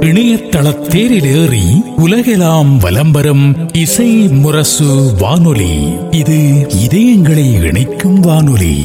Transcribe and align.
இணையதள 0.00 0.68
ஏறி 1.42 1.82
உலகெல்லாம் 1.96 2.78
வலம் 2.78 3.12
இசை 3.72 4.28
முரசு 4.28 5.12
வானொலி. 5.20 5.98
இது 6.10 6.66
இதயங்களை 6.86 7.66
இணைக்கும் 7.66 8.20
வானொலி. 8.20 8.76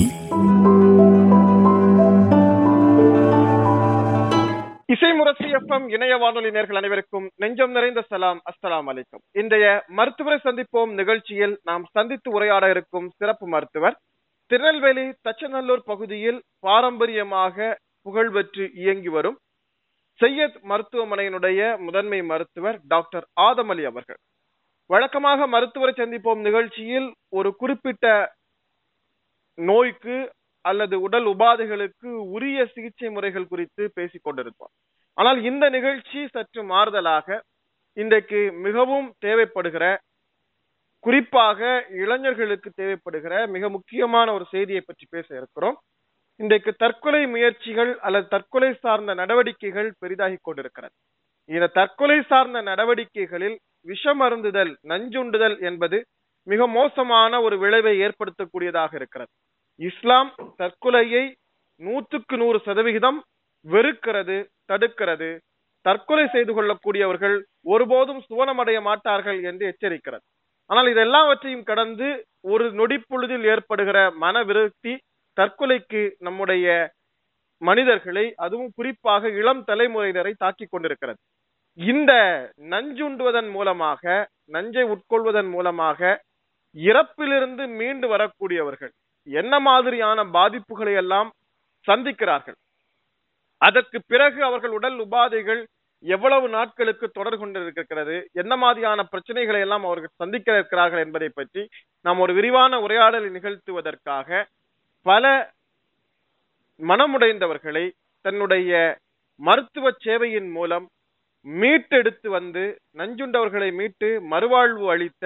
இசை 4.85 5.13
முரசு 5.13 5.43
எஃப்எம் 5.43 5.93
இணைய 5.93 6.15
வானொலி 6.15 6.49
நேர்கள் 6.49 6.75
அனைவருக்கும் 6.75 7.29
நெஞ்சம் 7.35 7.71
நிறைந்த 7.71 8.01
சலாம். 8.01 8.41
அஸ்லாம் 8.51 8.93
அலைக்கும். 8.93 9.23
இன்றைய 9.31 9.83
மருத்துவரை 9.87 10.39
சந்திப்போம் 10.43 10.93
நிகழ்ச்சியில் 10.93 11.59
நாம் 11.63 11.85
சந்தித்து 11.91 12.31
உரையாட 12.31 12.69
இருக்கும் 12.69 13.11
சிறப்பு 13.17 13.47
மருத்துவர் 13.47 13.99
திருநெல்வேலி 14.45 15.01
தச்சநல்லூர் 15.01 15.81
பகுதியில் 15.85 16.43
பாரம்பரியமாக 16.59 17.77
புகழ்பெற்று 18.05 18.71
இயங்கி 18.73 19.09
வரும். 19.09 19.37
செய்யத் 20.19 20.59
மருத்துவமனையினுடைய 20.63 21.77
முதன்மை 21.77 22.21
மருத்துவர் 22.21 22.79
டாக்டர் 22.87 23.25
ஆதம் 23.33 23.69
அலி 23.69 23.85
அவர்கள். 23.85 24.19
வழக்கமாக 24.89 25.47
மருத்துவரை 25.47 25.93
சந்திப்போம் 25.97 26.41
நிகழ்ச்சியில் 26.41 27.13
ஒரு 27.29 27.55
குறிப்பிட்ட 27.55 28.33
நோய்க்கு 29.57 30.17
அல்லது 30.65 31.01
உடல் 31.01 31.25
உபாதைகளுக்கு 31.25 32.09
உரிய 32.35 32.65
சிகிச்சை 32.65 33.09
முறைகள் 33.09 33.47
குறித்து 33.47 33.91
பேசிக் 33.93 34.25
கொண்டிருப்போம். 34.27 34.73
ஆனால் 35.17 35.43
இந்த 35.43 35.69
நிகழ்ச்சி 35.69 36.27
சற்று 36.27 36.61
மாறுதலாக 36.63 37.39
இன்றைக்கு 37.97 38.51
மிகவும் 38.51 39.13
தேவைப்படுகிற 39.25 39.97
குறிப்பாக 40.99 41.59
இளைஞர்களுக்கு 41.89 42.69
தேவைப்படுகிற 42.81 43.47
மிக 43.47 43.69
முக்கியமான 43.69 44.33
ஒரு 44.33 44.45
செய்தியை 44.51 44.81
பற்றி 44.85 45.05
பேச 45.09 45.35
இருக்கிறோம். 45.35 45.77
இன்றைக்கு 46.39 46.71
தற்கொலை 46.73 47.21
முயற்சிகள் 47.25 47.91
அல்லது 47.99 48.25
தற்கொலை 48.27 48.69
சார்ந்த 48.83 49.11
நடவடிக்கைகள் 49.13 49.89
பெரிதாகி 49.99 50.37
கொண்டிருக்கிறது. 50.41 50.93
இந்த 51.49 51.71
தற்கொலை 51.77 52.17
சார்ந்த 52.31 52.59
நடவடிக்கைகளில் 52.61 53.57
விஷமருந்துதல் 53.87 54.71
நஞ்சுண்டுதல் 54.91 55.57
என்பது 55.69 55.97
மிக 56.47 56.67
மோசமான 56.77 57.41
ஒரு 57.41 57.55
விளைவை 57.57 57.93
ஏற்படுத்தக்கூடியதாக 58.05 58.91
இருக்கிறது. 58.99 59.31
இஸ்லாம் 59.79 60.31
தற்கொலையை 60.57 61.23
நூற்றுக்கு 61.81 62.35
நூறு 62.37 62.59
சதவிகிதம் 62.67 63.19
வெறுக்கிறது 63.65 64.37
தடுக்கிறது. 64.71 65.29
தற்கொலை 65.85 66.25
செய்து 66.27 66.51
கொள்ளக்கூடியவர்கள் 66.53 67.37
ஒருபோதும் 67.65 68.21
சுவனமடைய 68.27 68.77
மாட்டார்கள் 68.81 69.39
என்று 69.43 69.63
எச்சரிக்கிறது. 69.71 70.23
ஆனால் 70.69 70.87
இதெல்லாவற்றையும் 70.93 71.65
கடந்து 71.71 72.07
ஒரு 72.53 72.65
நொடிப்பொழுதில் 72.79 73.45
ஏற்படுகிற 73.53 73.97
மன 74.23 74.43
விரக்தி 74.49 74.93
தற்கொலைக்கு 75.37 76.01
நம்முடைய 76.17 76.67
மனிதர்களை 77.61 78.25
அதுவும் 78.35 78.73
குறிப்பாக 78.75 79.29
இளம் 79.41 79.63
தலைமுறையினரை 79.67 80.33
தாக்கிக் 80.37 80.71
கொண்டிருக்கிறது. 80.71 81.19
இந்த 81.79 82.11
நஞ்சுண்டுவதன் 82.73 83.49
மூலமாக 83.49 84.03
நஞ்சை 84.55 84.83
உட்கொள்வதன் 84.93 85.49
மூலமாக 85.49 85.99
இறப்பிலிருந்து 86.75 87.63
மீண்டு 87.79 88.07
வரக்கூடியவர்கள் 88.13 88.91
என்ன 89.27 89.53
மாதிரியான 89.59 90.23
பாதிப்புகளை 90.35 90.93
எல்லாம் 91.03 91.29
சந்திக்கிறார்கள்? 91.87 92.57
அதற்கு 93.61 93.97
பிறகு 94.11 94.39
அவர்கள் 94.43 94.73
உடல் 94.77 94.97
உபாதைகள் 95.05 95.61
எவ்வளவு 96.03 96.47
நாட்களுக்கு 96.49 97.05
தொடர் 97.09 97.37
கொண்டிருக்கிறது 97.41 98.15
என்ன 98.41 98.53
மாதிரியான 98.63 99.03
பிரச்சனைகளை 99.11 99.59
எல்லாம் 99.65 99.85
அவர்கள் 99.89 100.17
சந்திக்க 100.21 100.57
இருக்கிறார்கள் 100.57 101.03
என்பதை 101.05 101.29
பற்றி 101.29 101.61
நாம் 102.05 102.21
ஒரு 102.25 102.33
விரிவான 102.39 102.79
உரையாடலை 102.85 103.29
நிகழ்த்துவதற்காக 103.29 104.29
பல 105.05 105.25
மனமுடைந்தவர்களை 106.79 107.85
தன்னுடைய 108.25 108.71
மருத்துவ 109.39 109.89
சேவையின் 110.05 110.49
மூலம் 110.51 110.85
மீட்டெடுத்து 111.45 112.27
வந்து 112.29 112.63
நஞ்சுண்டவர்களை 112.97 113.69
மீட்டு 113.73 114.09
மறுவாழ்வு 114.31 114.85
அளித்த 114.93 115.25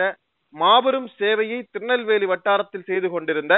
மாபெரும் 0.53 1.09
சேவையை 1.19 1.59
திருநெல்வேலி 1.71 2.25
வட்டாரத்தில் 2.25 2.87
செய்து 2.89 3.09
கொண்டிருந்த 3.09 3.55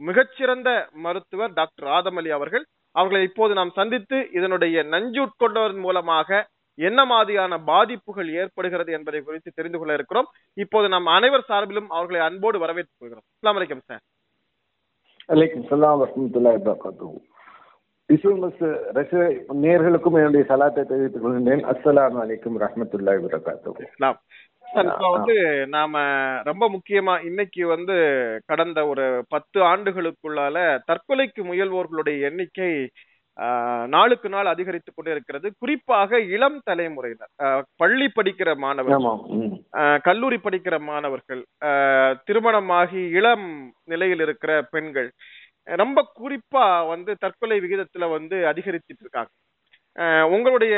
மிகச்சிறந்த 0.00 0.68
மருத்துவர் 1.04 1.52
டாக்டர் 1.52 1.88
ஆதமலி 1.88 2.28
அவர்கள் 2.28 2.64
அவர்களை 2.94 3.22
இப்போது 3.22 3.54
நாம் 3.54 3.72
சந்தித்து 3.74 4.18
இதனுடைய 4.32 4.82
நஞ்சு 4.82 5.20
உட்கொண்டவரின் 5.26 5.84
மூலமாக 5.86 6.48
என்ன 6.78 7.00
மாதிரியான 7.04 7.54
பாதிப்புகள் 7.70 8.28
ஏற்படுகிறது 8.32 8.90
என்பதை 8.92 9.20
குறித்து 9.22 9.50
தெரிந்து 9.54 9.78
கொள்ள 9.78 9.92
இருக்கிறோம். 9.94 10.28
இப்போது 10.54 10.88
நாம் 10.88 11.08
அனைவர் 11.16 11.48
சார்பிலும் 11.48 11.90
அவர்களை 11.96 12.20
அன்போடு 12.20 12.58
வரவேற்றுக் 12.58 13.00
கொள்கிறோம். 13.00 13.26
அஸ்லாம் 13.34 13.56
வலைக்கம் 13.58 13.86
சார். 13.86 14.02
அலைக்கும் 15.30 15.66
சலாம் 15.68 16.00
வரமத்துல்லாஹி 16.00 16.58
வபரகாத்துஹு. 16.58 17.18
இசுமஸ் 18.08 18.62
ரச 18.92 19.12
நேர்களுக்கும் 19.62 20.16
என்னுடைய 20.18 20.44
சலாத்தை 20.48 20.82
தெரிவித்துக் 20.84 21.24
கொள்கின்றேன். 21.24 21.62
அஸ்ஸலாமு 21.72 22.18
அலைக்கும் 22.22 22.56
இஸ்லாம் 23.86 24.18
சார் 24.66 24.86
இப்ப 24.86 25.10
வந்து 25.10 25.34
நாம 25.66 26.02
ரொம்ப 26.42 26.70
முக்கியமா 26.70 27.24
இன்னைக்கு 27.24 27.66
வந்து 27.66 27.94
கடந்த 28.46 28.86
ஒரு 28.86 29.24
பத்து 29.28 29.60
ஆண்டுகளுக்குள்ளால 29.60 30.58
தற்கொலைக்கு 30.90 31.42
முயல்வோர்களுடைய 31.44 32.20
எண்ணிக்கை 32.20 32.72
நாளுக்கு 33.88 34.28
நாள் 34.28 34.46
அதிகரித்துக் 34.46 34.94
கொண்டே 34.94 35.10
இருக்கிறது 35.10 35.48
குறிப்பாக 35.58 36.10
இளம் 36.30 36.58
தலைமுறையினர். 36.64 37.30
பள்ளி 37.76 38.06
படிக்கிற 38.10 38.50
மாணவர்கள் 38.58 38.96
கல்லூரி 40.00 40.38
படிக்கிற 40.38 40.76
மாணவர்கள் 40.84 41.40
ஆஹ், 41.64 42.14
திருமணமாகி 42.26 43.02
இளம் 43.12 43.46
நிலையில் 43.84 44.20
இருக்கிற 44.20 44.52
பெண்கள் 44.70 45.08
ரொம்ப 45.76 46.00
குறிப்பா 46.18 46.64
வந்து 46.88 47.12
தற்கொலை 47.18 47.58
விகிதத்துல 47.60 48.04
வந்து 48.10 48.36
அதிகரிச்சிட்டு 48.50 49.02
இருக்காங்க. 49.02 49.30
ஆஹ், 49.96 50.26
உங்களுடைய. 50.30 50.74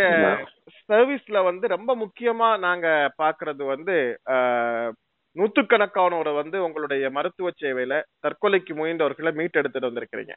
சர்வீஸ்ல 0.89 1.39
வந்து 1.45 1.67
ரொம்ப 1.69 1.93
முக்கியமா 1.97 2.49
நாங்க 2.61 2.87
பாக்குறது 3.19 3.63
வந்து 3.67 3.97
ஆஹ், 4.35 4.91
நூத்துக்கணக்கானோரை 5.39 6.33
வந்து 6.35 6.57
உங்களுடைய 6.65 7.11
மருத்துவ 7.11 7.51
சேவையில 7.61 7.95
தற்கொலைக்கு 8.27 8.73
முயன்றவர்களை 8.81 9.31
மீட்டெடுத்துட்டு 9.41 9.89
வந்திருக்கிறீங்க. 9.89 10.35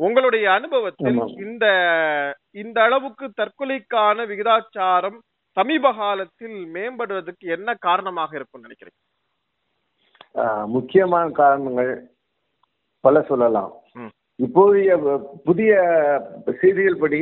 உங்களுடைய 0.00 0.46
அனுபவத்தில். 0.52 1.20
இந்த 1.46 1.66
இந்த 2.62 2.78
அளவுக்கு 2.82 3.26
தற்கொலைக்கான 3.40 4.26
விகிதாச்சாரம் 4.32 5.18
சமீப 5.56 5.92
காலத்தில் 5.92 6.58
மேம்படுவதற்கு 6.74 7.46
என்ன 7.56 7.74
காரணமாக 7.86 8.36
இருக்கும் 8.36 8.64
நினைக்கிறீங்க? 8.64 8.98
முக்கியமான 10.66 11.30
காரணங்கள் 11.42 11.92
பல 13.04 13.22
சொல்லலாம். 13.30 13.72
இப்போதைய 14.46 14.90
புதிய 15.44 15.72
செய்திகள் 16.60 17.02
படி 17.04 17.20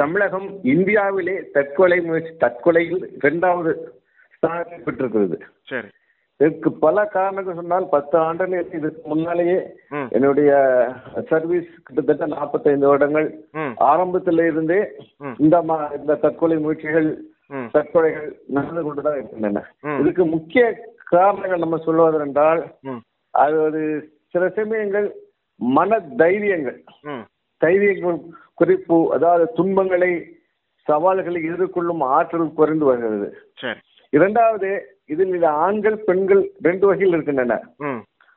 தமிழகம் 0.00 0.48
இந்தியாவிலே 0.74 1.34
தற்கொலை 1.56 1.98
முயற்சி 2.00 2.32
தற்கொலையில் 2.44 3.02
இரண்டாவது 3.18 3.72
ஸ்தானத்தை 4.36 4.78
பெற்றிருக்கிறது. 4.82 5.36
சரி. 5.62 5.90
இதற்கு 6.44 6.70
பல 6.84 7.04
காரணங்கள் 7.14 7.58
சொன்னால் 7.58 7.86
பத்து 7.92 8.16
ஆண்டுகள் 8.24 8.72
இதுக்கு 8.78 9.02
முன்னாலேயே 9.12 9.58
என்னுடைய 10.16 10.50
சர்வீஸ் 11.30 11.68
கிட்டத்தட்ட 11.86 12.26
45 12.32 12.90
வருடங்கள் 12.90 13.28
ஆரம்பத்துல 13.90 14.46
இருந்தே. 14.50 14.80
இந்த 15.44 15.56
இந்த 15.98 16.18
தற்கொலை 16.24 16.56
முயற்சிகள் 16.64 17.08
தற்கொலைகள் 17.76 18.28
நடந்து 18.56 18.82
கொண்டுதான் 18.84 19.18
இருக்கின்றன. 19.18 19.62
இதுக்கு 20.02 20.24
முக்கிய 20.34 20.64
காரணங்கள் 21.14 21.64
நம்ம 21.64 21.78
சொல்வதென்றால் 21.86 22.62
அது 23.34 23.56
ஒரு 23.66 23.82
சில 24.34 24.44
சமயங்கள் 24.58 25.08
மன 25.60 25.98
தைரியங்கள் 26.22 26.78
தைரியங்கள் 27.60 28.18
குறிப்பு 28.60 28.96
அதாவது 29.16 29.44
துன்பங்களை 29.58 30.12
சவால்களை 30.86 31.40
எதிர்கொள்ளும் 31.50 32.02
ஆற்றல் 32.16 32.56
குறைந்து 32.58 32.84
வருகிறது. 32.90 33.28
இரண்டாவது 34.12 34.70
இதில் 35.06 35.28
இந்த 35.28 35.50
ஆண்கள் 35.50 35.96
பெண்கள் 35.96 36.50
ரெண்டு 36.62 36.86
வகையில் 36.86 37.14
இருக்கின்றன. 37.14 37.62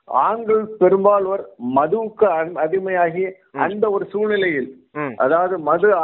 ஆண்கள் 0.06 0.66
பெரும்பாலோர் 0.80 1.50
மதுவுக்கு 1.76 2.26
அடிமையாகி 2.56 3.32
அந்த 3.52 3.90
ஒரு 3.90 4.06
சூழ்நிலையில் 4.06 4.86
அதாவது 5.16 5.60
மது 5.60 5.96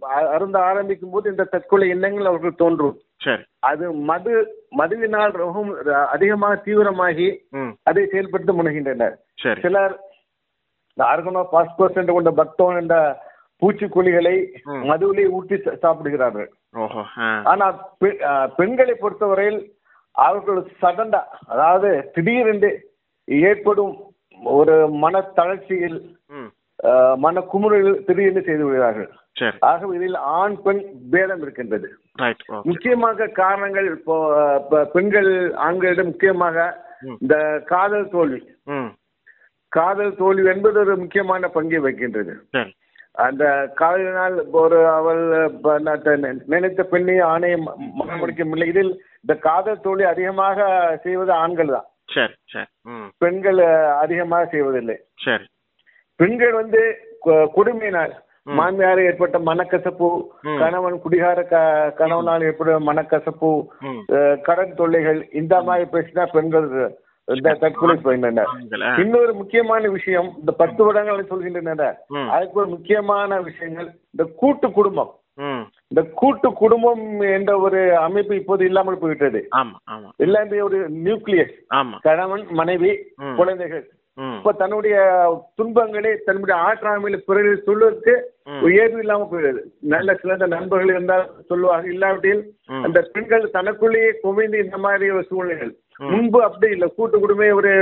அருந்த 0.00 0.58
ஆரம்பிக்கும் 0.58 1.10
போது 1.10 1.30
இந்த 1.30 1.44
தற்கொலை 1.44 1.88
எண்ணங்கள் 1.88 2.24
அவர்கள் 2.24 2.54
தோன்றும். 2.54 2.98
அது 3.58 3.92
மது 3.92 4.54
மதுவினால் 4.78 5.32
ரொம்பவும் 5.32 5.76
அதிகமாக 6.08 6.62
தீவிரமாகி 6.64 7.36
அதை 7.82 8.06
செயல்படுத்த 8.06 8.52
முனைகின்றனர். 8.52 9.14
சிலர் 9.60 10.00
ஆர்கனோ 11.02 11.44
பாஸ்போர்ட் 11.52 12.12
கொண்ட 12.12 12.30
பக்தோன் 12.30 12.80
என்ற 12.80 13.22
பூச்சிக்கொல்லிகளை. 13.62 14.46
மதுவிலே 14.66 15.26
சா- 15.48 15.76
சாப்பிடுகிறார்கள். 15.76 16.52
ஓஹோ 16.72 17.02
ஆ. 17.18 17.42
ஆனா 17.44 17.90
பெ- 18.04 18.22
ஆ, 18.22 18.46
பெண்களை 18.46 18.94
பொறுத்தவரையில் 18.94 19.77
அவர்கள் 20.12 20.60
சடண்டா 20.82 21.20
அதாவது 21.46 21.90
திடீரென்று 22.14 22.70
ஏற்படும் 23.26 23.94
ஒரு 24.58 24.76
மன 25.04 25.20
தளர்ச்சியில் 25.38 25.98
மன 27.24 27.40
குமுறல் 27.52 27.90
திடீரென்று 28.06 28.42
செய்து 28.48 28.64
விடுகிறார்கள். 28.64 29.10
ஆகவே 29.70 29.96
இதில் 29.96 30.18
ஆண் 30.38 30.56
பெண் 30.64 30.82
பேதம் 31.10 31.42
இருக்கின்றது. 31.44 31.88
முக்கியமாக 32.68 33.28
காரணங்கள் 33.42 33.88
இப்போ 33.96 34.16
பெண்கள் 34.92 35.30
ஆண்களிடம் 35.66 36.10
முக்கியமாக. 36.10 36.66
இந்த 37.20 37.34
காதல் 37.72 38.08
தோல்வி. 38.14 38.40
காதல் 39.72 40.16
தோல்வி 40.16 40.48
என்பது 40.54 40.78
ஒரு 40.80 40.96
முக்கியமான 40.96 41.48
பங்கை 41.56 41.80
வகிக்கின்றது. 41.84 42.34
அந்த 43.18 43.70
காதலினால் 43.74 44.46
ஒரு 44.50 44.88
அவள் 44.88 45.50
நினைத்த 46.46 46.82
பெண்ணை 46.82 47.14
ஆணையை 47.14 47.58
ம- 47.58 47.76
மனம் 47.94 48.18
முடிக்கவில்லை 48.18 48.68
இதில் 48.68 49.04
இந்த 49.22 49.40
காதல் 49.40 49.80
தோல்வி 49.80 50.04
அதிகமாக 50.04 50.58
செய்வது 51.02 51.32
ஆண்கள் 51.32 51.66
தான். 51.66 51.84
சரி 52.04 52.32
சரி. 52.44 52.64
பெண்கள் 53.18 53.58
அதிகமாக 53.92 54.46
செய்வதில்லை. 54.46 54.96
சரி. 55.16 55.46
பெண்கள் 56.16 56.52
வந்து 56.52 56.96
கொடுமையினால். 57.26 58.12
மாமியார் 58.42 59.02
ஏற்பட்ட 59.02 59.38
மனக்கசப்பு. 59.38 60.26
கணவன் 60.58 61.00
குடிகார 61.00 61.42
க- 61.42 61.90
கணவனால் 61.90 62.42
ஏற்பட்ட 62.42 62.78
மனக்கசப்பு 62.78 63.66
கடன் 64.40 64.74
தொல்லைகள் 64.74 65.28
இந்த 65.32 65.60
மாதிரி 65.62 65.90
பேசினா 65.92 66.26
பெண்கள் 66.32 66.98
தற்கொலை 67.60 67.96
ஆ. 68.82 68.94
இன்னொரு 68.98 69.34
முக்கியமான 69.34 69.88
விஷயம் 69.88 70.32
இந்த 70.38 70.52
பத்து 70.52 70.84
வருடங்கள் 70.84 71.30
சொல்கின்றனர் 71.30 71.96
ம். 72.08 72.28
அதுக்கு 72.28 72.60
ஒரு 72.60 72.68
முக்கியமான 72.68 73.40
விஷயங்கள் 73.40 73.88
இந்த 74.10 74.32
கூட்டு 74.36 74.70
குடும்பம் 74.70 75.12
இந்த 75.88 76.02
கூட்டு 76.14 76.52
குடும்பம் 76.52 77.20
என்ற 77.20 77.58
ஒரு 77.58 77.96
அமைப்பு 77.96 78.34
இப்போது 78.36 78.64
இல்லாமல் 78.64 78.98
ஆமா 79.56 80.08
எல்லாமே 80.16 80.60
ஒரு 80.60 80.90
நியூக்ளியஸ் 80.90 81.54
கணவன் 82.00 82.46
மனைவி. 82.50 82.90
குழந்தைகள் 83.36 83.84
இப்ப 84.36 84.52
தன்னுடைய 84.52 84.96
துன்பங்களை 85.54 86.16
தன்னுடைய 86.24 86.62
ஆற்றாமையில 86.62 87.16
பிறகு. 87.16 87.62
ஒரு 88.62 88.74
ஏற்பு 88.74 88.98
இல்லாம 88.98 89.28
போயிடுது 89.32 89.60
நல்ல 89.80 90.14
சிறந்த 90.14 90.46
நண்பர்கள் 90.46 90.88
இருந்தால் 90.88 91.30
சொல்லுவாங்க 91.48 91.88
இல்லாவிட்டில். 91.88 92.42
அந்த 92.82 93.00
பெண்கள் 93.12 93.50
தனக்குள்ளேயே 93.50 94.10
குவிந்து 94.20 94.64
இந்த 94.64 94.78
மாதிரி 94.78 95.22
சூழ்நிலைகள். 95.22 95.72
முன்பு 95.98 96.42
அப்படி 96.42 96.72
இல்லை. 96.72 96.92
கூட்டு 96.96 97.20
குடும்பமே 97.20 97.50
ஒரு 97.50 97.72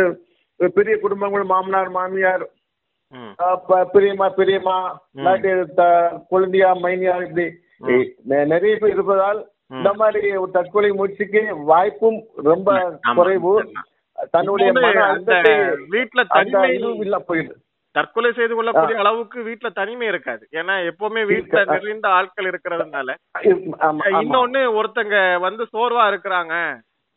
பெரிய 0.74 0.98
குடும்பங்கள் 0.98 1.42
மாமனார் 1.42 1.90
மாமியார் 1.90 2.44
பெரியம்மா 3.92 4.28
பெரியம்மா 4.28 4.76
இல்லாட்டி 5.16 5.50
குழந்தையா 6.28 6.70
மைனியார் 6.74 7.26
இப்படி. 7.28 7.46
நிறைய 8.52 8.76
பேர் 8.76 8.92
இருப்பதால். 8.92 9.40
இந்த 9.70 9.92
மாதிரி 9.94 10.36
ஒரு 10.36 10.50
தற்கொலை 10.50 10.90
முயற்சிக்கு 10.90 11.42
வாய்ப்பும் 11.72 12.18
ரொம்ப. 12.48 12.98
குறைவு. 13.14 13.54
தன்னுடைய 14.30 14.70
அந்த 15.04 15.40
தனிமை 16.28 16.74
இல்ல 17.04 17.16
போயிடுது 17.28 17.56
தற்கொலை 17.94 18.30
செய்து 18.32 18.54
கொள்ளக்கூடிய 18.54 18.98
அளவுக்கு 18.98 19.42
வீட்ல 19.42 19.68
தனிமை 19.70 20.06
இருக்காது. 20.06 20.48
ஏன்னா 20.52 20.74
எப்பவுமே 20.90 21.20
இருக்கு. 21.30 21.64
நிறைந்த 21.64 22.08
ஆட்கள் 22.08 22.48
இருக்கிறதுனால. 22.50 23.08
இன்னொன்னு 24.16 24.62
ஒருத்தங்க 24.80 25.16
வந்து 25.40 25.66
சோர்வா 25.72 26.04
இருக்கிறாங்க. 26.12 26.54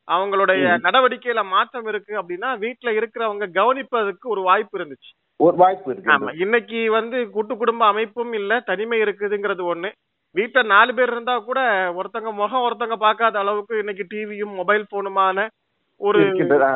அவங்களுடைய 0.09 0.63
நடவடிக்கையில 0.85 1.41
மாற்றம் 1.47 1.88
இருக்கு 1.88 2.13
அப்படின்னா 2.19 2.50
வீட்ல 2.57 2.89
இருக்கிறவங்க 2.91 3.45
கவனிப்பதற்கு 3.57 4.25
ஒரு 4.29 4.41
வாய்ப்பு 4.41 4.77
இருந்துச்சு. 4.79 5.11
ஒரு 5.39 5.56
வாய்ப்பு 5.57 5.89
இருக்கு. 5.91 6.11
ஆமா 6.11 6.31
இன்னைக்கு 6.39 6.79
வந்து 6.89 7.17
கூட்டு 7.29 7.53
குடும்ப 7.57 7.83
அமைப்பும் 7.85 8.33
இல்ல 8.33 8.53
தனிமை 8.61 9.00
இருக்குதுங்கிறது 9.01 9.63
ஒண்ணு. 9.65 9.91
வீட்ல 10.35 10.61
நாலு 10.71 10.91
பேர் 10.94 11.11
இருந்தா 11.11 11.35
கூட 11.41 11.59
ஒருத்தங்க 11.95 12.31
முகம் 12.33 12.65
ஒருத்தங்க 12.65 12.97
பார்க்காத 12.97 13.39
அளவுக்கு 13.39 13.79
இன்னைக்கு 13.79 14.03
டிவியும் 14.11 14.53
மொபைல் 14.56 14.85
போனுமான 14.91 15.47
ஒரு 16.01 16.19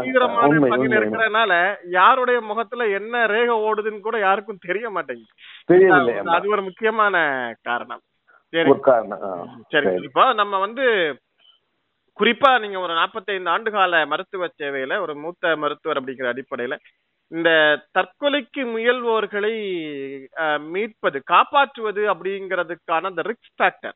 தீவிரமான 0.06 0.48
பணியில. 0.64 0.96
இருக்கிறதுனால 1.00 1.52
யாருடைய 1.90 2.38
முகத்துல 2.42 2.88
என்ன 2.92 3.26
ரேகை 3.26 3.56
ஓடுதுன்னு 3.68 4.00
கூட 4.00 4.18
யாருக்கும் 4.20 4.64
தெரிய 4.66 4.90
மாட்டேங்குது. 4.90 5.34
அது 6.36 6.48
ஒரு 6.56 6.62
முக்கியமான 6.62 7.16
காரணம். 7.64 8.02
சரி 8.54 8.72
சரி. 9.74 9.92
இப்போ 10.08 10.24
நம்ம 10.34 10.56
வந்து 10.60 10.86
குறிப்பா 12.20 12.52
நீங்க 12.64 12.78
ஒரு 12.80 12.94
நாற்பத்தைந்து 12.96 13.50
ஆண்டு 13.50 13.70
கால 13.72 14.02
மருத்துவ 14.12 14.48
சேவையில 14.60 14.98
ஒரு 15.04 15.14
மூத்த 15.22 15.54
மருத்துவர் 15.62 16.00
அப்படிங்கிற 16.00 16.28
அடிப்படையில 16.32 16.76
இந்த 17.32 17.50
தற்கொலைக்கு 17.98 18.64
முயல்வோர்களை 18.72 19.54
அஹ், 20.44 20.62
மீட்பது 20.74 21.20
காப்பாற்றுவது 21.32 22.04
அப்படிங்கிறதுக்கான 22.14 23.10
அந்த 23.12 23.24
ரிக்ஸ் 23.30 23.56
ஃபேக்டர் 23.56 23.96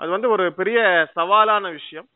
அது 0.00 0.10
வந்து 0.10 0.28
ஒரு 0.30 0.44
பெரிய 0.58 0.78
சவாலான 1.16 1.66
விஷயம். 1.72 2.06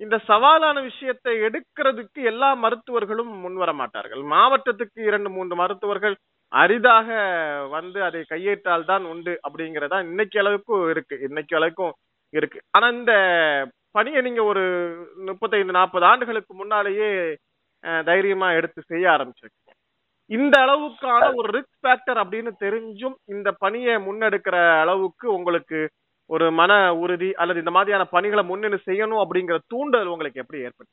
இந்த 0.00 0.16
சவாலான 0.28 0.76
விஷயத்தை 0.86 1.32
எடுக்கிறதுக்கு 1.46 2.20
எல்லா 2.30 2.48
மருத்துவர்களும் 2.62 3.32
முன்வர 3.42 3.70
மாட்டார்கள். 3.74 4.22
மாவட்டத்துக்கு 4.32 5.00
இரண்டு 5.04 5.30
மூன்று 5.30 5.54
மருத்துவர்கள் 5.56 6.14
அரிதாக 6.52 7.08
வந்து 7.74 7.98
அதை 8.06 8.20
கையேற்றால் 8.30 8.88
தான் 8.88 9.04
உண்டு 9.12 9.34
அப்படிங்கிறதா 9.46 9.98
இன்னைக்கு 10.06 10.38
அளவுக்கு 10.42 10.74
இருக்கு. 10.94 11.16
இன்னைக்கு 11.28 11.54
அளவுக்கும் 11.58 11.94
இருக்கு. 12.34 12.58
ஆனா 12.76 12.88
இந்த 12.96 13.12
பணியை 13.94 14.20
நீங்க 14.22 14.42
ஒரு 14.44 14.62
முப்பத்தைந்து 15.28 15.72
நாற்பது 15.72 16.04
ஆண்டுகளுக்கு 16.04 16.52
முன்னாலேயே 16.54 17.08
தைரியமா 18.04 18.48
எடுத்து 18.52 18.80
செய்ய 18.82 19.04
ஆரம்பிச்சிருக்கீங்க. 19.10 19.72
இந்த 20.30 20.54
அளவுக்கான 20.64 21.22
ஒரு 21.34 21.48
ரிஸ்க் 21.56 21.80
ஃபேக்டர் 21.84 22.18
அப்படின்னு 22.22 22.50
தெரிஞ்சும் 22.64 23.16
இந்த 23.26 23.48
பணியை 23.52 23.94
முன்னெடுக்கிற 24.06 24.56
அளவுக்கு 24.80 25.26
உங்களுக்கு 25.32 25.80
ஒரு 26.30 26.46
மன 26.52 26.72
உறுதி 26.94 27.30
அல்லது 27.34 27.58
இந்த 27.58 27.72
மாதிரியான 27.76 28.04
பணிகளை 28.14 28.42
முன்னெடுத்து 28.50 28.88
செய்யணும் 28.90 29.22
அப்படிங்கிற 29.24 29.56
தூண்டல் 29.66 30.10
உங்களுக்கு 30.14 30.42
எப்படி 30.42 30.60
ஏற்பட்டு 30.66 30.92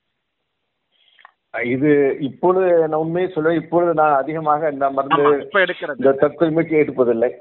இது 1.64 2.18
இப்பொழுது 2.20 2.78
நான் 2.78 3.00
உண்மையை 3.00 3.32
சொல்லுவேன். 3.36 3.56
இப்பொழுது 3.56 3.94
நான் 3.94 4.16
அதிகமாக 4.16 4.70
இந்த 4.70 4.90
மருந்து 4.90 5.50
இந்த 5.98 6.12
தற்கொலை 6.12 6.54
முயற்சி 6.54 6.76
எடுப்பதில்லை. 6.76 7.32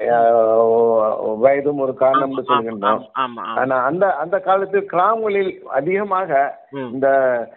வயதும் 1.36 1.78
ஒரு 1.78 1.94
காரணம் 1.94 2.44
சொல்கின்றோம். 2.46 3.02
ஆனா 3.34 3.84
அந்த 3.84 4.14
அந்த 4.14 4.38
காலத்தில் 4.38 4.86
கிராமங்களில் 4.86 5.62
அதிகமாக. 5.68 6.58
இந்த 6.70 7.08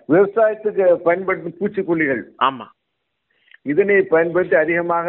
விவசாயத்துக்கு 0.10 0.96
பயன்படுத்தும் 0.96 1.58
பூச்சிக்கொல்லிகள். 1.60 2.24
ஆமா. 2.44 2.68
இதனை 3.62 4.02
பயன்படுத்தி 4.02 4.56
அதிகமாக 4.56 5.08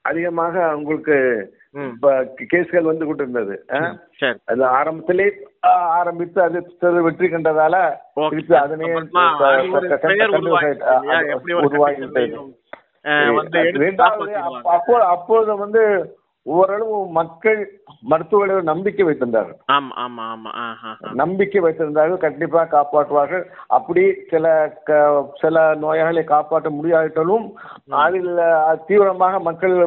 அதிகமாக 0.00 0.76
உங்களுக்கு 0.76 1.16
கேஸ்கள் 2.52 2.82
வந்து 2.82 3.06
கொண்டிருந்தது. 3.06 3.64
அது 4.44 4.64
ஆரம்பத்திலே 4.64 5.30
ஆரம்பித்து 5.70 6.42
அது 6.42 6.76
சிறு 6.80 7.02
வெற்றி 7.02 7.28
கண்டதால. 7.28 7.96
திருப்பி 8.14 8.54
அதனே 8.54 8.92
அப்புறமா 8.92 9.36
அது 9.36 9.70
ஒரு 9.70 9.88
க- 9.88 9.96
க- 9.96 10.06
பெயர் 10.06 10.30
க- 10.30 10.38
உருவாயிடுச்சு 10.38 10.82
ஆஹ், 10.82 11.00
இல்லையா? 11.00 11.16
அது 11.16 11.28
எப்படி 11.28 11.52
ஒரு 11.52 11.68
உருவாகிவிட்டது. 11.68 12.00
கண்டிஷனையும், 12.00 12.54
அஹ், 13.04 13.34
வந்து 13.34 13.58
எடுத்து 13.58 13.78
இரண்டாவது 13.78 14.24
காப்பாத்திடுவாங்க. 14.24 14.34
அப்ப- 14.34 14.70
அப்போ 14.70 15.04
அப்போது 15.04 15.56
வந்து 15.56 16.14
ஓரளவு 16.42 17.06
மக்கள் 17.08 17.80
மருத்துவர்களை 18.00 18.62
நம்பிக்கை 18.62 19.06
வைத்திருந்தார்கள். 19.06 19.56
நம்பிக்கை 21.12 21.62
வைத்திருந்தார்கள் 21.62 22.16
கண்டிப்பாக 22.16 22.76
காப்பாற்றுவார்கள் 22.76 23.44
அப்படி 23.66 24.14
சில 24.30 24.72
சில 25.40 25.74
நோயாளிகளை 25.74 26.24
காப்பாற்ற 26.24 26.70
முடியாவிட்டாலும் 26.70 27.58
அதில் 27.88 28.38
தீவிரமாக 28.86 29.40
மக்கள் 29.40 29.86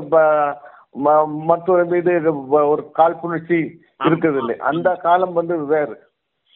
மருத்துவர் 1.25 1.86
மீது 1.86 2.44
ஒரு 2.50 2.92
காழ்ப்புணர்ச்சி 2.98 3.83
இருக்கிறதில்லை 4.00 4.56
அந்த 4.65 4.89
காலம் 5.01 5.33
வந்து 5.33 5.56
வேறு 5.68 5.95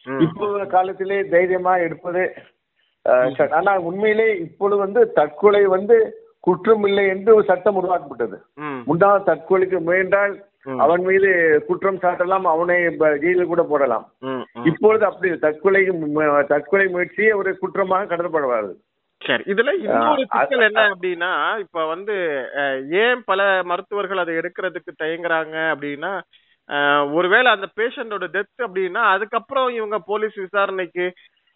ம். 0.06 0.20
இப்போது 0.20 0.66
காலத்திலே 0.68 1.18
தைரியமா 1.28 1.74
எடுப்பது 1.78 2.22
ஆனா 3.56 3.72
உண்மையிலே 3.80 4.26
இப்பொழுது 4.38 4.80
வந்து 4.80 5.00
தற்கொலை 5.12 5.62
வந்து 5.68 5.96
குற்றம் 6.44 6.84
இல்லை 6.86 7.04
என்று 7.06 7.30
ஒரு 7.34 7.44
சட்டம் 7.44 7.76
உருவாக்கப்பட்டது. 7.76 8.36
முன்னாள் 8.86 9.26
தற்கொலைக்கு 9.26 9.78
முயன்றால். 9.80 10.34
அவன் 10.80 11.02
மீது 11.02 11.28
குற்றம் 11.68 12.00
சாட்டலாம் 12.00 12.46
அவனை 12.46 12.76
ஜெயிலில் 13.18 13.50
கூட 13.50 13.62
போடலாம். 13.62 14.04
இப்பொழுது 14.64 15.04
அப்படி. 15.06 15.30
தற்கொலை 15.38 15.82
தற்கொலை 16.48 16.86
முயற்சியே 16.88 17.32
ஒரு 17.32 17.52
குற்றமாக 17.60 18.08
கருதப்படுவார்கள் 18.08 18.78
சரி 19.20 19.42
இதுல 19.44 19.70
இன்னொரு 19.78 20.22
சிக்கல் 20.26 20.66
என்ன 20.66 20.82
அப்படின்னா 20.92 21.32
இப்ப 21.58 21.84
வந்து 21.86 22.14
ஏன் 23.00 23.20
பல 23.24 23.40
மருத்துவர்கள் 23.64 24.22
அதை 24.22 24.34
எடுக்கிறதுக்கு 24.36 24.92
தயங்குறாங்க 24.98 25.56
அப்படின்னா 25.72 26.12
ஒருவேளை 27.14 27.50
அந்த 27.52 27.66
பேஷண்டோட 27.76 28.24
டெத் 28.34 28.64
அப்படின்னா 28.66 29.02
அதுக்கப்புறம் 29.12 29.68
இவங்க 29.70 29.98
போலீஸ் 30.06 30.36
விசாரணைக்கு 30.36 31.06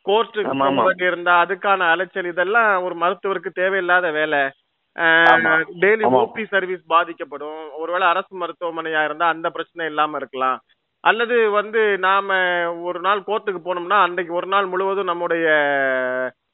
கோர்ட்டுக்கு 0.06 0.54
வேண்டியிருந்தா 0.80 1.34
அதுக்கான 1.42 1.88
அலைச்சல் 1.90 2.26
இதெல்லாம் 2.26 2.82
ஒரு 2.82 2.94
மருத்துவருக்கு 2.94 3.50
தேவையில்லாத 3.54 4.10
வேலை. 4.10 4.42
டெய்லி. 5.82 6.04
ஓபி 6.20 6.44
சர்வீஸ் 6.46 6.82
பாதிக்கப்படும் 6.86 7.60
ஒருவேளை 7.74 8.06
அரசு 8.08 8.34
மருத்துவமனையா 8.36 9.04
இருந்தா 9.04 9.28
அந்த 9.28 9.50
பிரச்சனை 9.50 9.86
இல்லாம 9.86 10.16
இருக்கலாம் 10.16 10.58
அல்லது 11.04 11.36
வந்து 11.50 11.80
நாம 11.98 12.28
ஒரு 12.82 13.00
நாள் 13.00 13.26
கோர்ட்டுக்கு 13.26 13.60
போனோம்னா 13.64 13.98
அன்னைக்கு 14.02 14.32
ஒரு 14.34 14.46
நாள் 14.46 14.66
முழுவதும் 14.66 15.10
நம்முடைய 15.10 15.48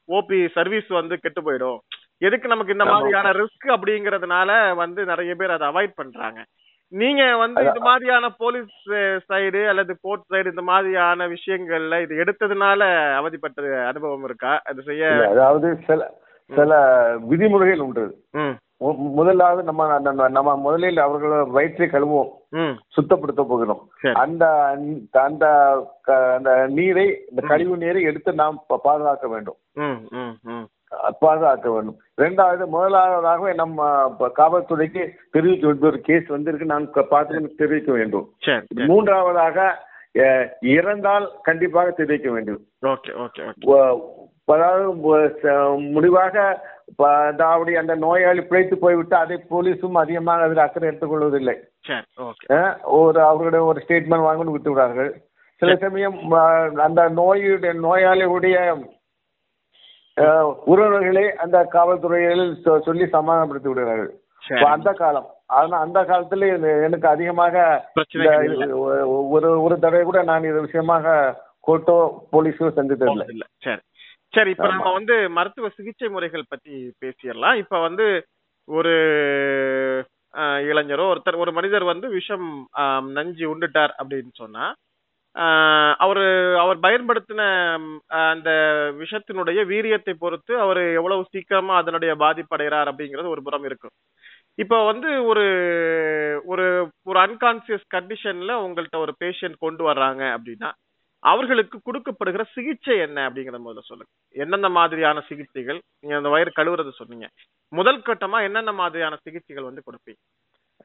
ஓபி 0.08 0.38
சர்வீஸ் 0.54 0.88
வந்து 0.98 1.16
கெட்டு 1.18 1.40
போயிடும் 1.40 1.78
எதுக்கு 2.20 2.48
நமக்கு 2.48 2.74
இந்த. 2.74 2.84
மாதிரியான 2.94 3.28
ரிஸ்க் 3.40 3.68
அப்படிங்கறதுனால 3.74 4.50
வந்து 4.74 5.00
நிறைய 5.04 5.34
பேர் 5.34 5.50
அதை 5.50 5.66
அவாய்ட் 5.68 5.94
பண்றாங்க 5.94 6.40
நீங்க 6.90 7.36
வந்து. 7.36 7.60
இது 7.60 7.80
மாதிரியான 7.80 8.28
போலீஸ் 8.38 8.88
சைடு 9.28 9.68
அல்லது 9.68 9.96
கோர்ட் 10.02 10.22
சைடு 10.30 10.48
இந்த 10.48 10.62
மாதிரியான 10.62 11.28
விஷயங்கள்ல 11.28 12.02
இது 12.02 12.14
எடுத்ததுனால 12.14 13.12
அவதிப்பட்ட 13.14 13.86
அனுபவம் 13.86 14.24
இருக்கா? 14.24 14.60
அது 14.64 14.82
செய்ய 14.82 15.28
அதாவது 15.28 15.78
சில 15.86 16.18
சில 16.46 17.16
விதிமுறைகள் 17.20 17.78
உண்டு. 17.78 18.16
முதலாவது 18.96 19.62
நம்ம 19.62 19.98
நம்ம- 20.28 20.56
முதலில் 20.56 20.96
அவர்கள் 20.96 21.44
வயிற்றை 21.44 21.88
கழுவுவோம். 21.88 22.30
ம். 22.48 22.78
சுத்தப்படுத்த 22.88 23.44
போகிறோம் 23.44 23.88
சரி. 24.00 24.14
அந்த 24.14 24.48
அந்த 25.12 25.46
அந்த 26.02 26.66
நீரை 26.68 27.24
இந்த 27.30 27.46
கழிவு 27.46 27.76
நீரை 27.76 28.02
எடுத்து 28.02 28.32
நாம் 28.32 28.64
பாதுகாக்க 28.82 29.28
வேண்டும். 29.28 29.56
பாதுகாக்க 31.18 31.66
வேண்டும். 31.70 31.98
இரண்டாவது 32.20 32.64
முதலாவதாகவே 32.74 33.50
நம்ம 33.54 33.88
காவல்துறைக்கு 34.40 35.02
தெரிவிக்க 35.34 35.66
வேண்டிய 35.66 35.90
ஒரு 35.90 36.00
கேஸ் 36.08 36.26
வந்திருக்கு. 36.34 36.72
நான் 36.72 36.88
பார்த்து 37.14 37.54
தெரிவிக்க 37.60 37.92
வேண்டும். 37.92 38.26
மூன்றாவதாக 38.90 39.68
இறந்தால் 40.76 41.26
கண்டிப்பாக 41.48 41.90
தெரிவிக்க 42.00 42.28
வேண்டும். 42.30 42.60
ஓகே 42.94 43.12
ஓகே 43.24 43.42
அதாவது 44.52 44.86
முடிவாக 45.96 46.36
அதாவது 47.08 47.72
அந்த 47.80 47.94
நோயாளி 48.04 48.42
பிழைத்து 48.42 48.76
போய்விட்டு 48.78 49.14
அதை 49.16 49.36
போலீஸும் 49.50 49.98
அதிகமாக 50.02 50.46
அதில் 50.46 50.62
அக்கறை 50.64 50.88
எடுத்துக்கொள்வதில்லை. 50.90 51.54
ஒரு 53.00 53.18
அவர்களுடைய 53.28 53.62
ஒரு 53.64 53.78
ஸ்டேட்மெண்ட் 53.84 54.26
வாங்கி 54.28 54.54
விட்டு 54.54 54.72
விடார்கள் 54.72 55.12
சில 55.62 55.76
சமயம் 55.84 56.18
அந்த 56.86 57.02
நோயுடைய 57.20 57.72
நோயாளியுடைய 57.86 58.56
உறவினர்களே 60.66 61.30
அந்த 61.30 61.68
காவல்துறையில் 61.72 62.56
சொ- 62.64 62.80
சொல்லி 62.80 63.08
சமாதானப்படுத்தி 63.08 63.68
விடுகிறார்கள். 63.68 64.14
அந்த 64.64 64.92
காலம். 64.92 65.26
ஆனா 65.46 65.78
அந்த 65.80 66.02
காலத்துல 66.02 66.52
எனக்கு 66.84 67.08
அதிகமாக 67.08 67.84
ஒரு 69.30 69.62
ஒரு 69.62 69.78
தடவை 69.78 70.04
கூட 70.04 70.22
நான் 70.22 70.42
இது 70.42 70.60
விஷயமாக 70.60 71.08
கோர்ட்டோ 71.66 72.10
போலீஸோ 72.32 72.70
செஞ்சதில்லை 72.76 73.28
இல்ல 73.28 73.44
சரி. 73.58 73.78
சரி 74.28 74.50
இப்ப. 74.50 74.66
நம்ம 74.66 74.92
வந்து 74.92 75.28
மருத்துவ 75.28 75.68
சிகிச்சை 75.68 76.08
முறைகள் 76.08 76.44
பத்தி 76.48 76.92
பேசிடலாம். 77.04 77.54
இப்ப 77.54 77.80
வந்து 77.80 78.24
ஒரு 78.64 78.92
இளைஞரோ 80.36 81.14
ஒருத்தர் 81.14 81.36
ஒரு 81.36 81.52
மனிதர் 81.52 81.84
வந்து 81.84 82.08
விஷம் 82.08 82.68
நஞ்சு 83.14 83.54
உண்டுட்டார் 83.54 83.90
அப்படின்னு 84.02 84.32
சொன்னா 84.32 84.74
அவரு 86.04 86.24
அவர் 86.62 86.78
பயன்படுத்தின 86.80 87.42
அந்த 88.30 88.50
விஷத்தினுடைய 88.98 89.60
வீரியத்தை 89.72 90.14
பொறுத்து 90.18 90.52
அவர் 90.58 90.80
எவ்வளவு 90.98 91.22
சீக்கிரமா 91.32 91.74
அதனுடைய 91.76 92.14
பாதிப்படைகிறார் 92.14 92.90
அப்படிங்கிறது 92.92 93.34
ஒரு 93.34 93.42
புறம் 93.42 93.64
இருக்கும். 93.64 93.94
இப்போ 94.58 94.78
வந்து 94.84 95.10
ஒரு 95.24 95.44
ஒரு 96.44 96.66
ஒரு 97.04 97.18
அன்கான்சியஸ் 97.20 97.86
கண்டிஷன்ல 97.96 98.54
உங்கள்ட்ட 98.64 98.96
ஒரு 98.98 99.12
பேஷண்ட் 99.24 99.56
கொண்டு 99.58 99.84
வர்றாங்க 99.90 100.22
அப்படின்னா 100.36 100.70
அவர்களுக்கு 101.22 101.76
கொடுக்கப்படுகிற 101.86 102.42
சிகிச்சை 102.54 102.94
என்ன 102.98 103.18
அப்படிங்கறத 103.28 103.60
முதல்ல 103.64 103.88
சொல்லுங்க. 103.88 104.10
என்னென்ன 104.34 104.68
மாதிரியான 104.68 105.22
சிகிச்சைகள்? 105.28 105.80
நீங்க 106.00 106.14
அந்த 106.16 106.28
வயிறு 106.28 106.52
கழுவுறது 106.58 106.92
சொன்னீங்க. 106.98 107.26
முதல் 107.72 108.00
கட்டமா 108.00 108.38
என்னென்ன 108.42 108.72
மாதிரியான 108.72 109.18
சிகிச்சைகள் 109.24 109.68
வந்து 109.68 109.86
கொடுப்பீங்க? 109.88 110.20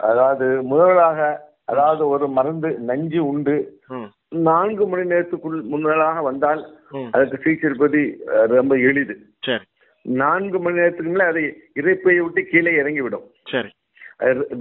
அதாவது 0.09 0.47
முதலாக 0.63 1.19
அதாவது 1.65 2.03
ஒரு 2.07 2.25
மருந்து 2.29 2.69
நஞ்சு 2.89 3.19
உண்டு. 3.25 3.55
நான்கு 4.45 4.87
மணி 4.87 5.09
நேரத்துக்குள் 5.09 5.61
முன்னதாக 5.63 6.21
வந்தால் 6.21 6.61
ம். 6.91 7.09
அதுக்கு 7.11 7.37
சிகிச்சை 7.37 8.01
ரொம்ப 8.51 8.75
எளிது. 8.87 9.15
நான்கு 10.05 10.59
மணி 10.59 10.77
நேரத்துக்கு 10.77 11.11
மேல 11.11 11.25
அதை 11.25 11.43
இறைப்பையை 11.75 12.17
விட்டு 12.17 12.41
கீழே 12.45 12.71
இறங்கிவிடும். 12.81 13.25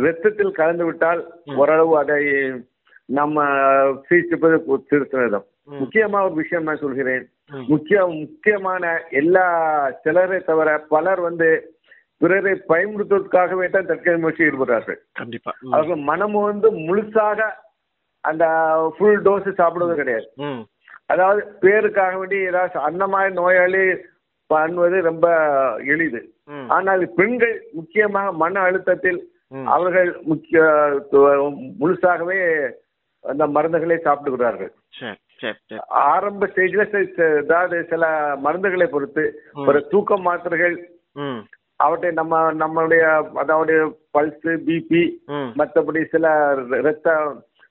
ரத்தத்தில் 0.04 0.50
கலந்து 0.50 0.84
விட்டால் 0.84 1.20
ஓரளவு 1.56 1.98
அதை 1.98 2.20
நம்ம 3.08 3.38
சிகிச்சைப்பது 4.08 4.56
திருத்தம். 4.88 5.46
முக்கியமா 5.74 6.24
ஒரு 6.24 6.34
விஷயம் 6.34 6.64
நான் 6.64 6.76
சொல்கிறேன். 6.76 7.24
முக்கிய 7.66 8.06
முக்கியமான 8.14 8.84
எல்லா 9.12 9.44
சிலரை 10.02 10.40
தவிர 10.40 10.78
பலர் 10.88 11.20
வந்து 11.20 11.48
பிறரை 12.20 12.52
பயன்படுத்துவதற்காகவே 12.68 13.70
தான் 13.70 13.86
தற்கொலை 13.86 14.18
முயற்சி 14.18 14.44
ஈடுபடுறார்கள் 14.44 14.98
கண்டிப்பா. 15.12 15.52
அவர்கள் 15.70 16.00
மனம் 16.02 16.36
வந்து 16.42 16.70
முழுசாக 16.78 17.40
அந்த 18.30 18.44
ஃபுல் 18.94 19.20
டோஸ் 19.26 19.48
சாப்பிடுவது 19.60 19.94
கிடையாது. 20.00 20.26
அதாவது 21.12 21.40
பேருக்காக 21.62 22.14
வேண்டி 22.20 22.38
ஏதாவது 22.50 22.84
அந்த 22.88 23.04
மாதிரி 23.12 23.32
நோயாளி 23.40 23.82
பண்ணுவது 24.50 24.96
ரொம்ப 25.10 25.26
எளிது. 25.94 26.20
ஆனால் 26.76 27.02
பெண்கள் 27.18 27.56
முக்கியமாக 27.78 28.32
மன 28.42 28.62
அழுத்தத்தில். 28.68 29.20
அவர்கள் 29.74 30.10
முக்கிய 30.30 30.60
முழுசாகவே 31.80 32.38
அந்த 33.24 33.44
மருந்துகளை 33.56 33.96
சாப்பிடுகிறார்கள் 34.06 34.72
ஆரம்ப 36.12 36.46
ஸ்டேஜ்ல 36.50 36.84
அதாவது 37.38 37.76
சில 37.92 38.04
மருந்துகளை 38.44 38.86
பொறுத்து. 38.90 39.24
ஒரு 39.68 39.80
தூக்க 39.92 40.16
மாத்திரைகள் 40.26 40.76
அவற்றை 41.84 42.10
நம்ம 42.18 42.34
நம்மளுடைய 42.62 43.04
அதாவது 43.42 43.74
பல்ஸ் 44.16 44.48
பிபி 44.66 45.02
மற்றபடி 45.60 46.02
சில 46.14 46.26
ரத்த 46.86 47.16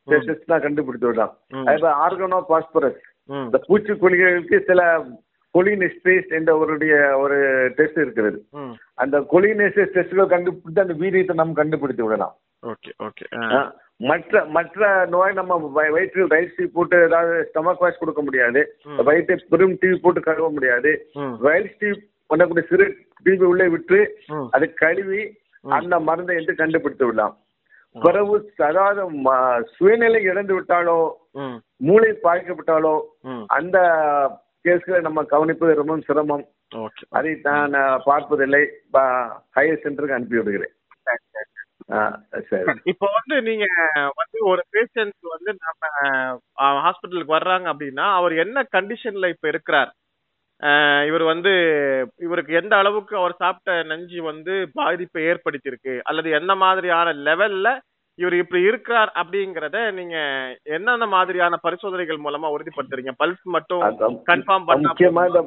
டெஸ்ட்லாம் 0.10 0.62
கண்டுபிடித்து 0.62 1.08
விடலாம். 1.08 1.38
அதே 1.66 1.82
ஆர்கனோ 1.82 2.44
பாஸ்பரஸ் 2.48 3.02
இந்த 3.28 3.62
பூச்சிக்கொல்லிகளுக்கு 3.70 4.64
சில 4.66 5.06
கொலினிஸ்ட்ரேஸ் 5.54 6.28
என்ற 6.28 6.58
ஒருடைய 6.58 7.18
ஒரு 7.18 7.68
டெஸ்ட் 7.76 7.98
இருக்கிறது. 7.98 8.46
அந்த 8.94 9.20
கொலினேசியஸ் 9.20 9.86
டெஸ்ட்கள் 9.86 10.28
கண்டுபிடித்து 10.28 10.82
அந்த 10.82 10.94
வீரியத்தை 10.94 11.34
நம்ம 11.34 11.54
கண்டுபிடித்து 11.54 12.04
விடலாம். 12.04 12.36
Okay 12.68 13.04
okay. 13.04 13.70
மற்ற 13.96 14.46
மற்ற 14.46 15.06
நோய் 15.06 15.34
நம்ம 15.34 15.58
வய- 15.58 15.92
வயிற்றில் 15.92 16.28
ரைஸ் 16.28 16.52
டீ 16.56 16.66
போட்டு 16.66 17.04
ஏதாவது 17.04 17.52
ஸ்டமக் 17.54 17.78
வாஷ் 17.80 17.98
கொடுக்க 17.98 18.22
முடியாது. 18.22 18.78
வயிற்றை 19.04 19.46
பெரும் 19.50 19.78
டீ 19.80 20.00
போட்டு 20.02 20.22
கழுவ 20.22 20.52
முடியாது. 20.52 21.10
ரைஸ் 21.44 21.72
டீ 21.80 21.88
பண்ணக்கூடிய 22.34 22.68
சிறு 22.68 22.98
டிவி 23.26 23.44
உள்ளே 23.44 23.68
விட்டு 23.68 24.18
அதை 24.52 24.74
கழுவி 24.74 25.38
அந்த 25.62 26.00
மருந்தை 26.00 26.36
என்று 26.36 26.56
கண்டுபிடித்து 26.56 27.06
விடலாம். 27.06 27.38
பிறகு 28.02 28.54
அதாவது 28.58 29.12
ம- 29.12 29.64
சுயநிலை 29.80 30.22
இழந்து 30.22 30.62
விட்டாலோ 30.62 31.12
மூளை 31.76 32.20
பாதிக்கப்பட்டாலோ 32.24 33.02
அந்த 33.48 33.80
கேஸ்களை 34.64 35.02
நம்ம 35.02 35.24
கவனிப்பது 35.24 35.74
ரொம்ப 35.74 36.00
சிரமம். 36.00 36.48
அதை 37.10 37.40
நான் 37.44 38.02
பார்ப்பதில்லை. 38.06 38.70
ஹையர் 38.94 39.82
சென்டருக்கு 39.84 40.14
அனுப்பி 40.14 40.38
விடுகிறேன். 40.38 40.74
இப்போ 42.84 43.08
வந்து 43.12 43.50
நீங்க 43.50 43.66
வந்து 43.94 44.40
ஒரு 44.40 44.64
பேஷண்ட் 44.74 45.14
வந்து 45.22 45.58
நம்ம 45.60 46.12
ஹாஸ்பிட்டலுக்கு 46.62 47.36
வர்றாங்க 47.36 47.74
அப்படின்னா 47.74 48.14
அவர் 48.14 48.32
என்ன 48.32 48.68
கண்டிஷன்ல 48.76 49.30
இப்ப 49.30 49.48
இருக்கிறார்? 49.48 49.94
இவர் 51.08 51.24
வந்து 51.32 51.52
இவருக்கு 52.26 52.54
எந்த 52.60 52.74
அளவுக்கு 52.82 53.14
அவர் 53.22 53.42
சாப்பிட்ட 53.42 53.74
நஞ்சு 53.92 54.20
வந்து 54.30 54.54
பாதிப்பை 54.74 55.24
ஏற்படுத்தியிருக்கு? 55.32 55.96
அல்லது 56.10 56.30
எந்த 56.40 56.54
மாதிரியான 56.64 57.14
லெவல்ல 57.28 57.70
இவர் 58.20 58.36
இப்படி 58.42 58.62
இருக்கிறார் 58.70 59.12
அப்படிங்கறத 59.20 59.78
நீங்க 59.92 60.18
என்னென்ன 60.76 61.06
மாதிரியான 61.14 61.58
பரிசோதனைகள் 61.64 62.20
மூலமா 62.26 62.52
உறுதிப்படுத்துறீங்க? 62.56 63.14
பல்ஸ் 63.22 63.46
மட்டும் 63.56 63.84
கன்ஃபார்ம் 64.32 64.68
பண்ணா 64.68 64.90
முக்கியமா 64.90 65.24
இந்த 65.30 65.42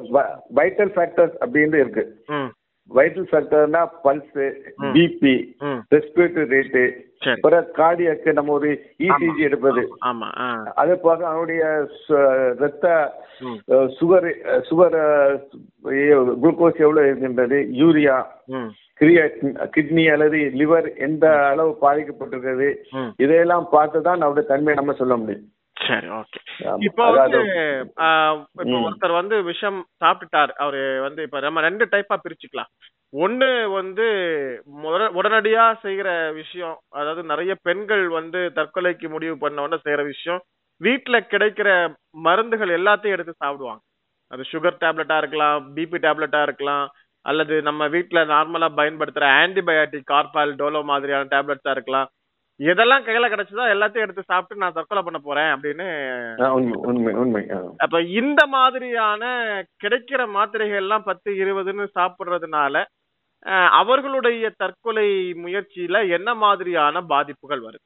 வைட்டல் 0.59 0.93
ஃபேக்டர்ஸ் 0.95 1.37
அப்படின்னு 1.45 1.81
இருக்கு. 1.83 2.03
வைட்டல் 2.91 3.29
ஃபேக்டர்னா 3.31 3.83
பல்ஸ். 4.05 4.37
பிபி 4.95 5.35
ரெஸ்பிரேட்டரி 5.95 6.47
ரேட்டு 6.55 6.83
பிறகு 7.41 7.73
கார்டியாக்கு 7.77 8.33
நம்ம 8.33 8.51
ஒரு 8.51 8.69
இசிஜி 8.99 9.37
எடுப்பது. 9.39 9.81
ஆமா 10.05 10.27
ஆ. 10.39 10.47
அது 10.75 10.99
போக 10.99 11.27
அவனுடைய 11.27 11.63
ரத்த 12.57 12.85
சுகர் 13.99 14.27
சுகர் 14.69 14.97
குளுக்கோஸ் 16.41 16.79
எவ்வளவு 16.79 17.07
இருக்கின்றது? 17.07 17.59
யூரியா 17.79 18.17
கிட்னி 19.75 20.11
அல்லது 20.11 20.37
லிவர் 20.53 20.97
எந்த 20.97 21.45
அளவு 21.45 21.77
பாதிக்கப்பட்டிருக்கிறது. 21.81 22.69
இதையெல்லாம் 23.17 23.69
பார்த்து 23.69 24.01
தான் 24.01 24.21
அவருடைய 24.21 24.47
தன்மையை 24.47 24.75
நம்ம 24.75 24.93
சொல்ல 24.93 25.17
முடியும். 25.17 25.45
சரி 25.77 26.07
ஓகே. 26.09 26.39
இப்போ 26.79 27.03
வந்து 27.11 27.41
இப்போ. 27.81 28.07
ஒருத்தர் 28.79 29.11
வந்து 29.11 29.43
விஷம் 29.43 29.85
சாப்பிட்டுட்டார். 30.01 30.51
அவரு 30.57 31.01
வந்து 31.01 31.23
இப்ப 31.23 31.39
நம்ம 31.39 31.61
ரெண்டு 31.61 31.85
டைப்பா 31.85 32.15
பிரிச்சுக்கலாம். 32.23 32.71
ஒண்ணு 33.13 33.47
வந்து 33.71 34.05
முத- 34.77 35.11
உடனடியா 35.19 35.65
செய்யற 35.83 36.09
விஷயம் 36.33 36.77
அதாவது 36.91 37.23
நிறைய 37.23 37.55
பெண்கள் 37.61 38.07
வந்து 38.09 38.39
தற்கொலைக்கு 38.55 39.07
முடிவு 39.09 39.37
பண்ண 39.37 39.61
உடனே 39.61 39.81
செய்யற 39.85 40.03
விஷயம் 40.05 40.41
வீட்டுல 40.81 41.17
கிடைக்கிற 41.31 41.69
மருந்துகள் 42.25 42.71
எல்லாத்தையும் 42.79 43.15
எடுத்து 43.17 43.33
சாப்பிடுவாங்க. 43.37 43.81
அது 44.31 44.43
சுகர் 44.51 44.81
டேப்லெட்டா 44.83 45.17
இருக்கலாம் 45.17 45.75
பிபி 45.75 45.97
டேப்லெட்டா 46.05 46.41
இருக்கலாம் 46.41 46.85
அல்லது 47.25 47.61
நம்ம 47.61 47.87
வீட்ல 47.87 48.25
நார்மலா 48.25 48.67
பயன்படுத்துற 48.79 49.25
ஆன்டிபயாட்டிக் 49.41 50.09
கார்பால் 50.11 50.53
டோலோ 50.59 50.83
மாதிரியான 50.83 51.29
டேப்லெட்ஸா 51.33 51.71
இருக்கலாம். 51.71 52.07
எதெல்லாம் 52.59 53.03
கையில 53.07 53.25
கிடைச்சதோ 53.31 53.65
எல்லாத்தையும் 53.73 54.05
எடுத்து 54.05 54.23
சாப்பிட்டு 54.31 54.61
நான் 54.61 54.75
தற்கொலை 54.77 55.01
பண்ண 55.05 55.19
போறேன் 55.23 55.49
அப்படின்னு 55.53 55.87
உண்மை 56.91 57.13
உண்மை. 57.23 57.43
அப்ப 57.85 58.01
இந்த 58.19 58.41
மாதிரியான 58.55 59.23
கிடைக்கிற 59.83 60.21
மாத்திரைகள் 60.37 60.81
எல்லாம் 60.83 61.07
பத்து 61.09 61.31
இருபதுன்னு 61.43 61.85
சாப்பிடுறதுனால 61.99 62.83
அவர்களுடைய 63.81 64.45
தற்கொலை 64.61 65.09
முயற்சியில 65.43 65.97
என்ன 66.17 66.29
மாதிரியான 66.45 67.01
பாதிப்புகள் 67.11 67.61
வருது 67.67 67.85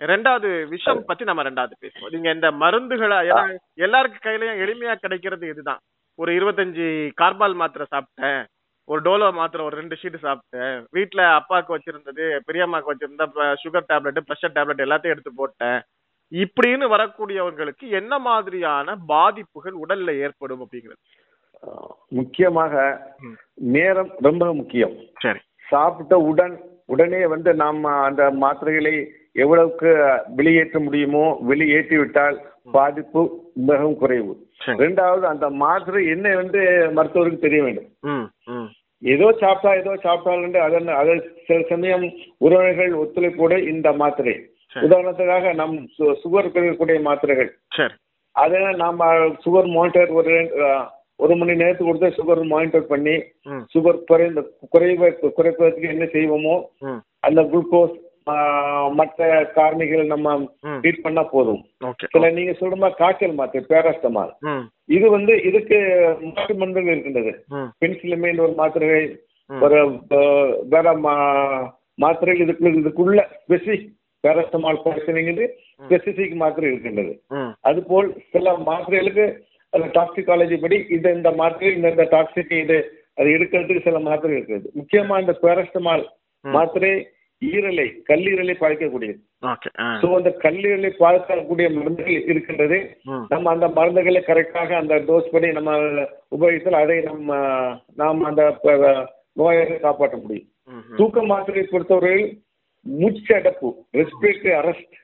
ரெண்டாவது 0.00 0.50
விஷம் 0.72 1.00
பத்தி 1.08 1.24
நம்ம 1.28 1.42
ரெண்டாவது 1.48 1.74
பேசுவோம். 1.84 2.12
நீங்க 2.14 2.28
இந்த 2.36 2.48
மருந்துகளை 2.62 3.16
ஏன்னா 3.30 3.44
எல்லாருக்கு 3.86 4.18
கையிலயும் 4.26 4.60
எளிமையா 4.64 4.94
கிடைக்கிறது 5.04 5.44
இதுதான். 5.52 5.80
ஒரு 6.18 6.30
இருபத்தஞ்சு 6.38 6.86
கார்பால் 7.20 7.60
மாத்திரை 7.62 7.86
சாப்பிட்டேன். 7.94 8.42
ஒரு 8.90 9.00
டோலோ 9.06 9.26
மாத்திரை 9.38 9.62
ஒரு 9.66 9.76
ரெண்டு 9.80 9.96
ஷீட் 10.00 10.16
சாப்பிட்டேன். 10.24 10.76
வீட்ல 10.96 11.20
அப்பாவுக்கு 11.38 11.74
வச்சிருந்தது 11.74 12.24
பெரியம்மாக்கு 12.48 12.92
வச்சிருந்த 12.92 13.24
சுகர் 13.62 13.88
டேப்லெட் 13.90 14.26
ப்ரெஷர் 14.28 14.54
டேப்லெட் 14.56 14.84
எல்லாத்தையும் 14.86 15.14
எடுத்து 15.14 15.32
போட்டேன். 15.40 15.78
இப்படின்னு 16.32 16.86
வரக்கூடியவர்களுக்கு 16.94 17.84
என்ன 18.00 18.12
மாதிரியான 18.26 18.96
பாதிப்புகள் 19.12 19.76
உடல்ல 19.84 20.10
ஏற்படும் 20.26 20.62
அப்படிங்கிறது? 20.64 21.00
முக்கியமாக. 22.18 22.74
நேரம் 23.76 24.12
ரொம்ப 24.28 24.44
முக்கியம். 24.60 24.94
சரி. 25.24 25.40
சாப்பிட்ட 25.72 26.14
உடன் 26.30 26.54
உடனே 26.94 27.22
வந்து 27.34 27.50
நாம் 27.62 27.82
அந்த 28.08 28.22
மாத்திரைகளை 28.42 28.94
எவ்வளவுக்கு 29.42 29.90
வெளியேற்ற 30.38 30.78
முடியுமோ 30.86 31.24
வெளியேற்றி 31.50 31.96
விட்டால் 31.98 32.38
பாதிப்பு 32.76 33.20
மிகவும் 33.68 34.00
குறைவு. 34.02 34.32
ரெண்டாவது 34.82 35.24
அந்த 35.32 35.46
மாத்திரை 35.62 36.02
என்ன 36.14 36.34
வந்து 36.42 36.60
மருத்துவருக்கு 36.96 37.46
தெரிய 37.46 37.60
வேண்டும். 37.66 37.90
ஏதோ 39.02 39.26
சாப்பிட்டா 39.40 39.70
ஏதோ 39.74 39.92
சாப்பிட்டால் 40.02 40.56
அதன் 40.60 40.88
அது 40.94 41.12
சில 41.46 41.60
சமயம் 41.68 42.06
உறவினர்கள் 42.38 42.92
ஒத்துழைப்போடு 43.02 43.58
இந்த 43.68 43.88
மாத்திரை. 43.92 44.34
உதாரணத்துக்காக 44.76 45.52
நம் 45.52 45.76
சுகர் 46.22 46.48
இருக்கக்கூடிய 46.48 46.98
மாத்திரைகள். 47.02 47.50
சரி. 47.70 47.94
அதை 48.36 48.58
நாம 48.76 49.06
சுகர் 49.44 49.68
மானிட்டர் 49.68 50.12
ஒரு 50.12 50.34
ஒரு 51.20 51.34
மணி 51.36 51.54
நேரத்துக்கு 51.54 51.88
கொடுத்து 51.88 52.16
சுகர் 52.18 52.42
மானிட்டர் 52.44 52.86
பண்ணி 52.86 53.14
சுகர் 53.74 53.98
குறைந்த 54.04 54.40
குறைவ 54.70 55.10
குறைப்பதற்கு 55.30 55.86
என்ன 55.88 56.04
செய்வோமோ 56.14 56.54
அந்த 57.20 57.40
குளுக்கோஸ் 57.42 57.96
மற்ற 58.94 59.50
காரணிகள் 59.54 60.06
நம்ம 60.06 60.50
ட்ரீட் 60.82 61.00
பண்ணா 61.02 61.22
போதும். 61.22 61.64
சில 62.10 62.30
நீங்க 62.30 62.50
சொல்ற 62.50 62.74
மாதிரி 62.74 62.98
காய்ச்சல் 62.98 63.32
மாத்திரை 63.32 63.66
பேராஸ்டமால் 63.68 64.30
இது 64.84 65.10
வந்து 65.10 65.42
இதுக்கு 65.42 65.78
மாற்று 66.20 66.54
மருந்துகள் 66.54 66.92
இருக்கின்றது. 66.92 67.44
பென்சிலமைன் 67.80 68.40
ஒரு 68.40 68.52
மாத்திரை. 68.52 69.18
ஒரு 69.60 70.00
வேற 70.68 70.92
மா- 70.96 71.70
மாத்திரைகள் 71.94 72.46
இதுக்குள்ள 72.46 72.78
இதுக்குள்ள 72.78 73.26
ஸ்பெசிபிக் 73.48 73.88
பேராஸ்டமால் 74.26 74.80
பிரச்சனைங்கிறது 74.84 75.48
ஸ்பெசிபிக் 75.88 76.34
மாத்திரை 76.34 76.70
இருக்கின்றது. 76.70 77.22
அதுபோல் 77.60 78.22
சில 78.30 78.52
மாத்திரைகளுக்கு 78.66 79.36
அந்த 79.70 79.86
டாக்ஸிகாலஜி 79.86 80.60
படி 80.60 80.86
இந்த 80.90 81.12
இந்த 81.12 81.30
மாத்திரை 81.30 81.76
இந்த 81.76 81.90
இந்த 81.90 82.08
டாக்ஸிக் 82.10 82.52
இது 82.52 82.98
அது 83.14 83.28
எடுக்கிறதுக்கு 83.28 83.82
சில 83.82 83.98
மாத்திரை 83.98 84.40
இருக்குது. 84.40 84.64
முக்கியமா 84.78 85.20
இந்த 85.20 85.38
பேரஸ்டமால். 85.42 86.04
மாத்திரை 86.42 87.08
ஈரலை 87.42 87.86
கல்லீரலை 88.06 88.54
பாதிக்கக்கூடியது. 88.56 89.18
ஸோ 90.00 90.08
அந்த 90.16 90.30
கல்லீரலை 90.42 90.90
பாதிக்கக்கூடிய 90.98 91.66
மருந்துகள் 91.76 92.26
இருக்கின்றது. 92.26 92.78
நம்ம 93.32 93.50
அந்த 93.50 93.66
மருந்துகளை 93.76 94.20
கரெக்டாக 94.24 94.70
அந்த 94.78 94.94
டோஸ் 95.06 95.32
படி 95.32 95.50
நம்ம 95.52 95.74
உபயோகித்தால் 96.36 96.80
அதை 96.80 96.96
நம்ம 97.06 97.30
நாம் 97.96 98.20
அந்த 98.24 98.42
நோயை 99.36 99.64
காப்பாற்ற 99.78 100.16
முடியும். 100.18 100.48
தூக்க 100.98 101.22
மாத்திரையை 101.26 101.66
பொறுத்தவரையில் 101.66 102.26
மூச்சு 102.86 103.32
அடப்பு 103.36 103.68
ரெஸ்பிரேட்டரி 103.96 104.52
அரெஸ்ட் 104.58 104.94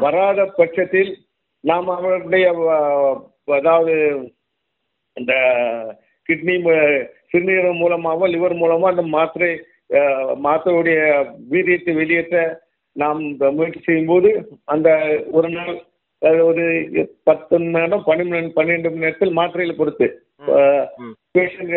வராத 0.00 0.40
பட்சத்தில் 0.56 1.12
நாம் 1.64 1.88
அவர்களுடைய 1.92 2.46
அஹ், 2.72 3.16
அதாவது 3.56 3.94
இந்த 5.16 5.32
கிட்னி 6.28 6.54
சிறுநீரகம் 7.30 7.80
மூலமாவோ 7.80 8.24
லிவர் 8.30 8.54
மூலமோ 8.56 8.86
அந்த 8.90 9.04
மாத்திரை 9.12 9.50
மாத்திரையுடைய 10.46 11.00
வீரியத்தை 11.52 11.94
வெளியேற்ற 12.00 12.40
நாம் 12.96 13.20
முயற்சி 13.56 13.80
செய்யும்போது 13.84 14.30
அந்த 14.74 14.88
ஒரு 15.36 15.48
நாள் 15.56 15.74
ஒரு 16.48 16.64
பத்து 17.28 17.52
மணி 17.58 17.72
நேரம் 17.76 18.04
பன்னெண்டு 18.08 18.34
மணி 18.34 18.50
பன்னெண்டு 18.58 18.90
மணி 18.90 19.04
நேரத்தில் 19.04 19.38
மாத்திரைகளை 19.38 19.76
பொறுத்து. 19.78 20.08
பேஷண்ட் 21.36 21.72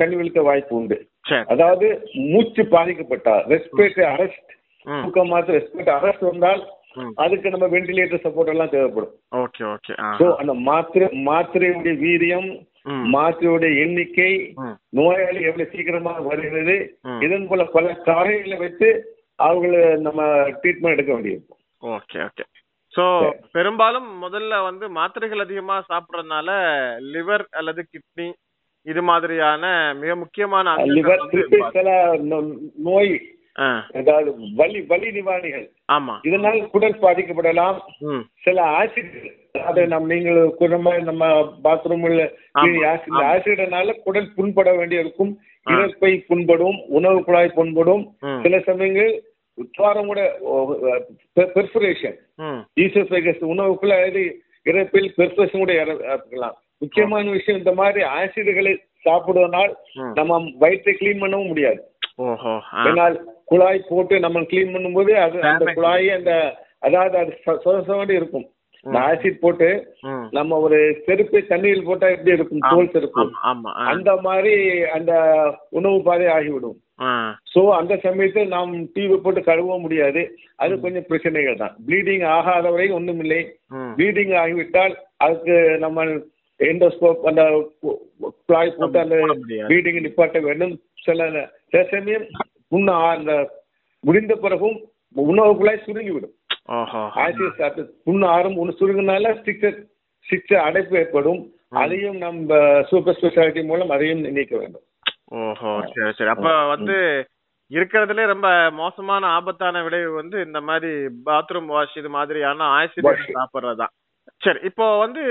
கண்ணி 0.00 0.14
விழுக்க 0.18 0.42
வாய்ப்பு 0.48 0.74
உண்டு. 0.80 0.96
அதாவது 1.52 1.86
மூச்சு 2.32 2.62
பாதிக்கப்பட்டால் 2.76 3.44
ரெஸ்பிரேட்டரி 3.54 4.06
அரெஸ்ட் 4.12 4.50
மாத்திரை 5.32 5.56
ரெஸ்பிரேட்டரி 5.58 5.96
அரெஸ்ட் 5.98 6.30
வந்தால் 6.30 6.62
அதுக்கு 7.24 7.52
நம்ம 7.54 7.66
வெண்டிலேட்டர் 7.74 8.24
சப்போர்ட் 8.24 8.52
எல்லாம் 8.54 8.72
தேவைப்படும். 8.74 9.12
Okay 9.42 9.62
okay. 9.74 9.92
ஸோ 10.20 10.26
அந்த 10.40 10.54
மாத்திரை 10.70 11.06
மாத்திரையுடைய 11.30 11.94
வீரியம் 12.04 12.48
ம் 12.86 13.04
மாத்திரையுடைய 13.12 13.72
எண்ணிக்கை 13.82 14.30
நோயாளி 14.92 15.40
எவ்வளவு 15.44 15.70
சீக்கிரமாக 15.72 16.22
வருகிறது. 16.24 16.76
இதன் 17.20 17.48
போல 17.48 17.64
பல 17.74 17.92
காரியங்களை 18.06 18.56
வைத்து 18.58 18.88
அவங்களை 19.38 19.78
நம்ம 20.00 20.20
ட்ரீட்மெண்ட் 20.58 20.96
எடுக்க 20.96 21.12
வேண்டியிருக்கும் 21.12 21.60
ஓகே 21.92 22.18
ஓகே 22.26 22.44
சோ 22.94 23.04
சரி. 23.20 23.36
பெரும்பாலும் 23.52 24.08
முதல்ல 24.22 24.54
வந்து 24.64 24.86
மாத்திரைகள் 24.96 25.44
அதிகமா 25.44 25.76
சாப்பிடறதுனால 25.88 26.48
லிவர் 27.12 27.44
அல்லது 27.52 27.82
கிட்னி 27.84 28.26
இது 28.86 29.02
மாதிரியான 29.04 29.64
மிக 29.98 30.12
முக்கியமான 30.20 30.74
லிவர் 30.90 31.22
சில 31.76 31.90
நோய் 32.86 33.12
அதாவது 33.92 34.34
வலி 34.54 34.80
வலி 34.80 35.10
நிவாரணிகள் 35.10 35.66
ஆமா. 35.92 36.18
இதனால் 36.22 36.70
குடல் 36.70 36.98
பாதிக்கப்படலாம் 36.98 37.78
சில 38.42 38.62
ஆசிட் 38.78 39.14
அது 39.64 39.86
நம்ம 39.86 40.14
நீங்கள் 40.14 40.54
குடும்ப 40.54 40.98
நம்ம 40.98 41.24
பாத்ரூம்ல 41.64 42.22
ஆசிட். 42.58 43.18
ஆசிட்னால 43.24 44.02
குடல் 44.02 44.34
புண்பட 44.34 44.76
வேண்டியிருக்கும் 44.76 45.32
இறப்பை 45.66 46.24
புண்படும் 46.26 46.82
உணவு 46.88 47.24
குழாய் 47.24 47.54
புண்படும். 47.54 48.04
சில 48.42 48.60
சமயங்கள் 48.60 49.22
துவாரம் 49.76 50.06
கூட 50.06 50.20
பெர்ஃபரேஷன் 51.36 52.16
ம். 52.36 52.60
ஈசோஃபேகஸ் 52.80 53.42
உணவுக்குள்ள 53.44 54.06
இது 54.06 54.22
இறப்பில் 54.66 55.14
பெர்ஃபரேஷன் 55.18 55.58
கூட 55.58 55.72
இற- 55.72 56.14
இருக்கலாம். 56.14 56.56
முக்கியமான 56.78 57.30
விஷயம் 57.30 57.58
இந்த 57.58 57.72
மாதிரி 57.72 58.04
ஆசிடுகளை 58.12 58.72
சாப்பிடுவதனால். 59.04 59.72
நம்ம 60.14 60.32
வயிற்றை 60.58 60.96
க்ளீன் 61.00 61.20
பண்ணவும் 61.20 61.46
முடியாது. 61.46 61.80
ஏன்னால் 62.84 63.14
குழாய் 63.52 63.86
போட்டு 63.88 64.14
நம்ம 64.20 64.40
க்ளீன் 64.50 64.74
பண்ணும்போது 64.74 65.12
அது 65.26 65.38
அந்த. 65.52 65.72
குழாய் 65.78 66.10
அந்த 66.10 66.32
அதாவது 66.80 67.16
அது 67.18 67.32
சொதசோண்டு 67.64 68.14
இருக்கும். 68.20 68.46
ஆசிட் 69.02 69.42
போட்டு 69.42 69.68
நம்ம 70.30 70.56
ஒரு 70.58 70.78
செருப்பு 71.06 71.40
தண்ணீர் 71.46 71.84
போட்டா 71.84 72.06
எப்படி 72.08 72.32
இருக்கும்? 72.36 72.62
தோல் 72.70 72.90
செருப்பு. 72.90 73.24
அந்த 73.92 74.10
மாதிரி 74.20 74.54
அந்த 74.96 75.12
உணவு 75.70 75.98
பாதை 76.02 76.26
ஆகிவிடும். 76.26 76.78
சோ 77.52 77.60
அந்த 77.76 77.94
சமயத்தில் 77.96 78.52
நாம் 78.54 78.72
டிவி 78.94 79.16
போட்டு 79.16 79.40
கழுவ 79.42 79.78
முடியாது. 79.78 80.22
அது 80.56 80.80
கொஞ்சம் 80.80 81.06
பிரச்சனைகள் 81.08 81.60
தான். 81.62 81.74
ப்ளீடிங் 81.86 82.24
ஆகாத 82.34 82.70
வரை 82.70 82.88
ஒண்ணுமில்லை. 82.92 83.40
ம். 83.78 83.92
ப்ளீடிங் 83.96 84.34
ஆகிவிட்டால் 84.42 84.94
அதுக்கு 85.16 85.56
நம்ம 85.78 86.04
எண்டோஸ்கோப் 86.60 87.28
அந்த 87.30 87.44
குழாய் 88.46 88.76
போட்டு 88.78 88.98
அந்த. 88.98 89.16
ப்ளீடிங் 89.70 90.00
நிப்பாட்ட 90.06 90.40
வேண்டும். 90.40 90.74
சில 91.02 91.20
சில 91.70 91.82
சமயம் 91.92 92.26
புண்ணு 92.72 92.90
ஆ- 92.90 93.10
அந்த 93.10 93.32
முடிந்த 94.04 94.36
பிறகும் 94.36 94.76
உணவு 95.14 95.56
குழாய் 95.56 95.82
சுருங்கிவிடும் 95.86 96.34
ஆசிட் 97.16 97.56
புண்ணு 98.06 98.26
ஆறும் 98.26 98.56
ஒன்று 98.56 98.74
சுருங்கினால 98.80 99.32
ஸ்டிக்சர் 99.38 99.78
ஸ்டிக்சர் 100.26 100.60
அடைப்பு 100.60 100.98
ஏற்படும். 100.98 101.40
அதையும் 101.74 102.16
நம்ம 102.16 102.48
சூப்பர் 102.82 103.18
ஸ்பெஷாலிட்டி 103.20 103.64
மூலம் 103.64 103.90
அதையும் 103.90 104.20
நீக்க 104.30 104.56
வேண்டும். 104.56 104.84
ஓஹோ 105.34 105.70
சரி 105.94 106.12
சரி. 106.12 106.30
அப்ப 106.30 106.66
வந்து 106.66 106.96
இருக்கிறதுலே 107.70 108.26
ரொம்ப 108.26 108.70
மோசமான 108.70 109.26
ஆபத்தான 109.26 109.82
விளைவு 109.82 110.12
வந்து 110.12 110.44
இந்த 110.46 110.60
மாதிரி 110.60 110.92
பாத்ரூம் 111.26 111.66
வாஷ் 111.66 111.96
இது 111.96 112.08
மாதிரியான 112.08 112.64
ஆசிட். 112.76 113.06
சாப்பிடுறதுதான் 113.32 113.94
சரி 114.42 114.58
இப்போ 114.62 114.98
வந்து 114.98 115.22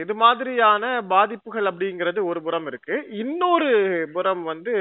இது 0.00 0.14
மாதிரியான 0.14 1.00
பாதிப்புகள் 1.08 1.66
அப்படிங்கிறது 1.70 2.20
ஒரு 2.24 2.42
புறம் 2.42 2.66
இருக்கு. 2.66 2.94
இன்னொரு 3.12 3.70
புறம் 4.12 4.42
வந்து 4.42 4.74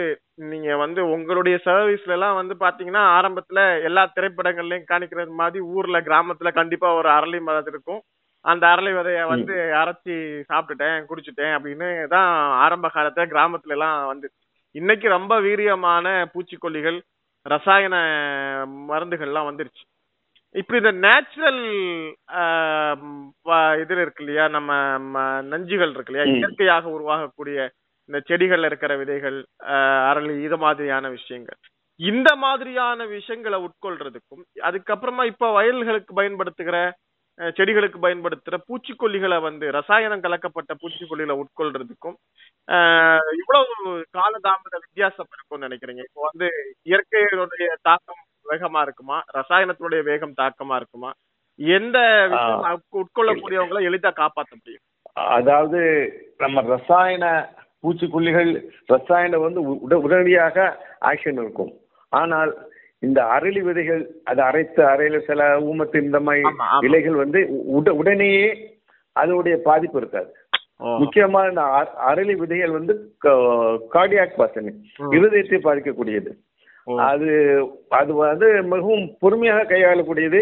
நீங்க 0.51 0.75
வந்து 0.75 1.01
உங்களுடைய 1.09 1.55
சர்வீஸ்ல 1.65 2.07
எல்லாம் 2.07 2.35
வந்து 2.35 2.55
பாத்தீங்கன்னா 2.59 3.03
ஆரம்பத்துல 3.17 3.61
எல்லா 3.83 4.03
திரைப்படங்கள்லயும் 4.15 4.89
காணிக்கிறது 4.91 5.33
மாதிரி 5.41 5.63
ஊர்ல 5.75 6.01
கிராமத்துல 6.01 6.51
கண்டிப்பா 6.51 6.93
ஒரு 6.93 7.09
அரளி 7.09 7.41
மரம் 7.41 7.65
இருக்கும். 7.65 8.01
அந்த 8.45 8.63
அரளி 8.67 8.91
விதைய 8.93 9.27
வந்து 9.27 9.55
அரைச்சி 9.81 10.13
சாப்பிட்டுட்டேன் 10.49 11.05
குடிச்சிட்டேன் 11.09 11.53
அப்படின்னு 11.57 12.07
தான் 12.07 12.29
ஆரம்ப 12.63 12.87
காலத்துல 12.93 13.25
கிராமத்துல 13.27 13.69
எல்லாம் 13.69 14.07
வந்து. 14.07 14.27
இன்னைக்கு 14.75 15.07
ரொம்ப 15.09 15.39
வீரியமான 15.41 16.07
பூச்சிக்கொல்லிகள் 16.33 16.99
ரசாயன 17.45 17.95
மருந்துகள்லாம் 18.89 19.49
வந்துருச்சு. 19.49 19.83
இப்ப 20.55 20.73
இந்த 20.77 20.91
நேச்சுரல் 21.03 21.59
இதுல 23.81 23.99
இருக்கு 24.03 24.23
இல்லையா 24.23 24.45
நம்ம 24.55 24.71
நஞ்சுகள் 25.51 25.93
இருக்கு 25.93 26.11
இல்லையா. 26.11 26.25
இயற்கையாக 26.35 26.85
உருவாகக்கூடிய 26.95 27.57
இந்த 28.09 28.19
செடிகள்ல 28.27 28.69
இருக்கிற 28.69 28.93
விதைகள் 29.01 29.37
அரளி 30.09 30.33
இது 30.45 30.57
மாதிரியான 30.61 31.09
விஷயங்கள் 31.15 31.59
இந்த 31.99 32.29
மாதிரியான 32.43 32.99
விஷயங்களை 33.11 33.57
உட்கொள்றதுக்கும் 33.65 34.43
அதுக்கப்புறமா 34.67 35.23
இப்ப 35.31 35.51
வயல்களுக்கு 35.53 36.13
பயன்படுத்துகிற 36.13 36.77
செடிகளுக்கு 37.39 37.99
பயன்படுத்துற 37.99 38.55
பூச்சிக்கொல்லிகளை 38.65 39.37
வந்து 39.45 39.65
ரசாயனம் 39.77 40.23
கலக்கப்பட்ட 40.25 40.71
பூச்சிக்கொல்லிகளை 40.81 41.35
உட்கொள்றதுக்கும் 41.41 42.17
ஆஹ், 42.67 43.31
இவ்வளவு 43.39 43.75
காலதாமத 44.17 44.75
வித்தியாசம் 44.83 45.31
இருக்கும்னு 45.31 45.67
நினைக்கிறீங்க 45.67 46.03
இப்போ 46.07 46.21
வந்து 46.27 46.49
இயற்கையினுடைய 46.87 47.67
தாக்கம் 47.87 48.21
வேகமா 48.45 48.81
இருக்குமா 48.81 49.17
ரசாயனத்தினுடைய 49.35 50.01
வேகம் 50.03 50.37
தாக்கமா 50.37 50.75
இருக்குமா 50.75 51.11
எந்த 51.59 51.97
உட்கொள்ளக்கூடியவங்களை 52.99 53.81
எளிதா 53.87 54.11
காப்பாற்ற 54.15 54.51
முடியும் 54.55 54.85
அதாவது 55.35 55.79
நம்ம 56.39 56.61
ரசாயன 56.69 57.25
பூச்சிக்கொல்லிகள் 57.83 58.51
ரசாயன 58.87 59.39
வந்து 59.39 59.61
உட 59.77 59.93
உடனடியாக 60.03 60.57
ஆக்ஷன் 61.05 61.39
இருக்கும் 61.41 61.71
ஆனால் 62.11 62.51
இந்த 63.03 63.19
அரளி 63.35 63.61
விதைகள் 63.61 64.01
அது 64.25 64.41
அரைத்த 64.47 64.79
அரையில 64.89 65.19
சில 65.25 65.41
ஊமத்து 65.67 65.97
இந்த 66.01 66.19
மாதிரி. 66.19 66.43
இலைகள் 66.87 67.15
வந்து 67.15 67.39
உட 67.75 67.89
உடனேயே 67.99 68.49
அதோடைய 69.15 69.55
பாதிப்பு 69.63 69.97
இருக்காது 69.97 70.29
ஓ. 70.79 70.91
முக்கியமா 71.01 71.41
இந்த 71.49 71.63
அ- 71.77 71.95
அரளி 72.09 72.33
விதைகள் 72.37 72.77
வந்து 72.77 72.93
கார்டியாக் 73.93 74.37
பர்சன் 74.37 74.69
ம். 74.69 75.11
இருதயத்தை 75.11 75.59
பாதிக்கக்கூடியது. 75.61 76.31
அது 77.11 77.29
அது 77.99 78.11
வந்து 78.21 78.47
மிகவும் 78.73 79.05
பொறுமையாக 79.23 79.67
கையாளக்கூடியது. 79.71 80.41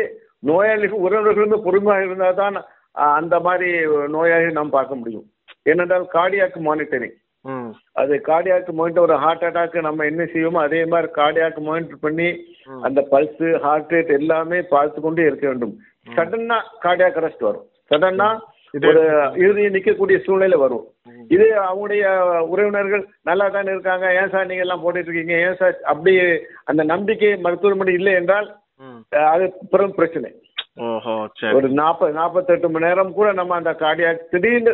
நோயாளிகள் 0.50 1.04
உறவினர்களுமே 1.06 1.58
பொறுமையாக 1.66 2.08
இருந்தால் 2.08 2.40
தான் 2.44 2.58
அந்த 3.20 3.36
மாதிரி 3.48 3.70
நோயாளிகளை 4.16 4.54
நாம் 4.58 4.78
பார்க்க 4.78 5.02
முடியும். 5.02 5.26
ஏனென்றால் 5.72 6.06
கார்டியாக் 6.18 6.58
மானிட்டரிங் 6.68 7.18
அது 8.02 8.14
கார்டியாக் 8.30 8.70
மானிட்டர் 8.78 9.06
ஒரு 9.08 9.16
ஹார்ட் 9.24 9.44
அட்டாக் 9.48 9.76
நம்ம 9.88 10.06
என்ன 10.12 10.24
செய்வோமோ 10.32 10.62
அதே 10.68 10.82
மாதிரி 10.94 11.10
கார்டியாக் 11.20 11.60
மானிட்டர் 11.68 12.04
பண்ணி. 12.06 12.30
அந்த 12.88 13.00
பல்ஸ் 13.12 13.46
ஹார்ட் 13.66 13.94
ரேட் 13.96 14.12
எல்லாமே 14.20 14.60
பார்த்து 14.74 15.02
கொண்டே 15.06 15.28
இருக்க 15.30 15.46
வேண்டும். 15.50 15.74
சடனா 16.16 16.58
கார்டியாக் 16.86 17.20
அரெஸ்ட் 17.22 17.48
வரும். 17.48 17.68
சடனா 17.92 18.30
ஒரு 18.90 19.02
இறுதியை 19.38 19.70
நிற்கக்கூடிய 19.70 20.18
சூழ்நிலை 20.26 20.58
வரும். 20.58 20.84
இது 21.30 21.46
அவங்களுடைய 21.62 22.04
உறவினர்கள் 22.54 23.04
நல்லா 23.24 23.50
தானே 23.50 23.72
இருக்காங்க 23.72 24.14
ஏன் 24.14 24.30
சார் 24.30 24.46
நீங்க 24.46 24.64
எல்லாம் 24.64 24.84
போட்டுட்டு 24.84 25.10
இருக்கீங்க 25.10 25.36
ஏன் 25.48 25.56
சார் 25.56 25.76
அப்படி 25.84 26.14
அந்த 26.64 26.84
நம்பிக்கை 26.84 27.36
மருத்துவமனை 27.38 27.94
இல்லை 27.94 28.14
என்றால் 28.14 28.48
அது 29.34 29.46
பெரும் 29.72 29.96
பிரச்சனை. 29.96 30.30
ஒரு 31.58 31.68
நாற்பது 31.80 32.14
நாற்பத்தெட்டு 32.14 32.70
மணி 32.70 32.86
நேரம் 32.86 33.14
கூட 33.14 33.34
நம்ம 33.34 33.56
அந்த 33.56 33.72
கார்டியாக் 33.80 34.30
திடீர்னு 34.30 34.74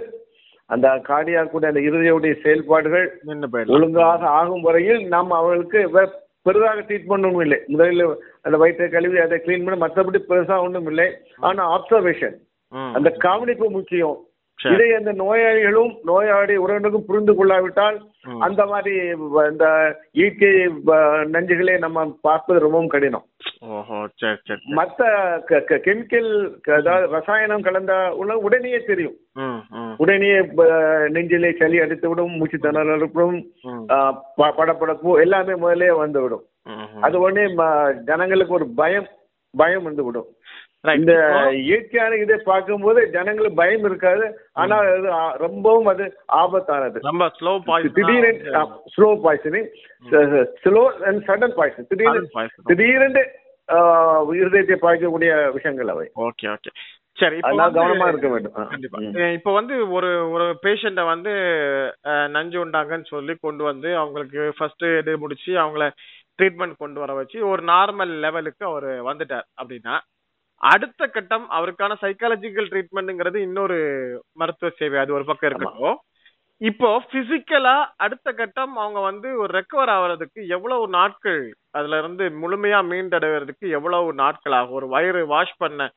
அந்த 0.70 0.88
கார்டியாக் 1.08 1.50
கூட 1.50 1.68
அந்த 1.68 1.80
இருதயுடைய 1.80 2.34
செயல்பாடுகள் 2.44 3.08
ஒழுங்காக 3.76 4.28
ஆகும் 4.40 4.62
வரையில் 4.62 5.08
நாம் 5.08 5.32
அவர்களுக்கு 5.32 5.82
பெரிதாக 6.46 6.82
ட்ரீட்மெண்ட் 6.82 7.26
ஒன்றும் 7.26 7.40
இல்லை. 7.40 7.60
முதலில் 7.68 8.04
அந்த 8.42 8.58
வயிற்றை 8.58 8.90
கழுவி 8.90 9.18
அதை 9.20 9.38
க்ளீன் 9.46 9.66
பண்ண 9.66 9.78
மற்றபடி 9.84 10.20
பெருசா 10.30 10.58
ஒன்றும் 10.62 10.88
இல்லை. 10.88 11.08
ஆனா 11.40 11.64
அப்சர்வேஷன் 11.76 12.36
ம். 12.36 12.45
அந்த 12.94 13.10
கவனிப்பு 13.10 13.70
முக்கியம். 13.72 14.18
இதை 14.74 14.94
அந்த 14.94 15.12
நோயாளிகளும் 15.14 15.98
நோயாளி 16.04 16.58
உறவினருக்கும் 16.58 17.06
புரிந்து 17.08 17.36
கொள்ளாவிட்டால். 17.36 18.02
அந்த 18.40 18.66
மாதிரி 18.66 18.96
இந்த 19.50 19.96
இயற்கை 20.12 20.50
நஞ்சுகளை 21.32 21.78
நம்ம 21.78 22.18
பார்ப்பது 22.22 22.60
ரொம்பவும் 22.60 22.88
கடினம். 22.88 23.26
மற்ற 24.66 25.08
கெமிக்கல் 25.50 26.60
அதாவது 26.72 27.12
ரசாயனம் 27.12 27.62
கலந்த 27.62 28.16
உணவு 28.18 28.40
உடனே 28.40 28.78
தெரியும் 28.78 29.16
உடனே 29.98 30.42
நெஞ்சிலே 31.08 31.56
சளி 31.60 31.80
அடித்து 31.80 32.10
விடும் 32.10 32.32
மூச்சு 32.32 32.58
திணறல் 32.58 32.96
இருக்கும் 32.96 33.46
ம். 33.62 33.84
ஆ, 33.90 34.24
ப- 34.36 34.54
படபடப்பு 34.58 35.20
எல்லாமே 35.20 35.56
முதலே 35.56 35.92
வந்து 35.92 36.22
விடும் 36.22 36.44
ம், 36.64 36.72
ம். 36.72 37.02
அது 37.02 37.20
உடனே 37.20 37.54
ஜனங்களுக்கு 38.06 38.54
ஒரு 38.54 38.68
பயம் 38.76 39.08
பயம் 39.58 39.84
வந்து 39.84 40.04
விடும். 40.04 40.26
இந்த 41.00 41.14
இயற்கையான 41.66 42.18
இதை 42.24 42.38
பார்க்கும்போது 42.50 43.00
ஜனங்களுக்கு 43.16 43.60
பயம் 43.62 43.86
இருக்காது. 43.90 44.26
ஆனா 44.62 44.76
அது 44.92 45.12
ரொம்பவும் 45.46 45.90
அது 45.94 46.06
ஆபத்தானது. 46.42 47.00
ரொம்ப 47.10 47.28
ஸ்லோ 47.38 47.54
திடீரென்று 47.98 48.52
slow 48.96 49.10
poisoning 49.26 49.70
slow 50.66 50.84
and 51.10 51.24
sudden 51.30 51.56
poison 51.60 51.90
திடீர்னு 51.94 52.30
திடீரென்று 52.72 53.24
இருதயத்தை 54.42 54.78
பாய்க்கக்கூடிய 54.86 55.32
விஷயங்கள் 55.58 55.94
அவை. 55.96 56.08
ஓகே 56.28 56.48
ஓகே 56.56 56.72
சரி 57.20 57.38
கவனமா 57.76 58.08
இருக்க 58.12 58.30
வேண்டும். 58.32 58.56
இப்போ 59.38 59.52
வந்து 59.58 59.76
ஒரு 59.98 60.10
ஒரு 60.34 60.46
பேஷண்ட்டை 60.66 61.04
வந்து 61.12 61.34
நஞ்சு 62.36 62.58
உண்டாங்கன்னு 62.64 63.08
சொல்லி 63.14 63.34
கொண்டு 63.46 63.64
வந்து 63.70 63.90
அவங்களுக்கு 64.02 64.42
ஃபர்ஸ்ட் 64.58 64.86
இது 65.02 65.14
முடிச்சு 65.24 65.52
அவங்கள 65.64 65.86
ட்ரீட்மெண்ட் 66.40 66.82
கொண்டு 66.82 67.00
வர 67.02 67.12
வச்சு 67.20 67.38
ஒரு 67.52 67.62
நார்மல் 67.72 68.12
லெவலுக்கு 68.26 68.64
அவர் 68.72 68.90
வந்துட்டார் 69.10 69.48
அப்படின்னா 69.60 69.96
அடுத்த 70.62 71.08
கட்டம் 71.08 71.46
அவருக்கான 71.52 71.96
சைக்காலஜிக்கல் 72.02 72.70
ட்ரீட்மெண்ட்ங்கிறது 72.72 73.38
இன்னொரு 73.48 73.78
மருத்துவ 74.34 74.72
சேவை 74.80 74.98
அது 75.02 75.18
ஒரு 75.18 75.26
பக்கம் 75.26 75.50
இருக்கட்டும் 75.50 75.98
இப்போ 76.62 76.90
பிசிக்கலா 77.12 77.74
அடுத்த 77.98 78.28
கட்டம் 78.34 78.74
அவங்க 78.82 79.00
வந்து 79.08 79.30
ஒரு 79.42 79.52
ரெக்கவர் 79.58 79.92
ஆகுறதுக்கு 79.96 80.42
எவ்வளவு 80.56 80.86
நாட்கள் 80.96 81.42
அதுல 81.74 81.98
இருந்து 82.02 82.26
முழுமையா 82.42 82.80
மீண்டடைவதற்கு 82.92 83.66
எவ்வளவு 83.78 84.14
நாட்கள் 84.22 84.56
ஆகும்? 84.60 84.78
ஒரு 84.80 84.88
வயிறு 84.94 85.22
வாஷ் 85.34 85.60
பண்ண 85.64 85.90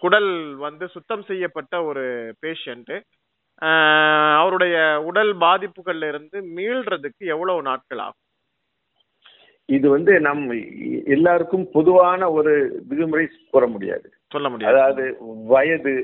குடல் 0.00 0.30
வந்து 0.64 0.84
சுத்தம் 0.94 1.24
செய்யப்பட்ட 1.30 1.74
ஒரு 1.90 2.04
பேஷண்ட் 2.42 2.92
அவருடைய 4.40 4.76
உடல் 5.08 5.32
பாதிப்புகள்ல 5.42 6.08
இருந்து 6.12 6.38
மீள்றதுக்கு 6.56 7.24
எவ்வளவு 7.34 7.62
நாட்கள் 7.68 8.02
ஆகும்? 8.06 8.20
இது 9.68 9.86
வந்து 9.90 10.20
நம் 10.20 10.42
எல்லாருக்கும் 11.06 11.66
பொதுவான 11.72 12.30
ஒரு 12.30 12.52
விதிமுறை 12.90 13.26
கூற 13.50 13.66
முடியாது. 13.66 14.06
சொல்ல 14.28 14.48
முடியாது. 14.48 14.74
அதாவது 14.74 15.04
வயது 15.46 15.94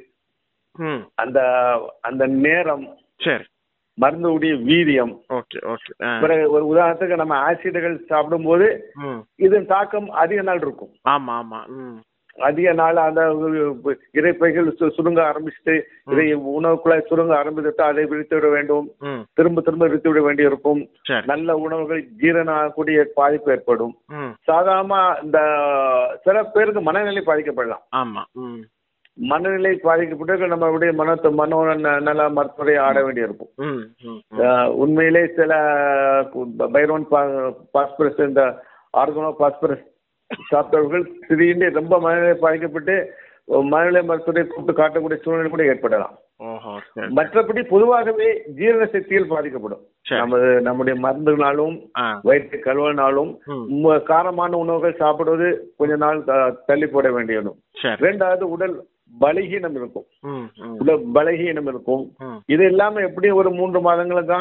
அந்த 1.15 1.39
அந்த 2.01 2.27
நேரம் 2.27 2.85
சரி. 3.19 3.45
மருந்துடைய 3.99 4.53
வீரியம். 4.69 5.15
Okay 5.29 5.59
okay. 5.73 6.21
பிறகு 6.21 6.51
ஒரு 6.51 6.65
உதாரணத்துக்கு 6.69 7.17
நம்ம 7.17 7.37
ஆசிடுகள் 7.51 7.97
சாப்பிடும்போது 8.05 8.69
இதன் 9.37 9.67
தாக்கம் 9.67 10.09
அதிக 10.23 10.43
நாள் 10.43 10.61
இருக்கும். 10.61 10.93
ஆமா 11.09 11.33
ஆமா. 11.41 11.61
அதிக 12.41 12.73
நாள் 12.73 12.97
அந்த 12.97 13.21
இறைப்பைகள் 14.13 14.91
சுருங்க 14.97 15.23
ஆரம்பிச்சுட்டு 15.23 15.81
இதை 16.13 16.37
உணவுக்குள்ளாய் 16.37 17.07
சுருங்க 17.11 17.35
ஆரம்பித்துட்டு 17.35 17.81
அதை 17.81 18.05
விரித்து 18.05 18.37
விட 18.37 18.49
வேண்டும். 18.49 18.91
திரும்ப 19.35 19.61
திரும்ப 19.61 19.87
விரித்து 19.87 20.11
விட 20.11 20.23
வேண்டியிருக்கும். 20.23 20.89
சரி. 21.03 21.23
நல்ல 21.27 21.57
உணவுகள் 21.57 22.09
ஜீரணம் 22.21 22.51
ஆகக்கூடிய 22.51 23.07
பாதிப்பு 23.15 23.53
ஏற்படும். 23.53 23.97
ம். 24.07 24.35
சாதாரண 24.43 25.15
இந்த 25.23 25.39
சில 26.23 26.43
பேருக்கு 26.43 26.81
மனநிலை 26.81 27.23
பாதிக்கப்படலாம். 27.27 27.85
ஆமா. 27.97 28.25
மனநிலை 29.15 29.75
பாதிக்கப்பட்டு 29.75 30.47
நம்மளுடைய 30.47 30.93
மனத்தை 30.93 31.31
மனோ 31.31 31.63
ந- 31.63 32.01
நல 32.01 32.29
மருத்துவரை 32.29 32.77
ஆட 32.77 33.05
வேண்டியிருக்கும். 33.05 33.49
உண்மையிலே 34.69 35.27
சில 35.37 35.55
பைரோன் 36.59 37.55
பாஸ்பரஸ் 37.73 38.19
இந்த 38.19 38.63
ஆர்கனோ 38.97 39.33
பாஸ்பரஸ் 39.33 39.90
சாப்பிட்டவர்கள் 40.51 41.05
திடீர்னு 41.29 41.71
ரொம்ப 41.71 42.01
மனநிலை 42.01 42.35
பாதிக்கப்பட்டு 42.35 43.15
மனநிலை 43.45 44.03
மருத்துவரை 44.03 44.49
கூப்பிட்டு 44.49 44.83
காட்டக்கூடிய 44.83 45.17
சூழ்நிலை 45.17 45.51
கூட 45.51 45.65
ஏற்படலாம். 45.65 46.19
மற்றபடி 46.95 47.63
பொதுவாகவே 47.63 48.43
ஜீரண 48.55 48.87
சக்தியில் 48.87 49.29
பாதிக்கப்படும். 49.29 49.81
நமது 50.09 50.61
நம்முடைய 50.61 51.01
மருந்துனாலும் 51.09 51.91
வயிற்று 52.23 52.61
கழுவினாலும் 52.65 53.39
காரமான 54.07 54.53
உணவுகள் 54.53 54.97
சாப்பிடுவது 54.97 55.75
கொஞ்ச 55.77 55.97
நாள் 55.97 56.25
தள்ளி 56.67 56.87
போட 56.87 57.13
வேண்டியதும். 57.13 57.59
ரெண்டாவது 57.83 58.41
உடல் 58.41 58.85
பலகீனம் 59.21 59.75
இருக்கும். 59.75 60.05
உடல் 60.79 61.13
பலகீனம் 61.15 61.69
இருக்கும். 61.69 62.15
இது 62.47 62.65
எல்லாமே 62.65 63.03
எப்படியும் 63.03 63.37
ஒரு 63.37 63.51
மூன்று 63.51 63.81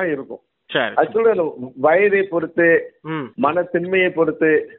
இருக்கும். 0.08 0.39
சரி 0.65 0.93
அது 0.95 1.10
சொல்றது 1.12 1.54
வயதை 1.78 2.23
பொறுத்து 2.23 2.93
ம். 3.02 3.23
மனத்தின்மையை 3.41 4.10
பொறுத்து 4.10 4.69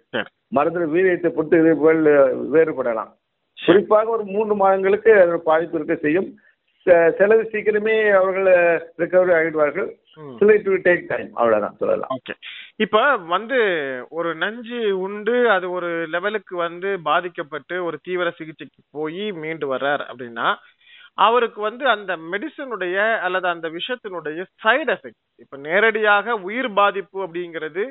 மருந்து 0.50 0.94
வீரியத்தை 0.94 1.28
பொறுத்து 1.28 1.60
இது 1.60 1.76
போல் 1.76 2.04
வேறுபடலாம். 2.52 3.12
குறிப்பாக 3.66 4.08
ஒரு 4.08 4.24
மூன்று 4.24 4.54
மாதங்களுக்கு 4.56 5.12
அதோட 5.12 5.36
பாதிப்பு 5.36 5.76
இருக்க 5.76 5.94
செய்யும். 5.94 6.38
செ- 6.86 7.12
சிலது 7.18 7.44
சீக்கிரமே 7.52 8.10
அவர்கள் 8.10 8.48
ரிகவரி 8.98 9.32
ஆகிடுவார்கள். 9.34 9.88
சில 10.38 10.56
டு 10.56 10.72
டேக் 10.72 11.04
டைம் 11.08 11.34
அவ்வளவுதான் 11.34 11.76
சொல்லலாம். 11.76 12.08
ஓகே 12.08 12.34
இப்ப 12.76 13.16
வந்து 13.16 13.58
ஒரு 14.10 14.34
நஞ்சு 14.34 15.00
உண்டு 15.00 15.50
அது 15.50 15.70
ஒரு 15.70 16.06
லெவலுக்கு 16.06 16.56
வந்து 16.56 17.00
பாதிக்கப்பட்டு 17.02 17.84
ஒரு 17.84 17.98
தீவிர 18.02 18.30
சிகிச்சைக்கு 18.30 18.82
போய் 18.90 19.32
மீண்டு 19.32 19.74
வர்றார் 19.74 20.02
அப்படின்னா 20.12 20.54
அவருக்கு 21.14 21.60
வந்து 21.60 21.88
அந்த 21.88 22.16
மெடிசனுடைய 22.16 23.18
அல்லது 23.18 23.48
அந்த 23.48 23.68
விஷத்தினுடைய 23.68 24.44
சைடு 24.64 24.96
எஃபெக்ட் 24.96 25.20
இப்ப 25.36 25.56
நேரடியாக 25.56 26.34
உயிர் 26.34 26.72
பாதிப்பு 26.72 27.26
அப்படிங்கிறது 27.26 27.84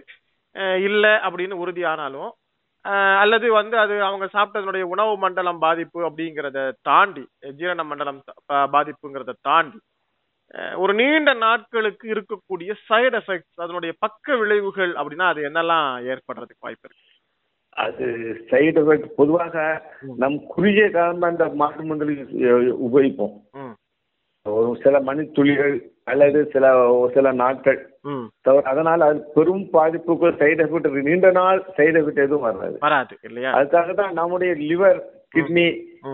இல்ல 0.84 1.22
அப்படின்னு 1.24 1.56
உறுதியானாலும் 1.65 2.30
அல்லது 3.22 3.48
வந்து 3.54 3.76
அது 3.80 3.96
அவங்க 4.04 4.26
சாப்பிட்டதனுடைய 4.34 4.84
உணவு 4.92 5.13
மண்டலம் 5.24 5.60
பாதிப்பு 5.63 6.00
அப்படிங்கறத 6.08 6.60
தாண்டி 6.88 7.24
ஜீரண 7.58 7.84
மண்டலம் 7.86 8.20
பாதிப்புங்கிறத 8.74 9.36
தாண்டி 9.46 9.80
ஒரு 10.78 10.94
நீண்ட 11.00 11.32
நாட்களுக்கு 11.42 12.06
இருக்கக்கூடிய 12.13 12.72
சைடு 12.86 13.18
எஃபெக்ட்ஸ் 13.20 13.63
அதனுடைய 13.63 13.92
பக்க 14.04 14.38
விளைவுகள் 14.38 14.94
அப்படின்னா 15.00 15.28
அது 15.32 15.42
என்னெல்லாம் 15.48 15.84
ஏற்படுறதுக்கு 16.12 16.65
வாய்ப்பு 16.65 16.88
இருக்கு? 16.88 17.06
அது 17.78 18.06
சைடு 18.50 18.80
எஃபெக்ட் 18.82 19.10
பொதுவாக 19.15 19.58
நம் 20.22 20.39
குறுகிய 20.50 20.88
காலம் 20.92 21.28
அந்த 21.28 21.46
மாற்று 21.60 21.84
மருந்துகளை 21.84 22.15
அஹ், 22.48 22.74
உபயோகிப்போம் 22.88 23.36
ஒரு 24.46 24.72
சில 24.82 24.98
மணித்துளிகள் 25.06 25.76
அல்லது 26.12 26.39
சில 26.54 26.65
சில 27.15 27.32
நாட்கள். 27.43 27.80
அதனால் 28.72 29.02
அது 29.08 29.19
பெரும் 29.36 29.65
பாதிப்புக்கு 29.76 30.28
சைடு 30.41 30.63
எஃபெக்ட் 30.65 31.08
நீண்ட 31.10 31.30
நாள் 31.39 31.60
சைடு 31.78 31.95
எஃபெக்ட் 32.02 32.26
எதுவும் 32.26 32.48
வராது. 32.48 32.76
வராது 32.86 33.15
இல்லையா? 33.30 33.52
அதுக்காக 33.60 33.95
தான் 34.02 34.17
நம்முடைய 34.19 34.52
லிவர் 34.72 35.00
கிட்னி. 35.36 35.67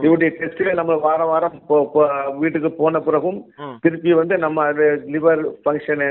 இவருடைய 0.04 0.30
டெஸ்ட்கள் 0.38 0.80
நம்ம 0.80 0.94
வாரம் 1.04 1.30
வாரம் 1.32 1.58
வீட்டுக்கு 2.40 2.70
போன 2.80 3.00
பிறகும் 3.08 3.38
திருப்பி 3.84 4.12
வந்து 4.20 4.36
நம்ம 4.46 4.66
லிவர் 5.16 5.42
ஃபங்க்ஷனு 5.64 6.08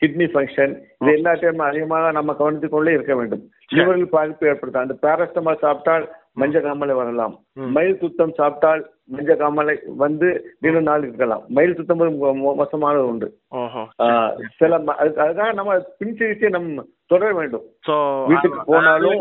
கிட்னி 0.00 0.26
ஃபங்க்ஷன் 0.32 0.72
இது 1.00 1.10
எல்லாத்தையும் 1.18 1.62
அதிகமாக 1.68 2.10
நம்ம 2.18 2.34
கவனித்துக் 2.40 2.74
கொண்டே 2.74 2.96
இருக்க 2.96 3.14
வேண்டும். 3.20 3.44
லிவரில் 3.76 4.14
பாதிப்பு 4.16 4.48
ஏற்படுத்தும் 4.50 4.84
அந்த 4.84 4.96
பேரஸ்டமால் 5.04 5.62
சாப்பிட்டால் 5.64 6.06
மஞ்சள் 6.40 6.64
காமாலை 6.64 6.94
வரலாம். 7.00 7.34
மயில் 7.76 8.00
சுத்தம் 8.02 8.36
சாப்பிட்டால் 8.38 8.82
மஞ்சள் 9.14 9.40
காமாலை 9.40 9.74
வந்து 10.02 10.28
நீண்ட 10.62 10.80
நாள் 10.88 11.04
இருக்கலாம். 11.06 11.44
மயில் 11.56 11.78
சுத்தம் 11.78 12.02
மோசமானது 12.60 13.06
உண்டு 13.12 13.28
சில 14.58 14.78
அதுக்காக 15.02 15.48
நம்ம 15.58 15.78
பின் 16.00 16.16
சிகிச்சை 16.18 16.50
நம்ம 16.56 16.84
தொடர 17.12 17.30
வேண்டும். 17.38 17.66
வீட்டுக்கு 18.28 18.58
போனாலும் 18.70 19.18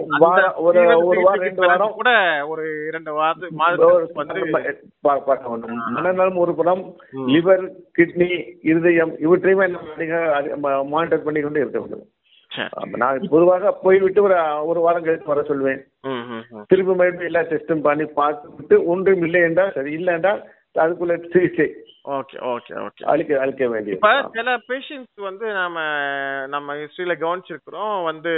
ஒரு 0.66 0.82
ஒரு 1.10 1.20
வாரம் 1.26 1.44
ரெண்டு 1.48 1.62
வாரம். 1.68 1.96
கூட 2.00 2.10
ஒரு 2.52 2.64
இரண்டு 2.90 3.12
பார்க்க 5.08 5.52
வேண்டும். 5.52 5.78
மனநலம் 5.98 6.42
ஒரு 6.46 6.56
புறம். 6.60 6.84
லிவர் 7.34 7.66
கிட்னி 8.00 8.30
இருதயம் 8.72 9.14
இவற்றையுமே 9.26 9.68
நம்ம 10.54 10.76
மானிட்டர் 10.94 11.26
பண்ணி 11.28 11.42
கொண்டு 11.46 11.64
இருக்க 11.64 11.80
வேண்டும். 11.84 12.06
நான் 12.96 13.28
பொதுவாக 13.30 13.72
போய்விட்டு 13.84 14.24
ஒரு 14.24 14.36
ஒரு 14.66 14.80
வாரம் 14.80 15.04
கழித்து 15.04 15.26
வர 15.26 15.44
சொல்வேன். 15.44 15.82
திரும்ப 16.68 16.96
மறுபடியும் 16.96 17.34
எல்லா 17.34 17.42
டெஸ்டும் 17.50 17.86
பண்ணி 17.88 18.04
பார்த்துட்டு 18.04 18.78
ஒன்றும் 18.86 19.22
இல்லை 19.22 19.42
என்றால் 19.42 19.72
சரி 19.72 19.92
இல்லை 19.92 20.14
என்றால் 20.14 20.42
அதுக்குள்ள 20.76 21.16
சிகிச்சை 21.32 21.68
ஓகே 22.06 22.38
ஓகே 22.54 22.74
ஓகே. 22.86 23.04
அளிக்க 23.04 23.68
வேண்டியது. 23.68 23.92
இப்ப 23.92 24.30
சில 24.34 24.58
பேஷண்ட்ஸ் 24.68 25.22
வந்து 25.30 25.46
நாம 25.52 25.86
நம்ம 26.48 26.76
ஹிஸ்டரியில 26.76 27.16
கவனிச்சிருக்கிறோம் 27.24 28.04
வந்து 28.04 28.34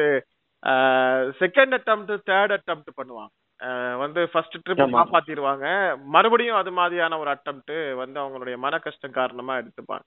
செகண்ட் 1.41 1.75
அட்டம்ப்ட் 1.77 2.15
தேர்ட் 2.29 2.53
அட்டம்ப்ட் 2.57 2.93
பண்ணுவாங்க. 2.99 3.33
வந்து 3.97 4.21
ஃபர்ஸ்ட் 4.29 4.57
ட்ரிப். 4.65 4.95
காப்பாத்திடுவாங்க. 4.97 5.65
மறுபடியும் 6.15 6.55
அது 6.55 6.71
மாதிரியான 6.71 7.19
ஒரு 7.19 7.31
அட்டம்ப்ட் 7.31 7.75
வந்து 7.95 8.17
அவங்களுடைய 8.21 8.57
மன 8.57 8.77
கஷ்டம் 8.77 9.17
காரணமா 9.19 9.57
எடுத்துப்பாங்க. 9.57 10.05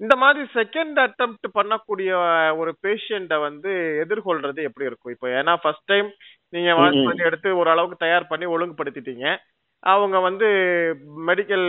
இந்த 0.00 0.16
மாதிரி 0.16 0.40
செகண்ட் 0.54 0.96
அட்டம்ப்ட் 1.06 1.48
பண்ணக்கூடிய 1.54 2.10
ஒரு 2.56 2.76
பேஷண்ட 2.82 3.40
வந்து 3.40 3.70
எதிர்கொள்றது 4.04 4.60
எப்படி 4.62 4.86
இருக்கும்? 4.86 5.12
இப்போ 5.12 5.28
ஏன்னா 5.40 5.56
ஃபர்ஸ்ட் 5.62 5.84
டைம் 5.84 6.08
நீங்க 6.48 6.70
ம். 6.74 7.04
பண்ணி 7.04 7.22
எடுத்து 7.22 7.56
ஓரளவுக்கு 7.56 7.96
தயார் 7.96 8.26
பண்ணி 8.26 8.46
ஒழுங்குபடுத்திட்டீங்க. 8.46 9.26
அவங்க 9.82 10.16
வந்து 10.18 10.46
மெடிக்கல் 11.26 11.66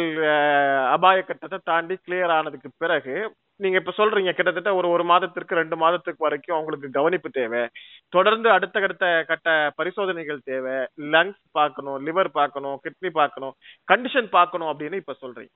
அபாய 0.91 1.21
கட்டத்தை 1.21 1.59
தாண்டி 1.63 1.95
கிளியர் 2.05 2.33
ஆனதுக்கு 2.37 2.69
பிறகு 2.77 3.15
நீங்க 3.59 3.77
இப்ப 3.77 3.93
சொல்றீங்க 3.97 4.31
கிட்டத்தட்ட 4.33 4.75
ஒரு 4.75 4.87
ஒரு 4.89 5.03
மாதத்திற்கு 5.03 5.55
ரெண்டு 5.55 5.75
மாதத்துக்கு 5.75 6.25
வரைக்கும் 6.25 6.55
அவங்களுக்கு 6.55 6.87
கவனிப்பு 6.89 7.29
தேவை. 7.29 7.61
தொடர்ந்து 8.09 8.49
அடுத்த 8.49 8.79
அடுத்த 8.79 9.05
கட்ட 9.27 9.49
பரிசோதனைகள் 9.75 10.39
தேவை. 10.43 10.75
லங்ஸ் 11.15 11.41
பார்க்கணும் 11.51 11.99
லிவர் 12.05 12.29
பார்க்கணும் 12.31 12.79
கிட்னி 12.83 13.11
பார்க்கணும் 13.11 13.53
கண்டிஷன் 13.93 14.29
பார்க்கணும் 14.29 14.71
அப்படின்னு 14.71 14.93
இப்ப 14.93 15.15
சொல்றீங்க. 15.21 15.53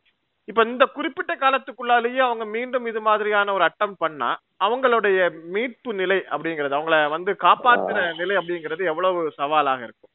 இப்ப 0.49 0.61
இந்த 0.63 0.85
குறிப்பிட்ட 0.93 1.33
காலத்துக்குள்ளாலேயே 1.35 2.21
அவங்க 2.27 2.45
மீண்டும் 2.53 2.85
இது 2.91 3.01
மாதிரியான 3.07 3.53
ஒரு 3.53 3.63
அட்டம் 3.67 3.95
பண்ணா 3.97 4.29
அவங்களுடைய 4.65 5.17
மீட்பு 5.55 5.91
நிலை 5.93 6.19
அப்படிங்கிறது 6.33 6.77
அவங்கள 6.77 6.97
வந்து 7.15 7.31
காப்பாத்துற 7.45 7.97
நிலை 8.21 8.35
அப்படிங்கிறது 8.39 8.89
எவ்வளவு 8.91 9.19
சவாலாக 9.39 9.83
இருக்கும் 9.87 10.13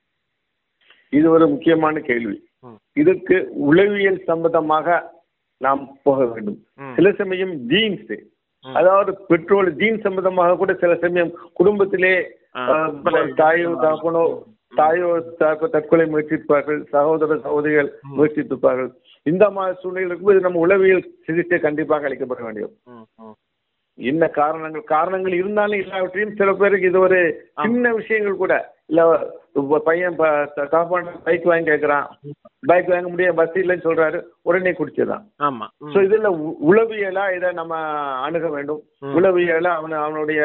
இது 1.13 1.27
ஒரு 1.31 1.47
முக்கியமான 1.49 2.01
கேள்வி. 2.09 2.37
இதுக்கு 3.01 3.37
உளவியல் 3.69 4.21
சம்பந்தமாக 4.31 4.97
நாம் 5.61 5.83
போக 6.07 6.25
வேண்டும். 6.25 6.59
சில 6.97 7.09
சமயம் 7.21 7.53
ஜீன்ஸ். 7.73 8.15
அதாவது 8.65 9.11
பெட்ரோல் 9.31 9.71
ஜீன் 9.81 10.01
சம்பந்தமாக 10.07 10.57
கூட 10.63 10.73
சில 10.83 10.93
சமயம் 11.05 11.33
குடும்பத்திலே. 11.61 12.15
தாயோ 13.43 13.71
தகப்பனோ 13.85 14.25
தாயோ 14.73 15.09
தற்கொலை 15.75 16.07
முயற்சிப்பார்கள் 16.13 16.81
சகோதர 16.95 17.37
சகோதரிகள் 17.47 17.91
முயற்சித்திருப்பார்கள் 18.17 18.91
இந்த 19.27 19.45
மாதிரி 19.57 19.81
சூழ்நிலை 19.83 20.09
இருக்கும்போது 20.09 20.47
நம்ம 20.47 20.63
உளவியல் 20.67 21.09
சிகிச்சை 21.27 21.59
கண்டிப்பாக 21.61 22.09
அளிக்கப்பட 22.09 22.43
வேண்டும். 22.47 22.75
என்ன 23.99 24.25
காரணங்கள் 24.39 24.85
காரணங்கள் 24.93 25.35
இருந்தாலும் 25.41 25.81
இல்லாவற்றையும் 25.83 26.37
சில 26.39 26.53
பேருக்கு 26.61 26.89
இது 26.91 27.01
ஒரு 27.09 27.19
சின்ன 27.65 27.93
விஷயங்கள் 27.99 28.43
கூட. 28.43 28.55
இல்ல 28.91 29.03
பையன் 29.87 30.17
பைக் 31.27 31.47
வாங்கி 31.51 31.69
கேட்கறான் 31.69 32.07
பைக் 32.71 32.91
வாங்க 32.93 33.09
முடியாது 33.11 33.37
பஸ் 33.39 33.57
இல்லைன்னு 33.61 33.87
சொல்றாரு. 33.87 34.19
உடனே 34.49 34.73
குடிச்சதான் 34.79 35.25
ஆமா. 35.47 35.67
சோ 35.93 35.99
இதுல 36.07 36.31
உளவியலா 36.71 37.25
இதை 37.37 37.51
நம்ம 37.61 37.77
அணுக 38.27 38.49
வேண்டும். 38.57 38.83
உளவியலா 39.19 39.73
அவன 39.79 39.99
அவனுடைய 40.07 40.43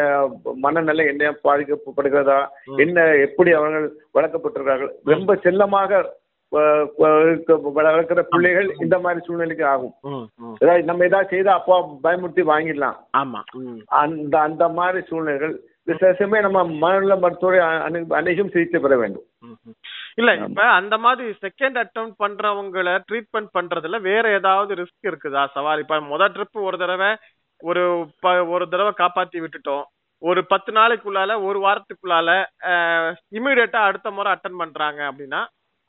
மனநிலை 0.66 1.06
என்ன 1.14 1.34
பாதிக்கப்படுகிறதா 1.48 2.40
என்ன 2.86 3.08
எப்படி 3.28 3.54
அவர்கள் 3.60 3.88
வளர்க்கப்பட்டிருக்கார்கள் 4.18 4.94
ரொம்ப 5.14 5.36
செல்லமாக 5.48 6.02
வளர்க்கிற 7.78 8.22
பிள்ளைகள் 8.32 8.70
இந்த 8.84 8.96
மாதிரி 9.00 9.20
சூழ்நிலைக்கு 9.26 9.66
ஆகும். 9.74 9.96
ஏதாவது 10.62 10.88
நம்ம 10.90 11.06
ஏதாவது 11.10 11.32
செய்தா 11.34 11.52
அப்பா 11.60 11.76
பயமுறுத்தி 12.06 12.44
வாங்கிடலாம். 12.52 12.98
ஆமா. 13.18 13.42
அந்த 14.02 14.36
அந்த 14.48 14.68
மாதிரி 14.80 15.02
சூழ்நிலைகள் 15.10 15.54
சில 15.92 16.10
சமயம் 16.18 16.46
நம்ம 16.46 16.64
மனநல 16.82 17.16
மருத்துவரை 17.22 17.60
அணுகும் 18.18 18.52
சிகிச்சை 18.54 18.80
பெற 18.80 18.96
வேண்டும். 18.98 19.26
இல்ல 20.20 20.32
இப்ப 20.40 20.64
அந்த 20.80 20.96
மாதிரி 20.98 21.30
செகண்ட் 21.46 21.78
அட்டம் 21.82 22.12
பண்றவங்கள 22.24 22.90
ட்ரீட்மெண்ட் 23.10 23.52
பண்றதுல 23.58 24.00
வேற 24.02 24.26
ஏதாவது 24.40 24.72
ரிஸ்க் 24.82 25.10
இருக்குதா? 25.12 25.44
சவால். 25.56 25.84
இப்ப 25.84 26.00
முத 26.12 26.28
ட்ரிப் 26.36 26.60
ஒரு 26.70 26.80
தடவை 26.84 27.12
ஒரு 27.62 27.84
ஒரு 28.56 28.66
தடவை 28.68 28.92
காப்பாத்தி 29.00 29.38
விட்டுட்டோம். 29.44 29.86
ஒரு 30.22 30.42
பத்து 30.46 30.72
நாளைக்குள்ளால 30.72 31.32
ஒரு 31.48 31.60
வாரத்துக்குள்ளால 31.66 32.30
இமீடியட்டா 33.38 33.82
அடுத்த 33.90 34.08
முறை 34.12 34.30
அட்டன் 34.34 34.62
பண்றாங்க 34.62 35.02
அப்படின்னா 35.10 35.42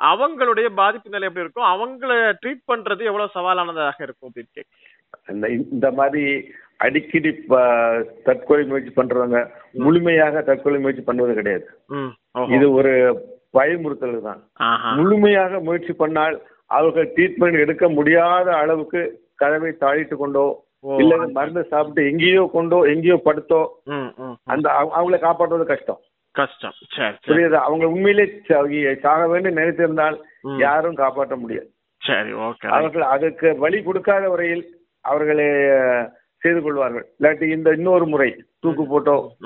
அவங்களுடைய 0.04 0.66
பாதிப்பு 0.74 1.10
நிலை 1.10 1.28
எப்படி 1.28 1.46
இருக்கும் 1.46 1.64
அவங்கள 1.64 2.34
ட்ரீட் 2.42 2.62
பண்றது 2.72 3.04
எவ்வளவு 3.04 3.30
சவாலானதாக 3.34 4.02
இருக்கும் 4.02 4.32
அப்படின்னு. 4.34 5.62
இந்த 5.70 5.90
மாதிரி 5.90 6.50
அடிக்கடி 6.76 7.44
தற்கொலை 8.24 8.64
முயற்சி 8.64 9.02
பண்றவங்க 9.02 9.50
முழுமையாக 9.72 10.42
தற்கொலை 10.42 10.80
முயற்சி 10.80 11.02
பண்ணுவது 11.02 11.34
கிடையாது. 11.34 11.68
இது 12.48 12.72
ஒரு 12.72 13.22
பயமுறுத்தல் 13.52 14.22
தான். 14.22 14.48
முழுமையாக 14.96 15.60
முயற்சி 15.60 15.94
பண்ணால் 15.98 16.40
அவர்கள் 16.66 17.12
ட்ரீட்மெண்ட் 17.12 17.58
எடுக்க 17.58 17.88
முடியாத 17.88 18.52
அளவுக்கு 18.52 19.20
கதவை 19.34 19.72
தாழிட்டு 19.80 20.16
கொண்டோ. 20.16 20.64
இல்ல 20.98 21.16
மருந்து 21.32 21.64
சாப்பிட்டு 21.64 22.10
எங்கேயோ 22.10 22.50
கொண்டோ 22.52 22.80
எங்கேயோ 22.82 23.20
படுத்தோ. 23.24 23.66
அந்த 24.44 24.70
அவ- 24.70 25.00
அவங்களை 25.00 25.18
காப்பாற்றுவது 25.18 25.66
கஷ்டம் 25.66 26.00
கஷ்டம். 26.32 26.72
சரி 26.96 27.16
புரியுது? 27.26 27.50
அவங்க 27.50 27.88
உண்மையிலே 27.88 28.40
சாக 29.00 29.28
வேண்டும் 29.28 29.56
நினைத்திருந்தால். 29.56 30.20
யாரும் 30.58 30.94
காப்பாற்ற 30.94 31.36
முடியாது. 31.36 31.70
சரி 31.98 32.32
ஓகே 32.32 32.66
அவர்கள் 32.66 33.02
அதுக்கு 33.02 33.58
வழி 33.58 33.82
கொடுக்காத 33.82 34.28
வரையில் 34.28 34.76
அவர்களே 35.00 35.68
செய்து 36.36 36.62
கொள்வார்கள். 36.62 37.06
இல்லாட்டி 37.20 37.42
இந்த 37.42 37.70
இன்னொரு 37.70 38.06
முறை 38.06 38.44
தூக்கு 38.60 38.86
போட்டோ 38.86 39.36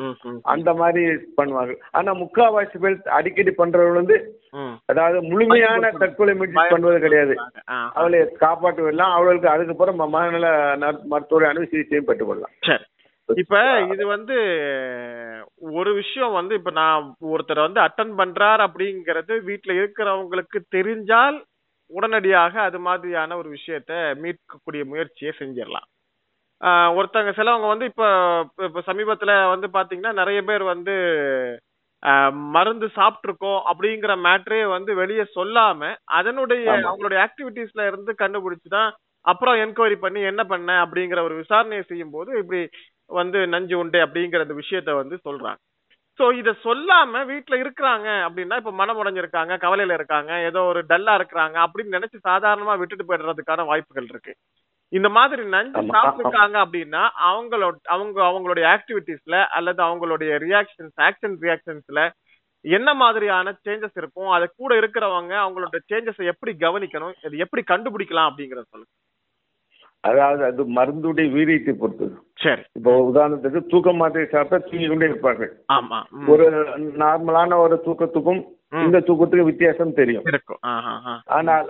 அந்த 0.42 0.74
மாதிரி 0.74 1.04
பண்ணுவார்கள். 1.42 1.76
ஆனா 1.90 2.14
முக்காவாசி 2.14 2.78
பேர் 2.78 3.02
அடிக்கடி 3.02 3.50
பண்றவர்கள் 3.50 3.92
வந்து 3.92 4.40
அதாவது 4.84 5.22
முழுமையான 5.22 5.90
தற்கொலை 5.98 6.34
முயற்சி 6.34 6.60
பண்ணுவது 6.68 7.00
கிடையாது. 7.00 7.34
அவளை 7.94 8.20
காப்பாற்றுவதெல்லாம் 8.20 9.12
அவர்களுக்கு 9.12 9.48
அதுக்கப்புறம் 9.48 10.00
ம- 10.00 10.08
மனநல 10.08 10.76
நல- 10.76 11.04
மருத்துவரை 11.04 11.50
அணுகு 11.50 11.66
சிகிச்சையும் 11.66 12.06
பெற்றுக்கொள்ளலாம். 12.06 12.54
சரி. 12.60 12.84
இப்ப 13.28 13.58
இது 13.92 14.04
வந்து 14.08 14.36
ஒரு 15.74 15.90
விஷயம் 15.94 16.32
வந்து 16.32 16.54
இப்ப 16.54 16.70
நான் 16.74 17.04
ஒருத்தர் 17.28 17.66
வந்து 17.66 17.80
அட்டன் 17.80 18.14
பண்றார் 18.18 18.62
அப்படிங்கறது 18.66 19.34
வீட்ல 19.46 19.72
இருக்கிறவங்களுக்கு 19.74 20.58
தெரிஞ்சால் 20.74 21.36
உடனடியாக 21.90 22.54
அது 22.62 22.78
மாதிரியான 22.80 23.36
ஒரு 23.36 23.48
விஷயத்த 23.54 23.92
மீட்கக்கூடிய 24.22 24.82
முயற்சியை 24.84 25.32
செஞ்சிடலாம் 25.38 25.88
ஆஹ் 26.60 26.90
ஒருத்தங்க 26.96 27.30
சிலவங்க 27.32 27.68
வந்து 27.68 27.86
இப்ப 27.86 28.04
இப்ப- 28.64 28.84
சமீபத்துல 28.86 29.32
வந்து 29.48 29.68
பாத்தீங்கன்னா 29.72 30.12
நிறைய 30.14 30.40
பேர் 30.42 30.64
வந்து 30.68 30.94
மருந்து 32.54 32.86
சாப்பிட்டிருக்கோம் 32.96 33.60
அப்படிங்கிற 33.68 34.12
மேட்ரே 34.24 34.60
வந்து 34.70 34.90
வெளியே 34.94 35.24
சொல்லாம 35.36 35.80
அதனுடைய. 36.14 36.62
அவங்களுடைய 36.84 37.18
ஆக்டிவிட்டீஸ்ல 37.26 37.86
இருந்து 37.86 38.12
கண்டுபிடிச்சுதான் 38.18 38.90
அப்புறம் 39.24 39.56
என்கொயரி 39.60 39.96
பண்ணி 39.98 40.20
என்ன 40.30 40.42
பண்ண 40.44 40.70
அப்படிங்கிற 40.84 41.20
ஒரு 41.22 41.34
விசாரணையை 41.38 41.84
செய்யும் 41.84 42.10
போது 42.10 42.30
இப்படி 42.38 42.60
வந்து 43.10 43.38
நஞ்சு 43.54 43.74
உண்டு 43.78 43.98
அப்படிங்கிற 44.04 44.40
அந்த 44.40 44.56
விஷயத்த 44.60 44.92
வந்து 44.96 45.16
சொல்றாங்க. 45.26 45.60
சோ 46.18 46.26
இத 46.40 46.50
சொல்லாம 46.64 47.22
வீட்ல 47.24 47.54
இருக்கிறாங்க 47.62 48.08
அப்படின்னா 48.26 48.56
இப்ப 48.60 48.72
மனம் 48.72 48.98
உடைஞ்சிருக்காங்க 49.00 49.54
கவலையில 49.64 49.96
இருக்காங்க 49.98 50.32
ஏதோ 50.48 50.60
ஒரு 50.64 50.80
டல்லா 50.90 51.14
இருக்கிறாங்க 51.20 51.56
அப்படின்னு 51.64 51.96
நினைச்சு 51.96 52.18
சாதாரணமா 52.28 52.74
விட்டுட்டு 52.80 53.08
போயிடுறதுக்கான 53.08 53.66
வாய்ப்புகள் 53.70 54.10
இருக்கு. 54.12 54.34
இந்த 54.92 55.08
மாதிரி 55.16 55.42
நஞ்சு. 55.54 55.80
சாப்பிட்டுருக்காங்க 55.94 56.56
அப்படின்னா 56.64 57.02
அவங்களோட 57.28 57.74
அவங்க 57.94 58.18
அவங்களுடைய 58.28 58.66
ஆக்டிவிட்டீஸ்ல 58.74 59.36
அல்லது 59.56 59.80
அவங்களுடைய 59.88 60.32
ரியாக்ஷன்ஸ் 60.46 60.96
ஆக்ஷன் 61.08 61.36
ரியாக்ஷன்ஸ்ல 61.44 62.02
என்ன 62.64 62.90
மாதிரியான 62.94 63.56
சேஞ்சஸ் 63.64 63.98
இருக்கும் 64.00 64.30
அது 64.36 64.46
கூட 64.60 64.72
இருக்கிறவங்க 64.80 65.34
அவங்களோட 65.42 65.78
சேஞ்சஸ் 65.90 66.22
எப்படி 66.32 66.52
கவனிக்கணும் 66.60 67.16
இது 67.26 67.42
எப்படி 67.44 67.62
கண்டுபிடிக்கலாம் 67.72 68.30
அப்படிங்கறத 68.30 68.66
சொல்லுங்க. 68.66 68.92
அதாவது 70.04 70.42
அது 70.44 70.62
மருந்துடைய 70.78 71.26
வீரியத்தை 71.36 71.72
பொறுத்தது. 71.72 72.14
சரி. 72.44 72.62
இப்போ 72.72 72.92
உதாரணத்துக்கு 73.14 73.60
தூக்க 73.66 73.92
மாத்திரை 73.92 74.26
சாப்பிட்டா 74.30 74.66
தூங்கி 74.66 74.86
கொண்டே 74.86 75.04
இருப்பார்கள். 75.04 75.52
ஆமா. 75.72 75.98
ஒரு 76.26 76.46
நார்மலான 77.04 77.56
ஒரு 77.56 77.76
தூக்கத்துக்கும். 77.86 78.42
இந்த 78.84 78.98
தூக்கத்துக்கும் 79.00 79.50
வித்தியாசம் 79.50 79.92
தெரியும். 79.92 80.24
ஆனால் 81.36 81.66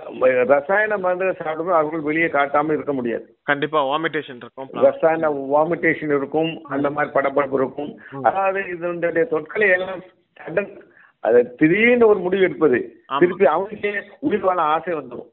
ரசாயன 0.53 0.97
மருந்துகள் 0.97 1.39
சாப்பிடும்போது 1.39 1.77
அவர்கள் 1.77 2.07
வெளியே 2.07 2.25
காட்டாம 2.25 2.73
இருக்க 2.73 2.93
முடியாது. 2.93 3.25
கண்டிப்பா 3.43 3.81
வாமிட்டேஷன் 3.85 4.41
இருக்கும். 4.43 4.69
ரசாயன 4.87 5.29
வாமிட்டேஷன் 5.55 6.15
இருக்கும் 6.15 6.51
அந்த 6.63 6.89
மாதிரி 6.89 7.13
படபடப்பு 7.17 7.53
இருக்கும். 7.53 7.91
அதாவது 8.23 8.63
இதனுடைய 8.75 9.25
தொற்களை 9.25 9.69
எல்லாம் 9.69 10.03
சடன் 10.39 10.71
அது 11.19 11.39
திடீர்னு 11.55 12.07
ஒரு 12.07 12.19
முடிவு 12.19 12.43
எடுப்பது. 12.43 12.79
திருப்பி 13.19 13.45
அவனுக்கே 13.45 13.93
உயிர் 14.19 14.47
வாழ 14.49 14.59
ஆசை 14.73 14.93
வந்துடும். 14.93 15.31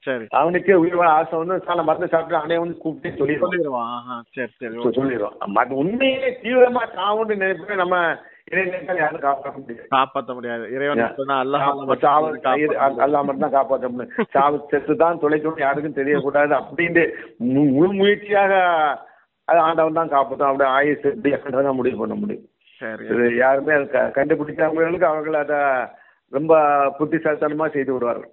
சரி. 0.00 0.24
அவனுக்கே 0.32 0.74
உயிர் 0.74 0.98
ஆசை 1.10 1.38
வந்து 1.38 1.56
சால 1.64 1.82
மருந்து 1.82 2.08
சாப்பிட்டு 2.08 2.36
அவனே 2.36 2.58
வந்து 2.58 2.76
கூப்பிட்டு 2.78 3.18
சொல்லிடுவான். 3.20 3.44
சொல்லிடுவான் 3.46 3.96
சரி 4.30 4.52
சரி 4.54 4.74
சொல்லிடுவான். 4.98 5.36
மற்ற 5.48 5.74
உண்மையிலே 5.74 6.30
தீவிரமா 6.42 6.82
சாவுன்னு 6.94 7.36
நினைப்பே 7.36 7.74
நம்ம 7.74 7.96
காப்பாற்ற 9.20 9.58
முடியாது. 9.58 9.86
காப்பாத்த 9.90 10.34
முடியாது. 10.34 10.64
இறைவன் 10.72 11.00
அல்லாஹ் 12.74 12.96
அல்லாஹ் 13.04 13.24
மட்டும் 13.24 13.40
தான் 13.40 13.50
காப்பாற்ற 13.50 13.88
முடியும். 13.88 14.28
சாவு 14.30 14.66
செத்து 14.70 14.96
தான் 14.96 15.20
தொலைக்கணும் 15.20 15.58
யாருக்கும் 15.58 15.96
தெரியக்கூடாது 15.96 16.52
அப்படின்ட்டு 16.60 17.04
முழு 17.70 17.92
முயற்சியாக 17.92 18.52
அது 19.48 19.58
ஆண்டவன் 19.60 19.92
தான் 19.92 20.08
காப்பாற்றும் 20.08 20.48
அப்படி 20.48 20.68
ஆயுசு 20.70 21.08
எப்படி 21.32 21.62
தான் 21.62 21.74
முடிவு 21.74 21.98
பண்ண 21.98 22.14
முடியும். 22.14 22.46
யாருமே 23.36 23.72
அது 23.72 23.88
க- 23.88 24.12
கண்டுபிடிக்காதவர்களுக்கு 24.14 25.04
அவர்கள் 25.04 25.34
அதை 25.36 25.58
ரொம்ப 26.32 26.52
புத்திசாலித்தனமா 26.98 27.72
செய்து 27.72 27.92
விடுவார்கள். 27.92 28.30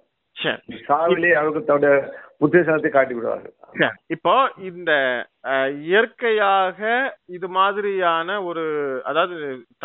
சாவிலே 0.88 1.30
தன்னுடைய 1.36 1.94
புத்திசாலத்தை 2.40 2.90
காட்டி 2.90 3.14
விடுவார்கள். 3.14 3.54
இப்போ 4.14 4.34
இந்த 4.68 4.92
இயற்கையாக 5.88 6.78
இது 7.36 7.48
மாதிரியான 7.56 8.38
ஒரு 8.42 8.64
அதாவது 9.04 9.36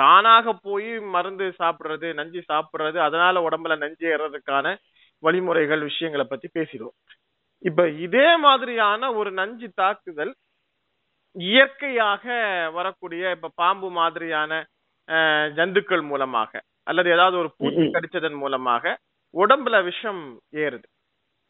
தானாக 0.01 0.53
போய் 0.67 0.91
மருந்து 1.15 1.47
சாப்பிடுறது 1.61 2.09
நஞ்சு 2.19 2.41
சாப்பிடுறது 2.51 2.99
அதனால 3.07 3.41
உடம்புல 3.47 3.77
நஞ்சு 3.83 4.05
ஏறதுக்கான 4.13 4.75
வழிமுறைகள் 5.23 5.83
விஷயங்களை 5.89 6.25
பத்தி 6.29 6.49
பேசிடுவோம் 6.57 6.97
இப்ப 7.63 7.87
இதே 8.05 8.29
மாதிரியான 8.37 9.11
ஒரு 9.13 9.29
நஞ்சு 9.31 9.67
தாக்குதல் 9.81 10.33
இயற்கையாக 11.35 12.25
வரக்கூடிய 12.73 13.31
இப்ப 13.35 13.51
பாம்பு 13.55 13.89
மாதிரியான 13.99 14.61
ஜந்துக்கள் 15.57 16.03
மூலமாக 16.11 16.51
அல்லது 16.87 17.09
ஏதாவது 17.15 17.35
ஒரு 17.41 17.49
பூச்சி. 17.57 17.85
கடிச்சதன் 17.95 18.39
மூலமாக 18.43 18.93
உடம்புல 19.35 19.83
விஷம் 19.83 20.39
ஏறுது. 20.51 20.83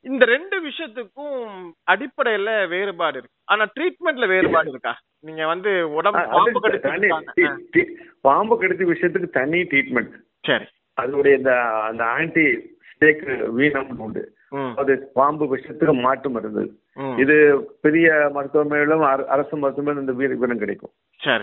இந்த 0.02 0.26
ரெண்டு 0.26 0.62
விஷயத்துக்கும் 0.67 1.71
அடிப்படையில 1.91 2.67
வேறுபாடு 2.67 3.17
இருக்கு. 3.17 3.38
ஆனா 3.43 3.65
ட்ரீட்மெண்ட்ல 3.80 4.28
வேறுபாடு 4.28 4.69
இருக்கா? 4.69 5.00
நீங்க 5.19 5.48
வந்து 5.48 5.93
உடம்பு 5.93 6.19
பாம்பு 6.30 6.60
டி- 7.74 7.93
பாம்பு 8.21 8.60
கடித்த 8.60 8.86
விஷயத்துக்கு 8.86 9.30
தனி 9.30 9.62
ட்ரீட்மெண்ட் 9.62 10.12
சரி. 10.41 10.65
அதோடைய 11.02 11.38
இந்த 11.38 11.62
அந்த 11.62 12.04
ஆன்டி 12.04 12.78
ஸ்டேக் 12.91 13.48
வீனம் 13.50 14.00
உண்டு. 14.00 14.34
அது 14.76 15.12
பாம்பு 15.13 15.58
விஷயத்துக்கு 15.58 16.00
மாட்டு 16.00 16.30
மருந்து. 16.30 16.80
இது 17.17 17.67
பெரிய 17.82 18.32
மருத்துவமனையிலும் 18.34 19.04
அர- 19.04 19.26
அரசு 19.26 19.58
மருத்துவமனையிலும் 19.58 20.00
இந்த 20.00 20.12
வீர 20.12 20.34
வீரம் 20.36 20.58
கிடைக்கும். 20.58 20.91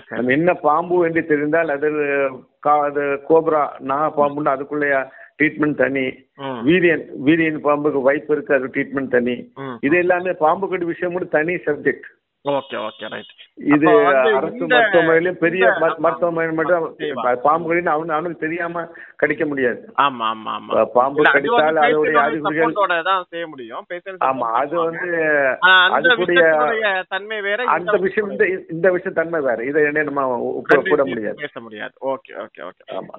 நம்ம 0.09 0.31
என்ன 0.31 0.55
பாம்பு 0.55 1.05
என்று 1.05 1.27
தெரிந்தால் 1.27 1.69
அது 1.69 1.91
கோப்ரா 3.29 3.79
நாக 3.79 4.27
பாம்புன்னு 4.27 4.49
அதுக்குள்ளே 4.49 4.97
ட்ரீட்மெண்ட் 5.39 5.77
தனி 5.77 6.05
வீரியன் 6.65 7.05
வீரியன் 7.25 7.61
பாம்புக்கு 7.61 8.03
வைப்பு 8.03 8.33
இருக்கு 8.33 8.55
அது 8.55 8.67
ட்ரீட்மெண்ட் 8.67 9.11
தனி. 9.11 9.37
இது 9.81 9.97
எல்லாமே 9.97 10.33
பாம்பு 10.39 10.69
கடி 10.69 10.85
விஷயம் 10.85 11.13
கூட 11.13 11.25
தனி 11.31 11.55
சப்ஜெக்ட் 11.67 12.09
ஓகே 12.45 12.77
ஓகே 12.87 13.09
ரைட் 13.11 13.29
இது 13.75 13.87
அரசு 14.11 14.63
மருத்துவமனையிலும் 14.71 15.37
பெரிய 15.43 15.65
மருத்துவமனை 16.05 16.55
மட்டும். 16.59 16.87
பாம்பு 17.45 17.69
கடின்னு 17.69 17.93
அவனு 17.93 18.15
அவனுக்கு 18.17 18.45
தெரியாம 18.45 18.83
கடிக்க 19.23 19.45
முடியாது. 19.47 19.79
ஆமா 20.05 20.25
ஆமா 20.33 20.53
ஆமா. 20.57 20.73
பாம்பு 20.97 21.27
கடித்தால் 21.27 21.79
அதோடைய 21.85 22.19
அறிகுறிகள் 22.25 23.07
தான் 23.11 23.29
செய்ய 23.31 23.45
முடியும். 23.53 23.87
ஆமா 24.31 24.49
அது. 24.63 24.75
வந்து 24.81 25.11
அதுக்குடைய 25.99 26.43
தன்மை 27.15 27.39
வேற 27.49 27.69
அந்த 27.77 27.97
விஷயம் 28.07 28.33
இந்த 28.35 28.45
இந்த 28.75 28.91
விஷயம் 28.97 29.19
தன்மை 29.21 29.43
வேற. 29.49 29.59
இதை 29.71 29.87
என்ன 29.91 30.07
நம்ம 30.11 30.27
ஒப்பிட 30.59 31.03
முடியாது. 31.13 31.39
பேச 31.45 31.61
முடியாது. 31.67 31.95
ஓகே 32.15 32.35
ஓகே 32.45 32.63
ஓகே 32.71 32.83
ஆமா 32.99 33.15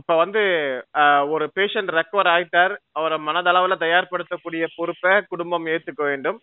இப்ப 0.00 0.16
வந்து 0.24 0.42
ஒரு 1.34 1.46
பேஷண்ட் 1.58 1.96
ரெக்கவர் 2.00 2.34
ஆயிட்டார். 2.36 2.76
அவரை 2.92 3.18
மனதளவுல 3.28 3.76
தயார்படுத்தக்கூடிய 3.84 4.64
பொறுப்பை 4.78 5.14
குடும்பம் 5.32 5.72
ஏத்துக்க 5.74 6.02
வேண்டும். 6.12 6.40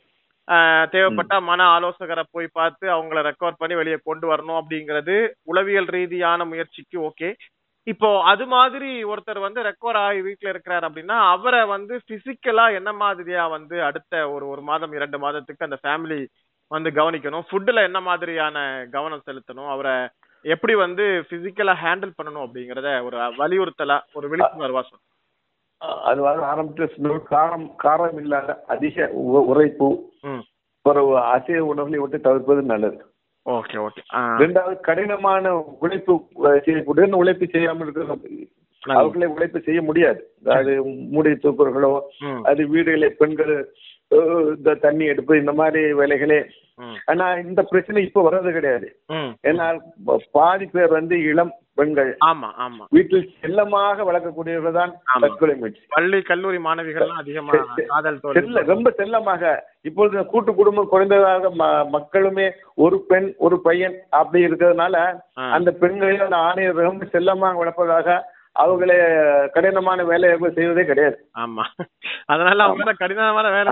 தேவைப்பட்டா 0.94 1.38
மன 1.44 1.62
ஆலோசகரை 1.74 2.24
போய் 2.32 2.48
பார்த்து 2.54 2.86
அவங்கள 2.90 3.20
ரெக்கவர் 3.28 3.60
பண்ணி 3.60 3.76
வெளியே 3.76 3.98
கொண்டு 4.02 4.26
வரணும் 4.32 4.60
அப்படிங்கிறது 4.60 5.16
உளவியல் 5.48 5.90
ரீதியான 5.96 6.46
முயற்சிக்கு 6.46 6.98
ஓகே 7.10 7.30
இப்போ 7.88 8.10
அது 8.32 8.46
மாதிரி 8.48 8.90
ஒருத்தர் 9.12 9.40
வந்து 9.40 9.62
ரெக்கவர் 9.64 10.00
ஆகி 10.02 10.20
வீட்ல 10.26 10.50
இருக்கிறார் 10.50 10.86
அப்படின்னா 10.88 11.18
அவரை 11.34 11.62
வந்து 11.72 11.94
பிசிக்கலா 12.10 12.66
என்ன 12.80 12.92
மாதிரியா 13.02 13.44
வந்து 13.56 13.78
அடுத்த 13.88 14.24
ஒரு 14.34 14.46
ஒரு 14.48 14.62
மாதம் 14.62 14.94
இரண்டு 14.98 15.18
மாதத்துக்கு 15.18 15.68
அந்த 15.68 15.80
ஃபேமிலி 15.84 16.20
வந்து 16.72 16.90
கவனிக்கணும்? 16.98 17.46
ஃபுட்ல 17.48 17.80
என்ன 17.88 18.00
மாதிரியான 18.02 18.58
கவனம் 18.94 19.26
செலுத்தணும்? 19.26 19.72
அவரை 19.74 19.96
எப்படி 20.46 20.74
வந்து 20.84 21.04
பிசிக்கலா 21.32 21.74
ஹேண்டில் 21.82 22.14
பண்ணணும் 22.18 22.46
அப்படிங்கறத 22.46 22.92
ஒரு 23.08 23.18
வலியுறுத்தலா 23.42 23.98
ஒரு 24.18 24.28
விழிப்புணர்வா 24.32 24.84
சொல்லுங்க 24.84 25.08
அது 25.82 26.20
வந்து 26.22 26.44
ஆரம்பத்தில் 26.44 27.30
காரம் 27.34 27.68
காரம் 27.84 28.20
இல்லாத 28.24 28.56
அதிக 28.68 29.08
உரைப்பு 29.52 29.88
ஒரு 30.86 31.02
அசைவ 31.34 31.64
உணவுகளை 31.66 32.00
விட்டு 32.00 32.20
தவிர்ப்பது 32.20 32.62
நல்லது. 32.64 32.98
Okay 33.46 33.78
okay. 33.78 34.02
ரெண்டாவது 34.42 34.76
கடினமான 34.80 35.54
உழைப்பு 35.80 36.14
செய்யக்கூடிய 36.66 37.22
உழைப்பு 37.22 37.46
செய்யாமல் 37.48 37.86
இருக்கிற 37.86 38.18
அவர்களை 38.84 39.28
உழைப்பு 39.28 39.60
செய்ய 39.60 39.80
முடியாது. 39.82 40.22
அது 40.58 40.72
மூடி 41.14 41.32
தூக்குறர்களோ 41.44 41.94
அது 42.42 42.62
வீடுகளை 42.68 43.10
பெண்கள் 43.22 43.54
இந்த 44.56 44.72
தண்ணி 44.86 45.06
எடுப்பு 45.06 45.34
இந்த 45.38 45.54
மாதிரி 45.54 45.82
வேலைகளே 45.94 46.40
ஆனா 47.12 47.26
இந்த 47.48 47.62
பிரச்சனை 47.72 48.04
இப்ப 48.08 48.24
வர்றது 48.28 48.52
கிடையாது. 48.58 48.88
ஏன்னா 49.50 49.66
பாதி 50.38 50.66
பேர் 50.76 50.98
வந்து 51.00 51.18
இளம் 51.32 51.54
பெண்கள். 51.80 52.10
ஆமா 52.30 52.48
ஆமா. 52.64 52.84
வீட்டில் 52.96 53.28
செல்லமாக 53.42 54.04
வளர்க்கக்கூடியவர்கள் 54.08 54.78
தான். 54.80 54.92
தற்கொலை 55.24 55.54
முயற்சி. 55.60 55.84
பள்ளி 55.96 56.20
கல்லூரி 56.30 56.60
மாணவிகள்லாம் 56.66 57.22
அதிகமா 57.24 57.52
காதல் 57.92 58.20
செல்ல 58.24 58.42
தோல்வி 58.58 58.72
ரொம்ப 58.74 58.92
செல்லமாக. 59.00 59.54
இப்பொழுது 59.90 60.26
கூட்டு 60.34 60.54
குடும்பம் 60.60 60.92
குறைந்ததாக 60.94 61.52
மக்களுமே 61.96 62.48
ஒரு 62.86 63.00
பெண் 63.12 63.30
ஒரு 63.46 63.58
பையன் 63.68 63.96
அப்படி 64.20 64.42
இருக்கிறதுனால. 64.48 64.96
அந்த 65.58 65.72
பெண்களையும் 65.84 66.28
அந்த 66.28 66.40
ஆணையை 66.50 66.74
ரொம்ப 66.90 67.10
செல்லமாக 67.16 67.62
வளர்ப்பதாக 67.64 68.20
அவங்களே 68.60 68.96
கடினமான 69.50 70.04
வேலையை 70.04 70.38
செய்வதே 70.56 70.84
கிடையாது. 70.86 71.18
ஆமா. 71.40 71.64
அதனால 72.26 72.64
அவங்க 72.64 72.94
கடினமான 72.94 73.50
வேலை 73.56 73.72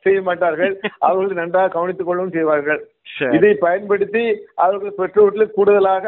செய்ய 0.00 0.22
மாட்டார்கள். 0.22 0.74
அவர்கள் 0.98 1.40
நன்றாக 1.40 1.68
கவனித்துக் 1.68 2.06
கொள்ளவும் 2.06 2.34
செய்வார்கள். 2.36 2.80
இதை 3.36 3.54
பயன்படுத்தி 3.54 4.24
அவர்கள் 4.54 4.96
பெற்றோர்களுக்கு 4.96 5.54
கூடுதலாக 5.54 6.06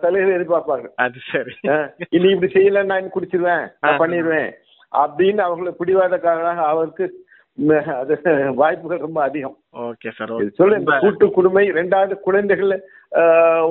சலுகை 0.00 0.36
எதிர்பார்ப்பார்கள். 0.36 0.92
அது 0.96 1.18
சரி. 1.32 1.54
இனி 2.10 2.28
இப்படி 2.28 2.52
செய்யல 2.52 2.84
நான் 2.92 3.14
குடிச்சிருவேன். 3.16 3.66
பண்ணிடுவேன் 4.02 4.50
அப்படின்னு 5.02 5.42
அவங்களை 5.48 5.72
பிடிவாதக்காரராக 5.80 6.60
அவருக்கு 6.72 7.06
அது 8.00 8.14
வாய்ப்புகள் 8.54 9.04
ரொம்ப 9.06 9.22
அதிகம். 9.22 9.56
ஓகே 9.88 10.10
சார் 10.16 10.32
சொல்லு 10.60 10.78
இந்த 10.78 10.98
கூட்டு 11.00 11.26
குடுமை 11.36 11.64
ரெண்டாவது 11.80 12.14
குழந்தைகள் 12.26 12.72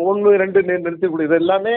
ஒண்ணு 0.09 0.35
ரெண்டு 0.43 0.61
நிறுத்தக்கூடிய 0.61 1.27
இது 1.29 1.35
எல்லாமே 1.35 1.75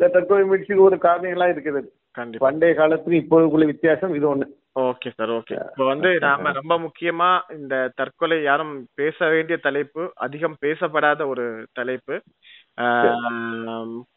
இந்த 0.00 0.12
தற்கொலை 0.12 0.44
முயற்சிக்கு 0.50 0.82
ஒரு 0.82 0.96
காரணிகளா 1.02 1.46
இருக்கிறது. 1.54 1.88
கண்டிப்பா. 2.18 2.44
பண்டைய 2.46 2.72
காலத்துக்கு 2.74 3.18
இப்போதுக்குள்ள 3.22 3.64
வித்தியாசம் 3.70 4.14
இது 4.18 4.26
ஒண்ணு. 4.30 4.46
Okay 4.80 5.08
sir 5.16 5.30
okay. 5.30 5.56
இப்போ 5.70 5.86
வந்து 5.90 6.10
நாம 6.24 6.52
ரொம்ப 6.58 6.74
முக்கியமா 6.84 7.28
இந்த 7.56 7.74
தற்கொலை 7.98 8.38
யாரும் 8.42 8.72
பேச 9.00 9.28
வேண்டிய 9.34 9.56
தலைப்பு 9.66 10.02
அதிகம் 10.26 10.56
பேசப்படாத 10.64 11.26
ஒரு 11.32 11.44
தலைப்பு. 11.78 12.16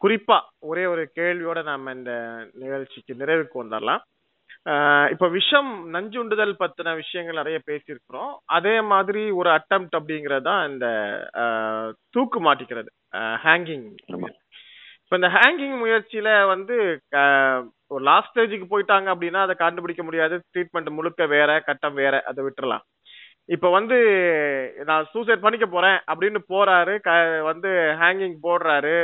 குறிப்பா 0.03 0.37
ஒரே 0.69 0.85
ஒரு 0.93 1.03
கேள்வியோட 1.19 1.61
நாம 1.71 1.93
இந்த 1.99 2.13
நிகழ்ச்சிக்கு 2.63 3.15
நிறைவுக்கு 3.23 3.57
வந்துடலாம். 3.63 4.03
இப்ப 5.13 5.27
விஷம் 5.37 5.71
நஞ்சுண்டுதல் 5.95 6.53
பத்தின 6.61 6.93
விஷயங்கள் 7.01 7.39
நிறைய 7.41 7.59
பேசியிருக்கிறோம். 7.69 8.31
அதே 8.57 8.75
மாதிரி 8.93 9.23
ஒரு 9.39 9.51
அட்டம் 9.57 9.89
அப்படிங்கறது 9.99 10.47
தான் 10.49 10.63
இந்த 10.71 10.87
தூக்கு 12.09 12.39
மாட்டிக்கிறது 12.47 12.89
ஹேங்கிங். 13.47 13.85
இப்ப 15.13 15.21
இந்த 15.21 15.29
ஹேங்கிங் 15.35 15.73
முயற்சியில 15.81 16.29
வந்து 16.51 16.75
ஒரு 17.93 18.03
லாஸ்ட் 18.07 18.29
ஸ்டேஜுக்கு 18.29 18.67
போயிட்டாங்க 18.71 19.07
அப்படின்னா 19.13 19.39
அதை 19.45 19.53
கண்டுபிடிக்க 19.59 20.03
முடியாது. 20.03 20.35
ட்ரீட்மெண்ட் 20.51 20.89
முழுக்க 20.95 21.25
வேற 21.33 21.49
கட்டம் 21.67 21.97
வேற 21.99 22.21
அதை 22.29 22.39
விட்டுறலாம். 22.45 22.83
இப்ப 23.55 23.69
வந்து 23.75 23.97
நான் 24.89 25.09
சூசைட் 25.11 25.43
பண்ணிக்க 25.43 25.67
போறேன் 25.75 25.99
அப்படின்னு 26.11 26.39
போறாரு. 26.53 26.95
க 27.07 27.11
வந்து 27.49 27.69
ஹேங்கிங் 28.01 28.35
போடுறாரு. 28.47 28.95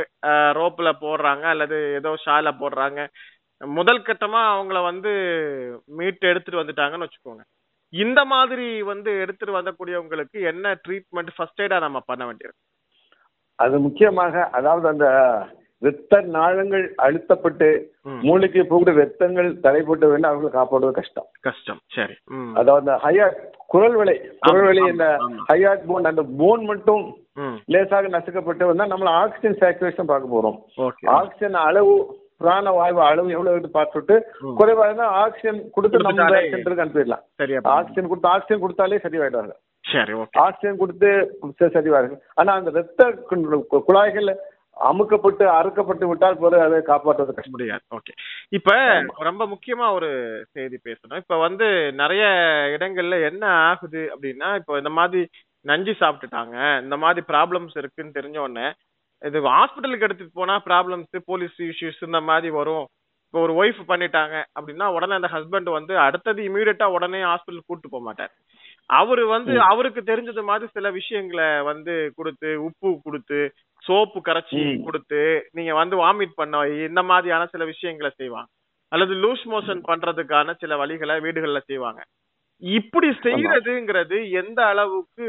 ரோப்ல 0.59 0.93
போடுறாங்க 1.03 1.45
அல்லது 1.53 1.79
ஏதோ 1.99 2.13
ஷால 2.25 2.55
போடுறாங்க. 2.63 3.05
முதல் 3.61 4.01
கட்டமா 4.09 4.41
அவங்கள 4.55 4.81
வந்து 4.89 5.13
மீட் 5.99 6.29
எடுத்துட்டு 6.31 6.61
வந்துட்டாங்கன்னு 6.61 7.07
வச்சுக்கோங்க. 7.07 7.45
இந்த 7.93 8.19
மாதிரி 8.33 8.69
வந்து 8.91 9.13
எடுத்துட்டு 9.25 9.59
வந்தக்கூடியவங்களுக்கு 9.59 10.41
என்ன 10.53 10.73
ட்ரீட்மெண்ட் 10.87 11.33
ஃபர்ஸ்ட் 11.37 11.63
எய்டா 11.65 11.79
நம்ம 11.87 12.03
பண்ண 12.11 12.25
வேண்டியது 12.25 12.57
அது 13.59 13.77
முக்கியமாக 13.87 14.43
அதாவது 14.57 14.85
அந்த 14.95 15.07
இரத்த 15.81 16.19
நாளங்கள் 16.35 16.85
அழுத்தப்பட்டு. 17.05 17.69
மூளைக்கு 18.27 18.61
போகிற 18.71 18.93
ரத்தங்கள் 18.99 19.49
தடைப்பட்டு 19.65 20.05
வேண்டும் 20.11 20.29
அவர்களை 20.29 20.51
காப்பாடுவது 20.55 20.97
கஷ்டம். 20.99 21.27
கஷ்டம். 21.47 21.79
சரி. 21.97 22.15
அதாவது 22.61 22.91
ஹையாட் 23.05 23.39
குரல் 23.73 23.97
வலை 23.99 24.15
குரல் 24.47 24.67
வலை 24.69 24.83
இந்த. 24.93 25.07
ஹையாட் 25.51 25.85
போன் 25.91 26.09
அந்த 26.11 26.25
போன் 26.41 26.63
மட்டும் 26.71 27.03
லேசாக 27.73 28.09
நசுக்கப்பட்டு 28.15 28.69
வந்தா 28.69 28.85
நம்ம 28.93 29.11
ஆக்சிஜன் 29.23 29.59
சேச்சுரேஷன் 29.61 30.11
பார்க்க 30.11 30.35
போறோம். 30.35 30.57
ஆக்சிஜன் 31.19 31.57
அளவு 31.67 31.93
பிராண 32.43 32.71
வாயு 32.79 32.99
அளவு 33.11 33.29
எவ்வளவு 33.37 33.71
பார்த்துட்டு. 33.77 34.15
குறைவா 34.59 34.83
இருந்தா 34.87 35.07
ஆக்சிஜன் 35.23 35.59
கொடுத்து 35.77 36.05
நம்ம 36.05 36.27
சென்டருக்கு 36.51 36.85
அனுப்பிடலாம். 36.85 37.23
ஆக்சிஜன் 37.77 38.11
கொடுத்து 38.11 38.31
ஆக்சிஜன் 38.35 38.63
கொடுத்தாலே 38.63 38.99
சரியாயிடுவாங்க. 39.07 39.55
ஆக்சிஜன் 40.45 40.79
கொடுத்து 40.81 41.09
சரிவாருங்க 41.75 42.17
ஆனா 42.39 42.51
அந்த 42.59 42.71
ரத்த 42.77 43.07
குழாய்கள் 43.87 44.29
அமுக்கப்பட்டு 44.89 45.45
அறுக்கப்பட்டு 45.57 46.05
விட்டால் 46.07 46.37
பிறகு 46.37 46.63
அதை 46.63 46.81
காப்பாற்றுவது 46.81 47.33
கஷ்டம். 47.33 47.53
முடியாது. 47.55 47.83
ஓகே 47.95 48.13
இப்ப 48.49 48.75
ரொம்ப 49.29 49.45
முக்கியமா 49.53 49.87
ஒரு 49.91 50.09
செய்தி 50.51 50.79
பேசணும். 50.87 51.21
இப்ப 51.23 51.37
வந்து 51.37 51.67
நிறைய 51.93 52.25
இடங்கள்ல 52.75 53.17
என்ன 53.31 53.45
ஆகுது 53.69 54.03
அப்படின்னா 54.15 54.49
இப்போ 54.55 54.77
இந்த 54.77 54.89
மாதிரி 54.99 55.23
நஞ்சு 55.65 55.93
சாப்பிட்டுட்டாங்க 55.99 56.81
இந்த 56.81 56.97
மாதிரி 56.97 57.25
ப்ராப்ளம்ஸ் 57.31 57.75
இருக்குன்னு 57.77 58.17
தெரிஞ்ச 58.19 58.37
உடனே 58.37 58.67
இது 59.21 59.37
ஹாஸ்பிட்டலுக்கு 59.49 60.07
எடுத்துட்டு 60.07 60.39
போனா 60.39 60.55
ப்ராப்ளம்ஸ் 60.65 61.19
போலீஸ் 61.25 61.57
இஷ்யூஸ் 61.61 62.07
இந்த 62.09 62.21
மாதிரி 62.21 62.49
வரும். 62.59 62.85
இப்போ 63.25 63.39
ஒரு 63.45 63.53
ஒய்ஃப் 63.61 63.81
பண்ணிட்டாங்க 63.87 64.35
அப்படின்னா 64.59 64.85
உடனே 64.95 65.13
அந்த 65.13 65.29
ஹஸ்பண்ட் 65.33 65.69
வந்து 65.69 65.93
அடுத்தது 65.99 66.39
இமீடியட்டா 66.49 66.87
உடனே 66.93 67.19
ஹாஸ்பிட்டல் 67.23 67.67
கூட்டு 67.67 67.89
போக 67.89 68.03
மாட்டார். 68.03 68.31
அவரு 68.99 69.23
வந்து 69.27 69.53
அவருக்கு 69.61 70.01
தெரிஞ்சது 70.01 70.43
மாதிரி 70.43 70.67
சில 70.73 70.87
விஷயங்களை 70.91 71.49
வந்து 71.61 71.95
கொடுத்து 72.15 72.51
உப்பு 72.67 72.89
கொடுத்து 73.03 73.39
சோப்பு 73.83 74.19
கரைச்சி. 74.19 74.83
கொடுத்து 74.83 75.49
நீங்க 75.51 75.73
வந்து 75.73 75.95
வாமிட் 75.97 76.33
பண்ண 76.35 76.67
இந்த 76.67 77.03
மாதிரியான 77.03 77.45
சில 77.45 77.65
விஷயங்களை 77.65 78.11
செய்வாங்க. 78.15 78.49
அல்லது 78.91 79.13
லூஸ் 79.13 79.43
மோஷன் 79.45 79.81
பண்றதுக்கான 79.87 80.53
சில 80.57 80.85
வழிகளை 80.85 81.15
வீடுகள்ல 81.21 81.59
செய்வாங்க. 81.65 82.01
இப்படி 82.57 83.09
செய்யறதுங்கிறது 83.09 84.31
எந்த 84.31 84.65
அளவுக்கு 84.65 85.25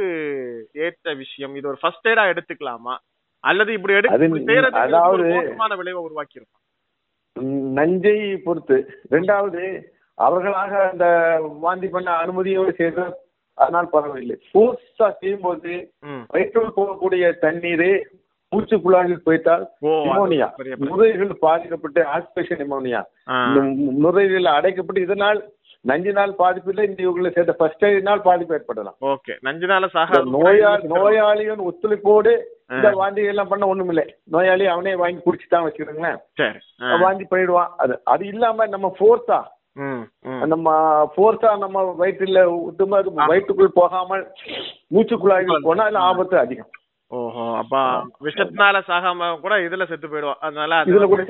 ஏற்ற 0.73 1.15
விஷயம்? 1.15 1.55
இது 1.55 1.69
ஒரு 1.69 1.79
ஃபர்ஸ்ட் 1.81 2.09
எய்டா 2.09 2.25
எடுத்துக்கலாமா? 2.33 2.97
அல்லது 3.45 3.73
இப்படி 3.73 3.95
எடுத்து 3.95 4.45
செய்யறது 4.45 5.33
மோசமான 5.35 5.75
விளைவை 5.75 6.03
உருவாக்கி 6.03 6.41
ம், 7.37 7.73
நஞ்சை 7.73 8.37
பொறுத்து. 8.37 8.77
ரெண்டாவது 9.11 9.83
அவர்களாக 10.15 10.91
அந்த 10.91 11.07
வாந்தி 11.61 11.89
பண்ண 11.89 12.11
அனுமதியோடு 12.13 12.73
செய்த 12.73 13.21
அதனால் 13.55 13.89
பரவாயில்லை. 13.89 14.37
ஃபோர்ஸா 14.51 15.11
செய்யும்போது 15.11 15.93
ம். 16.01 16.25
வயிற்றுள் 16.29 16.77
போகக்கூடிய 16.77 17.39
தண்ணீர் 17.39 17.89
மூச்சு 18.53 18.77
குழாயில் 18.85 19.25
போய்த்தால் 19.27 19.65
ஓ, 19.81 19.91
அது 19.91 20.07
நிமோனியா. 20.09 20.47
நுரையீரல் 20.85 21.41
பாதிக்கப்பட்டு 21.45 22.01
ஆஸ்பெஷன் 22.15 22.61
நிமோனியா. 22.63 23.01
நுரையீரல் 24.05 24.57
அடைக்கப்பட்டு 24.59 25.05
இதனால் 25.07 25.41
நஞ்சு 25.85 26.13
நாள் 26.13 26.33
பாதிப்பு 26.41 26.71
இல்லை 26.73 26.85
இந்த 26.89 27.01
இவங்களை 27.05 27.31
சேர்த்த 27.35 27.53
ஃபர்ஸ்ட் 27.59 27.85
நாள் 28.09 28.25
பாதிப்பு 28.27 28.57
ஏற்படலாம். 28.57 28.97
ஓகே. 29.13 29.35
நஞ்சுனால 29.47 29.87
சாக 29.95 30.19
நோயாளி 30.35 30.91
நோயாளியின் 30.95 31.63
ஒத்துழைப்போடு 31.69 32.33
இந்த 32.75 32.89
வாந்தி 32.99 33.23
எல்லாம் 33.31 33.49
பண்ண 33.49 33.65
ஒண்ணும் 33.67 33.89
இல்லை 33.89 34.05
நோயாளி 34.35 34.67
அவனே 34.67 34.93
வாங்கி 34.95 35.21
குடிச்சுட்டான் 35.23 35.65
வச்சுக்கிறீங்களேன். 35.67 36.19
வாந்தி 37.05 37.25
பண்ணிடுவான். 37.31 37.71
அது 37.83 37.95
அது 38.07 38.25
இல்லாம 38.33 38.67
நம்ம 38.67 38.91
ஃபோர்ஸா 38.99 39.41
நம்ம 40.53 40.69
ஃபோர்ஸா 41.15 41.51
நம்ம 41.59 41.83
வயிற்றுல 42.01 42.41
விட்டுமா 42.67 42.99
வயிற்றுக்குள் 43.33 43.79
போகாமல் 43.81 44.25
மூச்சுக்குழாய்கள் 44.95 45.67
போனா 45.69 45.87
அதுல 45.89 46.05
ஆபத்து 46.11 46.39
அதிகம். 46.39 46.71
ஓஹோ 47.31 47.45
அப்ப 47.61 47.77
விஷத்தினால 48.27 48.77
சாகாம 48.87 49.31
கூட 49.43 49.55
இதுல 49.67 49.87
செத்து 49.89 50.09
போயிடுவோம் 50.09 50.41
அதனால 50.47 50.79
அது 50.81 50.93
இதுல 50.93 51.09
கூட 51.09 51.25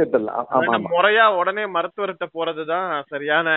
ஆமா 0.59 0.77
முறையா 0.93 1.25
உடனே 1.41 1.65
மருத்துவர்கிட்ட 1.77 2.29
போறதுதான் 2.37 2.87
சரியான 3.13 3.49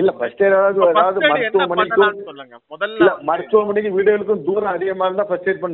இல்ல 0.00 0.12
ஃபர்ஸ்ட் 0.18 0.44
ஏதாவது 0.48 0.82
என்ன 0.82 0.98
மருத்துவமனைக்கும் 0.98 1.72
பண்ணலாம்னு 1.72 2.28
சொல்லுங்க. 2.28 2.56
முதல்ல 2.74 3.08
மருத்துவமனைக்கு 3.30 3.96
வீடுகளுக்கும் 3.96 4.44
தூரம் 4.48 4.74
அதிகமா 4.74 5.06
இருந்தா 5.08 5.28
ஃபர்ஸ்ட் 5.30 5.50
எய்ட். 5.52 5.64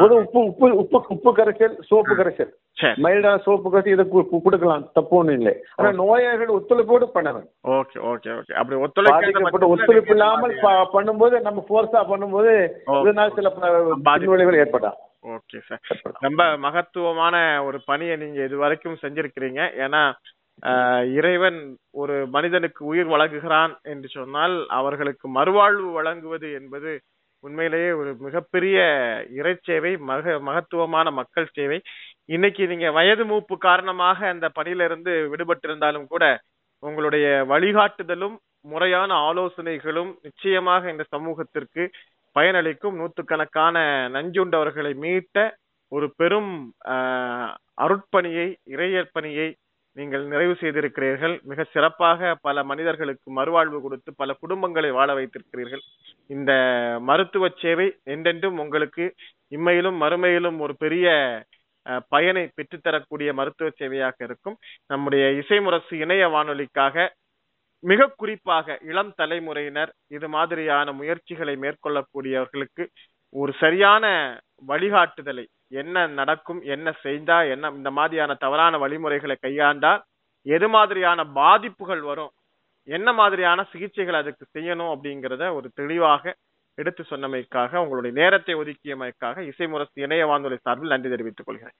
முதல் 0.00 0.20
உப்பு 0.22 0.40
உப்பு 0.48 0.66
உப்பு 0.82 0.98
உப்பு 1.14 1.30
கரைசல் 1.36 1.74
சோப்பு 1.88 2.14
கரைசல் 2.18 2.50
சரி 2.76 3.02
மைல்டான 3.04 3.40
சோப்பு 3.44 3.68
கரைசல் 3.70 3.94
இதை 3.94 4.04
கொடுக்கலாம். 4.36 4.84
தப்பு 4.96 5.14
ஒண்ணும் 5.18 5.38
இல்லை. 5.38 5.52
ஆனா 5.76 5.90
நோயாளிகள் 6.00 6.56
ஒத்துழைப்போடு 6.56 7.06
பண்ணணும் 7.16 7.46
ஓகே 7.78 7.98
ஓகே 8.12 8.30
ஓகே. 8.38 8.52
அப்படி 8.54 8.78
ஒத்துழைப்பு 8.84 9.30
நீங்க 9.36 10.14
இல்லாமல் 10.16 10.54
பண்ணும்போது 10.96 11.38
நம்ம 11.40 11.64
ஃபோர்ஸா 11.68 12.02
பண்ணும்போது. 12.12 12.52
இதனால் 13.02 13.36
சில. 13.38 13.50
பின்விளைவுகள் 14.08 14.60
ஏற்படலாம். 14.62 14.98
ஓகே 15.22 15.58
சார் 15.66 15.82
ரொம்ப 16.20 16.42
மகத்துவமான 16.58 17.36
ஒரு 17.64 17.78
பணியை 17.84 18.14
நீங்க 18.16 18.40
இது 18.44 18.56
வரைக்கும் 18.58 19.02
செஞ்சிருக்கிறீங்க. 19.02 19.60
ஏன்னா 19.84 20.02
ஆஹ், 20.62 21.04
இறைவன் 21.14 21.58
ஒரு 21.94 22.14
மனிதனுக்கு 22.28 22.82
உயிர் 22.84 23.08
வழங்குகிறான் 23.08 23.72
என்று 23.84 24.08
சொன்னால் 24.10 24.56
அவர்களுக்கு 24.78 25.26
மறுவாழ்வு 25.36 25.88
வழங்குவது 25.92 26.48
என்பது 26.52 26.90
உண்மையிலேயே 27.44 27.90
ஒரு 27.92 28.10
மிகப்பெரிய 28.20 28.76
சேவை 29.64 29.92
மக 30.08 30.34
மகத்துவமான 30.40 31.06
மக்கள் 31.12 31.48
சேவை. 31.56 31.78
இன்னைக்கு 32.28 32.62
நீங்க 32.66 32.88
வயது 32.92 33.24
மூப்பு 33.24 33.54
காரணமாக 33.60 34.28
அந்த 34.28 34.46
பணியிலிருந்து 34.50 35.12
விடுபட்டிருந்தாலும் 35.32 36.06
கூட 36.06 36.24
உங்களுடைய 36.82 37.26
வழிகாட்டுதலும் 37.50 38.36
முறையான 38.64 39.10
ஆலோசனைகளும் 39.26 40.12
நிச்சயமாக 40.22 40.90
இந்த 40.90 41.04
சமூகத்திற்கு 41.12 41.82
பயனளிக்கும் 42.36 42.98
நூற்றுக்கணக்கான 43.00 43.76
நஞ்சுண்டவர்களை 44.16 44.92
மீட்ட 45.04 45.36
ஒரு 45.92 46.06
பெரும் 46.20 46.52
அருட்பணியை 47.84 48.46
இறையற்பணியை 48.74 49.48
நீங்கள் 49.96 50.22
நிறைவு 50.32 50.54
செய்திருக்கிறீர்கள். 50.60 51.34
மிக 51.50 51.64
சிறப்பாக 51.72 52.30
பல 52.46 52.62
மனிதர்களுக்கு 52.70 53.28
மறுவாழ்வு 53.38 53.78
கொடுத்து 53.84 54.10
பல 54.20 54.36
குடும்பங்களை 54.42 54.90
வாழ 54.98 55.08
வைத்திருக்கிறீர்கள். 55.18 55.82
இந்த 56.34 56.52
மருத்துவ 57.08 57.50
சேவை 57.62 57.88
என்றென்றும் 58.14 58.60
உங்களுக்கு 58.64 59.06
இம்மையிலும் 59.56 59.98
மறுமையிலும் 60.04 60.58
ஒரு 60.66 60.76
பெரிய 60.84 61.08
பயனை 62.14 62.44
பெற்றுத்தரக்கூடிய 62.56 63.30
மருத்துவ 63.38 63.68
சேவையாக 63.80 64.16
இருக்கும். 64.28 64.56
நம்முடைய 64.92 65.24
இசைமுரசு 65.40 65.94
இணைய 66.04 66.24
வானொலிக்காக 66.34 67.06
மிக 67.84 68.06
குறிப்பாக 68.16 68.76
இளம் 68.82 69.12
தலைமுறையினர் 69.16 69.92
இது 70.08 70.28
மாதிரியான 70.28 70.92
முயற்சிகளை 70.92 71.54
மேற்கொள்ளக்கூடியவர்களுக்கு 71.56 72.84
ஒரு 73.34 73.52
சரியான 73.60 74.04
வழிகாட்டுதலை 74.66 75.44
என்ன 75.72 76.06
நடக்கும் 76.18 76.60
என்ன 76.66 76.88
செய்தா 77.02 77.38
என்ன 77.48 77.70
இந்த 77.70 77.90
மாதிரியான 77.90 78.32
தவறான 78.34 78.78
வழிமுறைகளை 78.78 79.36
கையாண்டா 79.42 79.92
எது 80.46 80.68
மாதிரியான 80.68 81.24
பாதிப்புகள் 81.32 82.00
வரும் 82.00 82.32
என்ன 82.88 83.08
மாதிரியான 83.12 83.60
சிகிச்சைகள் 83.72 84.20
அதுக்கு 84.20 84.44
செய்யணும் 84.58 84.92
அப்படிங்கிறத 84.94 85.44
ஒரு 85.54 85.68
தெளிவாக 85.74 86.34
எடுத்து 86.78 87.02
சொன்னமைக்காக 87.10 87.80
உங்களுடைய 87.82 88.12
நேரத்தை 88.20 88.54
ஒதுக்கியமைக்காக 88.54 89.44
இசை 89.50 89.66
முரசு 89.66 90.02
இணைய 90.02 90.26
வானொலி 90.26 90.58
சார்பில் 90.62 90.92
நன்றி 90.94 91.10
தெரிவித்துக் 91.10 91.46
கொள்கிறேன். 91.46 91.76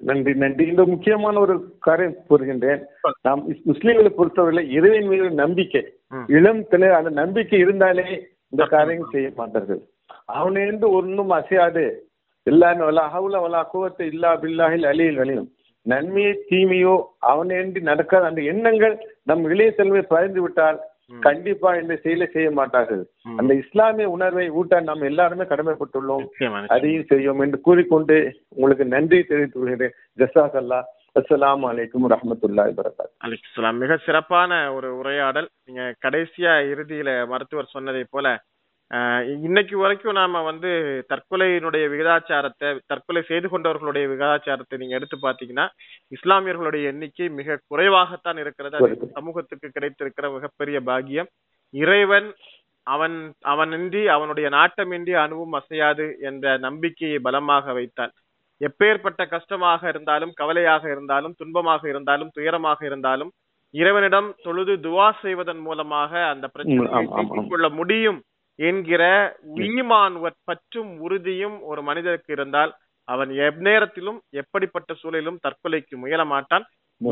நன்றி 0.00 0.32
நன்றி. 0.42 0.64
இந்த 0.72 0.82
முக்கியமான 0.84 1.34
ஒரு 1.44 1.54
காரியம் 1.86 2.16
கூறுகின்றேன். 2.28 2.82
நாம் 3.26 3.42
முஸ்லிம்களை 3.70 4.10
பொறுத்தவரை 4.18 4.64
இறைவன் 4.78 5.08
மீது 5.12 5.28
நம்பிக்கை. 5.42 5.82
இளம் 6.36 6.62
தலை 6.72 6.88
அந்த 6.98 7.10
நம்பிக்கை 7.20 7.58
இருந்தாலே 7.64 8.08
இந்த 8.52 8.64
காரியம் 8.74 9.10
செய்ய 9.12 9.30
மாட்டார்கள். 9.36 9.80
அவனிருந்து 10.38 10.86
ஒன்றும் 10.98 11.32
அசையாது. 11.38 11.84
எல்லாரும் 12.46 12.88
வலா 12.88 13.04
ஹவுல 13.14 13.40
வலா 13.44 13.62
குவத்தை 13.72 14.04
இல்லா 14.12 14.30
பில்லாஹில் 14.42 14.86
அலியில் 14.90 15.20
அலியும் 15.24 15.48
நன்மையோ 15.86 16.30
தீமையோ 16.48 16.94
அவனின்றி 17.30 17.80
நடக்காத 17.90 18.26
அந்த 18.26 18.42
எண்ணங்கள் 18.52 18.94
நம் 19.22 19.44
இளைய 19.52 19.70
செல்வை 19.78 20.02
பகிர்ந்து 20.12 20.40
விட்டால் 20.44 20.78
கண்டிப்பா 21.20 21.74
இந்த 21.74 21.96
செயலை 21.96 22.26
செய்ய 22.32 22.50
மாட்டார்கள். 22.50 23.02
அந்த 23.36 23.52
இஸ்லாமிய 23.54 24.08
உணர்வை 24.16 24.48
ஊட்ட 24.60 24.80
நாம் 24.80 25.08
எல்லாருமே 25.10 25.44
கடமைப்பட்டுள்ளோம். 25.52 26.26
அதையும் 26.66 27.08
செய்யும் 27.12 27.40
என்று 27.40 27.60
கூறிக்கொண்டு 27.60 28.16
உங்களுக்கு 28.48 28.84
நன்றி 28.94 29.22
தெரிவித்து 29.22 29.60
கொள்கிறேன். 29.60 29.96
ஜசாக் 30.18 30.58
அல்லா 30.62 30.80
அஸ்ஸலாமு 31.18 31.64
அலைக்கும் 31.70 32.06
ரஹமத்துல்லாஹி 32.14 32.72
வரகாத் 32.80 33.76
மிக 33.82 33.96
சிறப்பான 34.06 34.52
ஒரு 34.74 34.88
உரையாடல். 34.96 35.48
நீங்க 35.66 35.94
கடைசியா 36.06 36.52
இறுதியில 36.72 37.10
மருத்துவர் 37.26 37.74
சொன்னதை 37.74 38.04
போல 38.10 38.26
இன்னைக்கு 39.44 39.74
வரைக்கும் 39.78 40.18
நாம 40.18 40.40
வந்து 40.42 40.68
தற்கொலையினுடைய 41.10 41.84
விகிதாச்சாரத்தை 41.92 42.68
தற்கொலை 42.86 43.22
செய்து 43.22 43.46
கொண்டவர்களுடைய 43.48 44.04
விகிதாச்சாரத்தை 44.08 44.76
நீங்க 44.78 44.94
எடுத்து 44.94 45.16
பாத்தீங்கன்னா 45.22 45.66
இஸ்லாமியர்களுடைய 46.12 46.92
எண்ணிக்கை 46.92 47.26
மிக 47.30 47.58
குறைவாகத்தான் 47.70 48.38
இருக்கிறது 48.38 48.76
அது. 48.78 48.86
சமூகத்துக்கு 49.16 49.68
கிடைத்திருக்கிற 49.68 50.28
மிகப்பெரிய 50.36 50.80
பாக்கியம் 50.82 51.28
இறைவன் 51.74 52.28
அவன் 52.86 53.16
அவனின்றி 53.52 54.02
அவனுடைய 54.08 54.48
நாட்டமின்றி 54.50 55.14
அணுவும் 55.24 55.52
அசையாது 55.52 56.06
என்ற 56.28 56.56
நம்பிக்கையை 56.58 57.18
பலமாக 57.18 57.72
வைத்தான் 57.72 58.14
எப்பேற்பட்ட 58.60 59.22
கஷ்டமாக 59.28 59.82
இருந்தாலும் 59.88 60.32
கவலையாக 60.34 60.84
இருந்தாலும் 60.90 61.36
துன்பமாக 61.40 61.82
இருந்தாலும் 61.88 62.32
துயரமாக 62.36 62.80
இருந்தாலும் 62.84 63.30
இறைவனிடம் 63.74 64.28
தொழுது 64.42 64.74
துவா 64.84 65.08
செய்வதன் 65.22 65.60
மூலமாக 65.60 66.12
அந்த 66.30 66.46
பிரச்சனையை. 66.48 66.86
நீக்கிக் 67.10 67.50
கொள்ள 67.50 67.68
முடியும் 67.78 68.18
என்கிற 68.58 69.02
ஈமான் 69.66 70.16
வ- 70.18 70.36
பற்றும் 70.44 71.00
உறுதியும் 71.00 71.62
ஒரு 71.62 71.82
மனிதருக்கு 71.82 72.32
இருந்தால் 72.32 72.72
அவன் 73.08 73.30
எந்நேரத்திலும் 73.40 74.18
எப்படிப்பட்ட 74.32 74.94
சூழலிலும் 74.94 75.40
தற்கொலைக்கு 75.40 75.96
முயல 75.96 76.24
மாட்டான். 76.24 76.64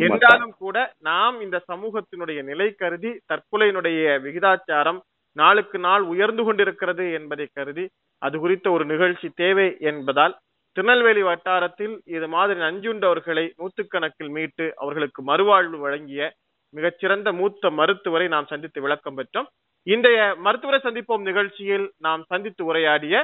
என்றாலும் 0.07 0.55
கூட 0.57 0.77
நாம் 1.01 1.41
இந்த 1.41 1.63
சமூகத்தினுடைய 1.69 2.43
நிலை 2.43 2.73
கருதி 2.73 3.11
தற்கொலையினுடைய 3.33 4.19
விகிதாச்சாரம் 4.25 4.99
நாளுக்கு 5.37 5.79
நாள் 5.79 6.03
உயர்ந்து 6.07 6.45
கொண்டிருக்கிறது 6.45 7.13
என்பதை 7.13 7.47
கருதி 7.53 7.85
அது 8.23 8.39
குறித்த 8.39 8.71
ஒரு 8.71 8.85
நிகழ்ச்சி 8.85 9.29
தேவை 9.35 9.77
என்பதால் 9.83 10.35
திருநெல்வேலி 10.77 11.23
வட்டாரத்தில் 11.23 11.95
இது 12.09 12.29
மாதிரி 12.29 12.61
நஞ்சுண்டவர்களை 12.61 13.45
நூத்துக்கணக்கில் 13.59 14.31
மீட்டு 14.31 14.75
அவர்களுக்கு 14.77 15.23
மறுவாழ்வு 15.23 15.79
வழங்கிய 15.79 16.23
மிகச்சிறந்த 16.75 17.33
மூத்த 17.33 17.71
மருத்துவரை 17.71 18.29
நாம் 18.29 18.47
சந்தித்து 18.47 18.81
விளக்கம் 18.81 19.19
பெற்றோம். 19.19 19.49
இன்றைய 19.87 20.21
மருத்துவரை 20.39 20.79
சந்திப்போம் 20.81 21.23
நிகழ்ச்சியில் 21.23 21.85
நாம் 21.97 22.23
சந்தித்து 22.29 22.65
உரையாடிய 22.65 23.17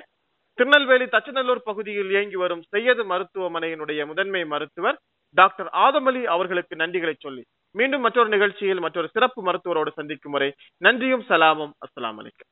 திருநெல்வேலி 0.58 1.04
தச்சநல்லூர் 1.04 1.62
பகுதியில் 1.64 2.10
இயங்கி 2.10 2.36
வரும் 2.36 2.62
செய்யது 2.68 3.02
மருத்துவமனையினுடைய 3.04 4.06
முதன்மை 4.06 4.42
மருத்துவர் 4.44 4.98
டாக்டர் 5.36 5.70
ஆதமலி 5.82 6.22
அவர்களுக்கு 6.24 6.76
நன்றிகளை 6.76 7.14
சொல்லி 7.18 7.42
மீண்டும் 7.74 8.00
மற்றொரு 8.00 8.28
நிகழ்ச்சியில் 8.28 8.80
மற்றொரு 8.80 9.08
சிறப்பு 9.12 9.42
மருத்துவரோடு 9.44 9.92
சந்திக்கும் 9.94 10.32
வரை 10.32 10.50
நன்றியும் 10.82 11.24
சலாமும். 11.28 11.72
அஸ்லாம் 11.86 12.18
அலைக்கும். 12.20 12.50